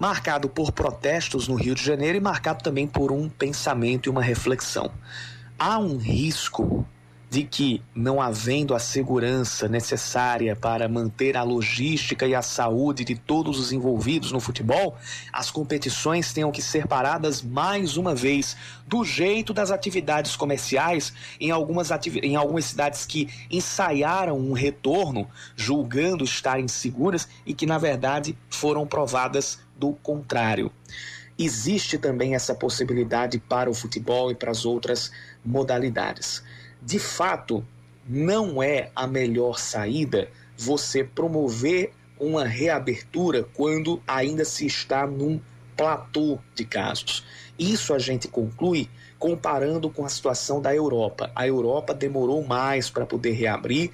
[0.00, 4.22] marcado por protestos no Rio de Janeiro e marcado também por um pensamento e uma
[4.22, 4.90] reflexão.
[5.58, 6.86] Há um risco
[7.28, 13.14] de que, não havendo a segurança necessária para manter a logística e a saúde de
[13.14, 14.96] todos os envolvidos no futebol,
[15.32, 21.52] as competições tenham que ser paradas mais uma vez, do jeito das atividades comerciais em
[21.52, 27.78] algumas, ativi em algumas cidades que ensaiaram um retorno, julgando estarem seguras e que, na
[27.78, 30.70] verdade, foram provadas do contrário.
[31.38, 35.10] Existe também essa possibilidade para o futebol e para as outras
[35.42, 36.44] modalidades.
[36.82, 37.64] De fato,
[38.06, 45.40] não é a melhor saída você promover uma reabertura quando ainda se está num
[45.74, 47.24] platô de casos.
[47.58, 51.32] Isso a gente conclui comparando com a situação da Europa.
[51.34, 53.90] A Europa demorou mais para poder reabrir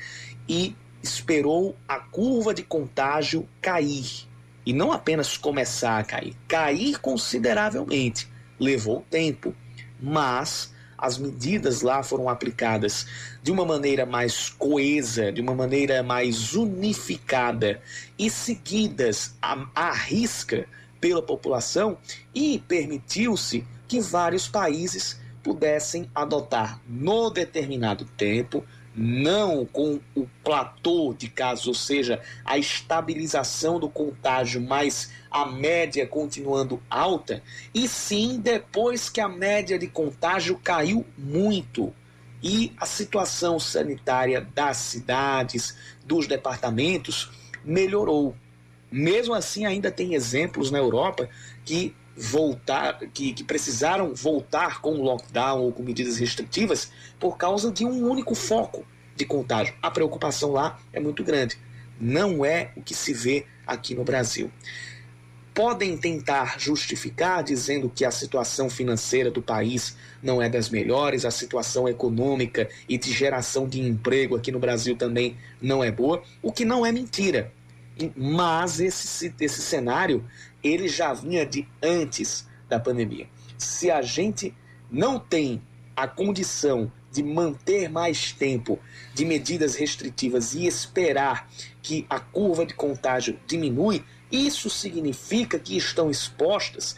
[0.49, 4.27] e esperou a curva de contágio cair
[4.67, 8.29] e não apenas começar a cair, cair consideravelmente.
[8.59, 9.55] Levou tempo,
[10.01, 13.07] mas as medidas lá foram aplicadas
[13.43, 17.81] de uma maneira mais coesa, de uma maneira mais unificada
[18.19, 20.67] e seguidas à, à risca
[21.01, 21.99] pela população
[22.35, 28.65] e permitiu-se que vários países pudessem adotar no determinado tempo
[28.97, 36.07] não com o platô de casos, ou seja, a estabilização do contágio, mas a média
[36.07, 37.43] continuando alta,
[37.75, 41.93] e sim depois que a média de contágio caiu muito
[42.43, 47.31] e a situação sanitária das cidades, dos departamentos
[47.65, 48.35] melhorou.
[48.91, 51.29] Mesmo assim, ainda tem exemplos na Europa
[51.65, 56.91] que voltar, que, que precisaram voltar com lockdown ou com medidas restritivas
[57.21, 58.85] por causa de um único foco
[59.15, 59.75] de contágio.
[59.83, 61.59] A preocupação lá é muito grande.
[62.01, 64.51] Não é o que se vê aqui no Brasil.
[65.55, 71.31] podem tentar justificar dizendo que a situação financeira do país não é das melhores, a
[71.31, 76.53] situação econômica e de geração de emprego aqui no Brasil também não é boa, o
[76.53, 77.51] que não é mentira.
[78.15, 80.23] Mas esse, esse cenário
[80.63, 83.29] ele já vinha de antes da pandemia.
[83.59, 84.55] Se a gente
[84.91, 85.63] não tem
[85.95, 88.79] a condição de manter mais tempo
[89.15, 91.49] de medidas restritivas e esperar
[91.83, 96.97] que a curva de contágio diminui, isso significa que estão expostas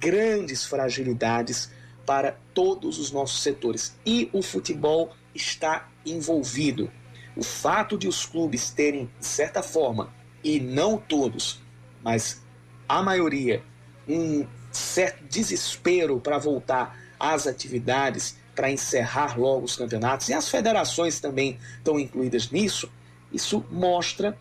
[0.00, 1.70] grandes fragilidades
[2.06, 3.98] para todos os nossos setores.
[4.06, 6.90] E o futebol está envolvido.
[7.36, 11.60] O fato de os clubes terem, de certa forma, e não todos,
[12.02, 12.42] mas
[12.88, 13.62] a maioria,
[14.08, 21.20] um certo desespero para voltar às atividades, para encerrar logo os campeonatos, e as federações
[21.20, 22.90] também estão incluídas nisso,
[23.32, 24.36] isso mostra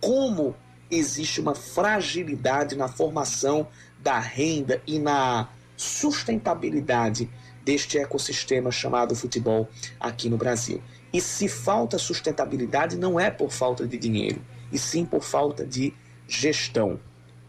[0.00, 0.54] como
[0.90, 3.66] existe uma fragilidade na formação
[3.98, 7.28] da renda e na sustentabilidade
[7.64, 9.68] deste ecossistema chamado futebol
[10.00, 10.82] aqui no Brasil.
[11.12, 14.40] E se falta sustentabilidade, não é por falta de dinheiro,
[14.72, 15.92] e sim por falta de
[16.26, 16.98] gestão.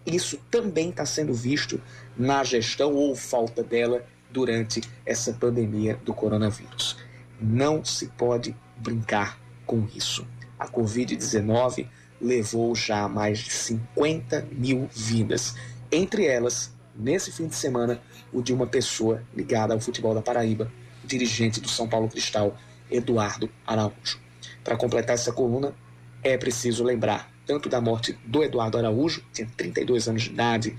[0.06, 1.82] Isso também está sendo visto
[2.18, 6.98] na gestão ou falta dela durante essa pandemia do coronavírus.
[7.40, 10.28] Não se pode brincar com isso.
[10.58, 11.88] A Covid-19
[12.20, 15.56] levou já mais de 50 mil vidas,
[15.92, 18.02] entre elas, nesse fim de semana,
[18.32, 20.72] o de uma pessoa ligada ao futebol da Paraíba,
[21.04, 22.58] dirigente do São Paulo Cristal,
[22.92, 24.20] Eduardo Araújo.
[24.64, 25.74] Para completar essa coluna,
[26.22, 30.78] é preciso lembrar tanto da morte do Eduardo Araújo, tinha 32 anos de idade,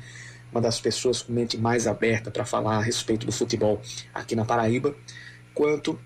[0.52, 3.82] uma das pessoas com mente mais aberta para falar a respeito do futebol
[4.14, 4.94] aqui na Paraíba,
[5.52, 5.98] quanto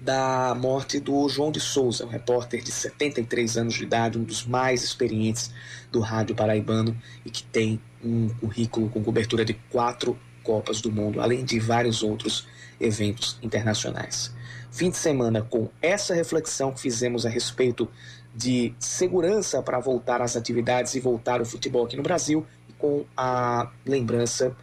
[0.00, 4.44] da morte do João de Souza, um repórter de 73 anos de idade, um dos
[4.44, 5.52] mais experientes
[5.92, 11.20] do rádio paraibano e que tem um currículo com cobertura de quatro Copas do Mundo,
[11.20, 12.48] além de vários outros
[12.80, 14.34] eventos internacionais.
[14.72, 17.88] Fim de semana com essa reflexão que fizemos a respeito
[18.34, 22.44] de segurança para voltar às atividades e voltar o futebol aqui no Brasil,
[22.78, 24.56] com a lembrança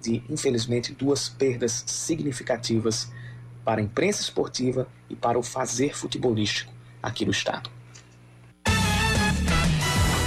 [0.00, 3.10] de, infelizmente, duas perdas significativas
[3.64, 6.72] para a imprensa esportiva e para o fazer futebolístico
[7.02, 7.70] aqui no estado.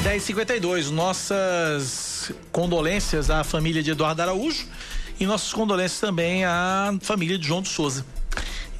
[0.03, 4.67] 1052, nossas condolências à família de Eduardo Araújo
[5.19, 8.05] e nossas condolências também à família de João de Souza.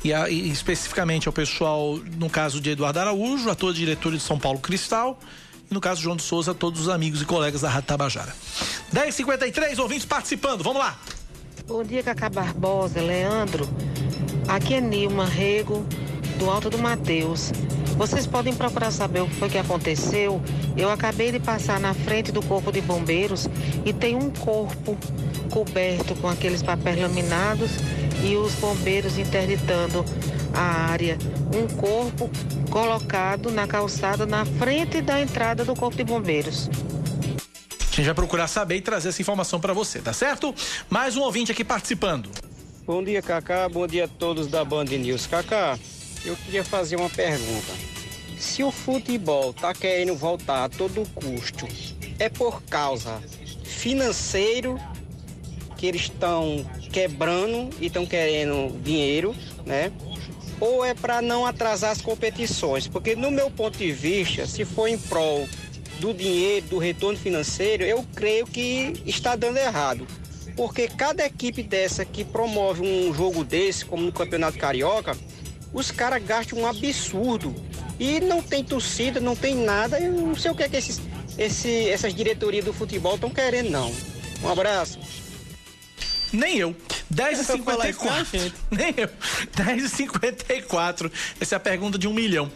[0.04, 4.24] E, a, e especificamente ao pessoal, no caso de Eduardo Araújo, a toda diretoria de
[4.24, 5.20] São Paulo Cristal,
[5.70, 7.88] e no caso de João de Souza, a todos os amigos e colegas da Rádio
[7.88, 8.36] Tabajara.
[8.92, 11.00] 1053, ouvintes participando, vamos lá!
[11.68, 13.70] Bom dia, Cacá Barbosa, Leandro.
[14.48, 15.86] Aqui é Nilma Rego,
[16.38, 17.52] do Alto do Mateus.
[17.96, 20.42] Vocês podem procurar saber o que foi que aconteceu.
[20.76, 23.48] Eu acabei de passar na frente do corpo de bombeiros
[23.86, 24.98] e tem um corpo
[25.52, 27.72] coberto com aqueles papéis laminados
[28.24, 30.06] e os bombeiros interditando
[30.54, 31.18] a área.
[31.56, 32.30] Um corpo
[32.70, 36.70] colocado na calçada na frente da entrada do corpo de bombeiros.
[37.80, 40.56] A gente vai procurar saber e trazer essa informação para você, tá certo?
[40.90, 42.30] Mais um ouvinte aqui participando.
[42.86, 43.68] Bom dia, Cacá.
[43.68, 45.28] Bom dia a todos da Band News.
[45.28, 45.78] Cacá,
[46.24, 47.74] eu queria fazer uma pergunta.
[48.38, 51.68] Se o futebol tá querendo voltar a todo custo,
[52.18, 53.22] é por causa
[53.64, 54.80] financeiro
[55.78, 59.36] que eles estão quebrando e estão querendo dinheiro,
[59.66, 59.92] né?
[60.60, 62.88] Ou é para não atrasar as competições?
[62.88, 65.48] Porque no meu ponto de vista, se for em prol
[66.00, 70.06] do dinheiro, do retorno financeiro, eu creio que está dando errado.
[70.56, 75.18] Porque cada equipe dessa que promove um jogo desse, como no Campeonato Carioca,
[75.74, 77.56] os caras gastam um absurdo.
[78.00, 80.00] E não tem torcida, não tem nada.
[80.00, 81.00] Eu não sei o que é que esses,
[81.38, 83.92] esse, essas diretorias do futebol estão querendo, não.
[84.44, 85.00] Um abraço.
[86.32, 86.76] Nem eu.
[87.14, 88.54] 10h54.
[88.72, 89.10] Nem eu.
[89.56, 91.12] 10h54.
[91.40, 92.50] Essa é a pergunta de um milhão.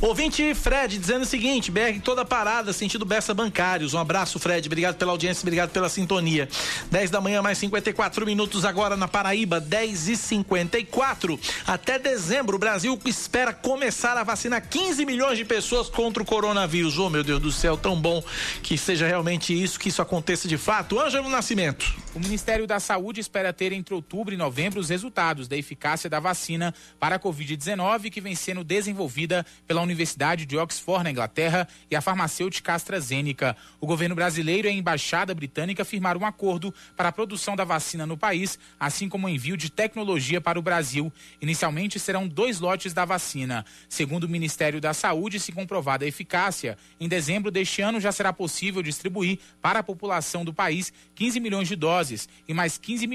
[0.00, 3.94] Ouvinte Fred dizendo o seguinte: BR toda parada, sentido Bessa Bancários.
[3.94, 4.68] Um abraço, Fred.
[4.68, 6.48] Obrigado pela audiência, obrigado pela sintonia.
[6.90, 11.38] 10 da manhã, mais 54 minutos agora na Paraíba, 10h54.
[11.66, 16.98] Até dezembro, o Brasil espera começar a vacinar 15 milhões de pessoas contra o coronavírus.
[16.98, 18.22] Oh, meu Deus do céu, tão bom
[18.62, 21.00] que seja realmente isso, que isso aconteça de fato.
[21.00, 21.94] Ângelo Nascimento.
[22.14, 26.20] O Ministério da Saúde espera ter entre outubro e novembro os resultados da eficácia da
[26.20, 31.96] vacina para a Covid-19 que vem sendo desenvolvida pela Universidade de Oxford, na Inglaterra, e
[31.96, 33.56] a farmacêutica AstraZeneca.
[33.80, 38.04] O governo brasileiro e a embaixada britânica firmaram um acordo para a produção da vacina
[38.04, 41.12] no país, assim como o envio de tecnologia para o Brasil.
[41.40, 43.64] Inicialmente serão dois lotes da vacina.
[43.88, 48.32] Segundo o Ministério da Saúde, se comprovada a eficácia, em dezembro deste ano já será
[48.32, 53.11] possível distribuir para a população do país 15 milhões de doses e mais 15 milhões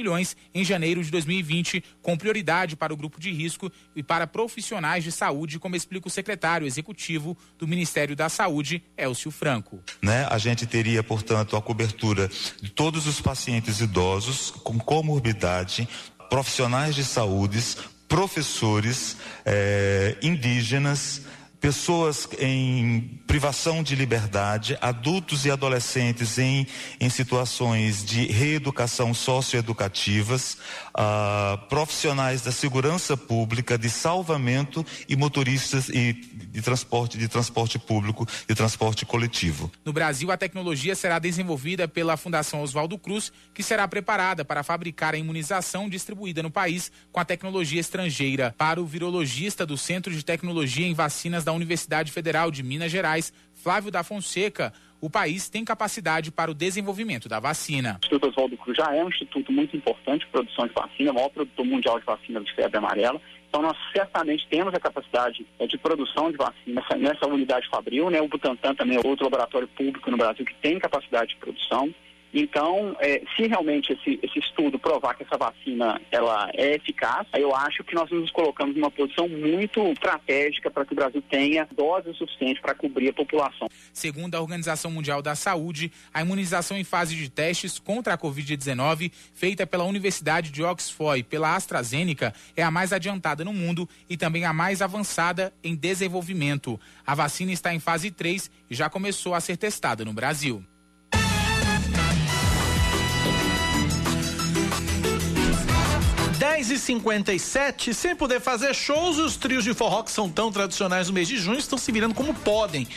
[0.53, 5.11] em janeiro de 2020, com prioridade para o grupo de risco e para profissionais de
[5.11, 9.81] saúde, como explica o secretário executivo do Ministério da Saúde, Elcio Franco.
[10.01, 10.27] Né?
[10.29, 12.29] A gente teria, portanto, a cobertura
[12.61, 15.87] de todos os pacientes idosos com comorbidade,
[16.29, 17.59] profissionais de saúde,
[18.07, 21.21] professores, eh, indígenas,
[21.67, 26.65] pessoas em privação de liberdade, adultos e adolescentes em,
[26.97, 30.57] em situações de reeducação socioeducativas,
[30.93, 36.13] ah, profissionais da segurança pública, de salvamento e motoristas e
[36.57, 39.71] de transporte, de transporte público e transporte coletivo.
[39.85, 45.13] No Brasil, a tecnologia será desenvolvida pela Fundação Oswaldo Cruz, que será preparada para fabricar
[45.13, 48.55] a imunização distribuída no país com a tecnologia estrangeira.
[48.57, 53.31] Para o virologista do Centro de Tecnologia em Vacinas da Universidade Federal de Minas Gerais,
[53.53, 57.99] Flávio da Fonseca, o país tem capacidade para o desenvolvimento da vacina.
[58.01, 61.13] O Instituto Oswaldo Cruz já é um instituto muito importante de produção de vacina, o
[61.13, 63.21] maior produtor mundial de vacina de febre amarela.
[63.49, 68.09] Então, nós certamente temos a capacidade é, de produção de vacina nessa, nessa unidade fabril.
[68.09, 68.21] Né?
[68.21, 71.93] O Butantan também é outro laboratório público no Brasil que tem capacidade de produção.
[72.33, 77.55] Então, é, se realmente esse, esse, estudo provar que essa vacina ela é eficaz, eu
[77.55, 82.17] acho que nós nos colocamos numa posição muito estratégica para que o Brasil tenha doses
[82.17, 83.67] suficientes para cobrir a população.
[83.93, 89.11] Segundo a Organização Mundial da Saúde, a imunização em fase de testes contra a Covid-19,
[89.33, 94.17] feita pela Universidade de Oxford e pela AstraZeneca, é a mais adiantada no mundo e
[94.17, 96.79] também a mais avançada em desenvolvimento.
[97.05, 100.63] A vacina está em fase 3 e já começou a ser testada no Brasil.
[106.57, 111.07] 10 e 57 sem poder fazer shows, os trios de forró que são tão tradicionais
[111.07, 112.87] no mês de junho estão se virando como podem.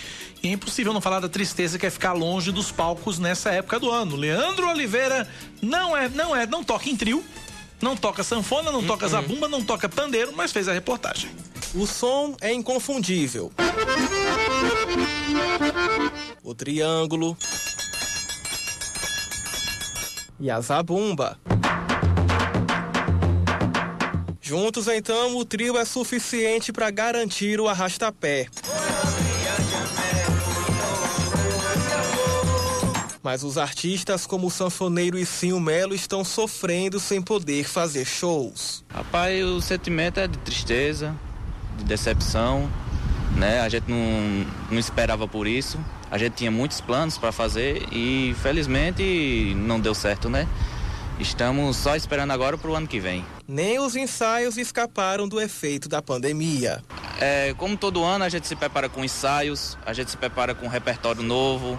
[0.43, 3.79] E é impossível não falar da tristeza que é ficar longe dos palcos nessa época
[3.79, 4.17] do ano.
[4.17, 5.29] Leandro Oliveira
[5.61, 7.23] não é, não é, não toca em trio,
[7.83, 11.31] não toca sanfona, não toca zabumba, não toca pandeiro, mas fez a reportagem.
[11.75, 13.53] O som é inconfundível.
[16.43, 17.37] O triângulo.
[20.41, 21.39] E a zabumba.
[24.51, 28.49] Juntos, então, o trio é suficiente para garantir o arrastapé.
[33.23, 38.85] Mas os artistas como o sanfoneiro e Sinho Melo estão sofrendo sem poder fazer shows.
[38.93, 41.15] Rapaz, o sentimento é de tristeza,
[41.79, 42.69] de decepção,
[43.37, 43.61] né?
[43.61, 45.79] A gente não, não esperava por isso.
[46.11, 50.49] A gente tinha muitos planos para fazer e felizmente não deu certo, né?
[51.21, 53.23] Estamos só esperando agora para o ano que vem.
[53.47, 56.83] Nem os ensaios escaparam do efeito da pandemia.
[57.21, 60.65] É, como todo ano, a gente se prepara com ensaios, a gente se prepara com
[60.65, 61.79] um repertório novo,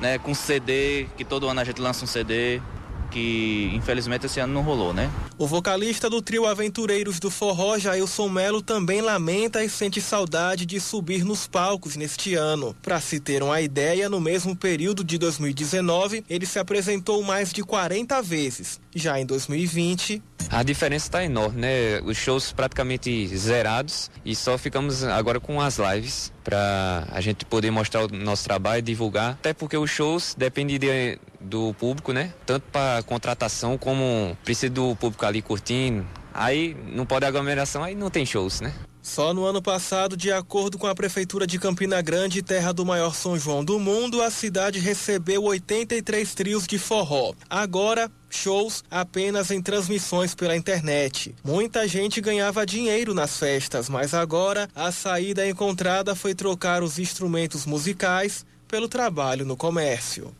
[0.00, 2.62] né, com CD, que todo ano a gente lança um CD
[3.10, 5.10] que infelizmente esse ano não rolou, né?
[5.36, 10.80] O vocalista do trio Aventureiros do Forró, Jailson Melo, também lamenta e sente saudade de
[10.80, 12.74] subir nos palcos neste ano.
[12.82, 17.62] Para se ter uma ideia, no mesmo período de 2019, ele se apresentou mais de
[17.62, 18.80] 40 vezes.
[18.94, 22.00] Já em 2020, a diferença está enorme, né?
[22.04, 27.70] Os shows praticamente zerados e só ficamos agora com as lives para a gente poder
[27.70, 29.32] mostrar o nosso trabalho divulgar.
[29.32, 32.32] Até porque os shows dependem de, do público, né?
[32.46, 36.06] Tanto para contratação como precisa do público ali curtindo.
[36.32, 38.72] Aí não pode aglomeração, aí não tem shows, né?
[39.02, 43.14] Só no ano passado, de acordo com a Prefeitura de Campina Grande, terra do maior
[43.14, 47.32] São João do mundo, a cidade recebeu 83 trios de forró.
[47.48, 51.34] Agora, shows apenas em transmissões pela internet.
[51.44, 57.66] Muita gente ganhava dinheiro nas festas, mas agora a saída encontrada foi trocar os instrumentos
[57.66, 60.34] musicais pelo trabalho no comércio.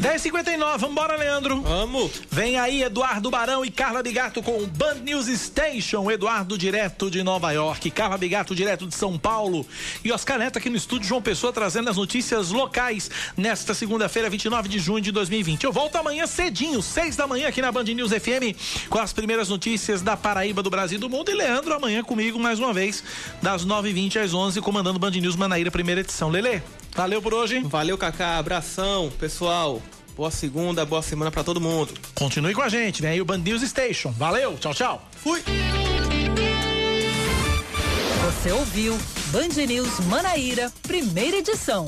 [0.00, 1.60] 10h59, vambora, Leandro.
[1.60, 2.22] Vamos.
[2.30, 6.10] Vem aí Eduardo Barão e Carla Bigato com o Band News Station.
[6.10, 9.66] Eduardo direto de Nova York, Carla Bigato direto de São Paulo.
[10.02, 14.70] E Oscar Neto aqui no estúdio João Pessoa trazendo as notícias locais nesta segunda-feira, 29
[14.70, 15.64] de junho de 2020.
[15.64, 19.50] Eu volto amanhã cedinho, 6 da manhã aqui na Band News FM com as primeiras
[19.50, 21.30] notícias da Paraíba, do Brasil e do mundo.
[21.30, 23.04] E Leandro amanhã comigo mais uma vez,
[23.42, 26.30] das 9h20 às 11 comandando Band News Manaíra, primeira edição.
[26.30, 26.62] Lele,
[26.94, 27.60] valeu por hoje.
[27.60, 28.38] Valeu, Cacá.
[28.38, 29.82] Abração, pessoal.
[30.16, 31.94] Boa segunda, boa semana para todo mundo.
[32.14, 34.12] Continue com a gente, vem aí o Band News Station.
[34.12, 35.08] Valeu, tchau, tchau.
[35.16, 35.42] Fui.
[38.26, 41.86] Você ouviu Band News Manaíra, primeira edição.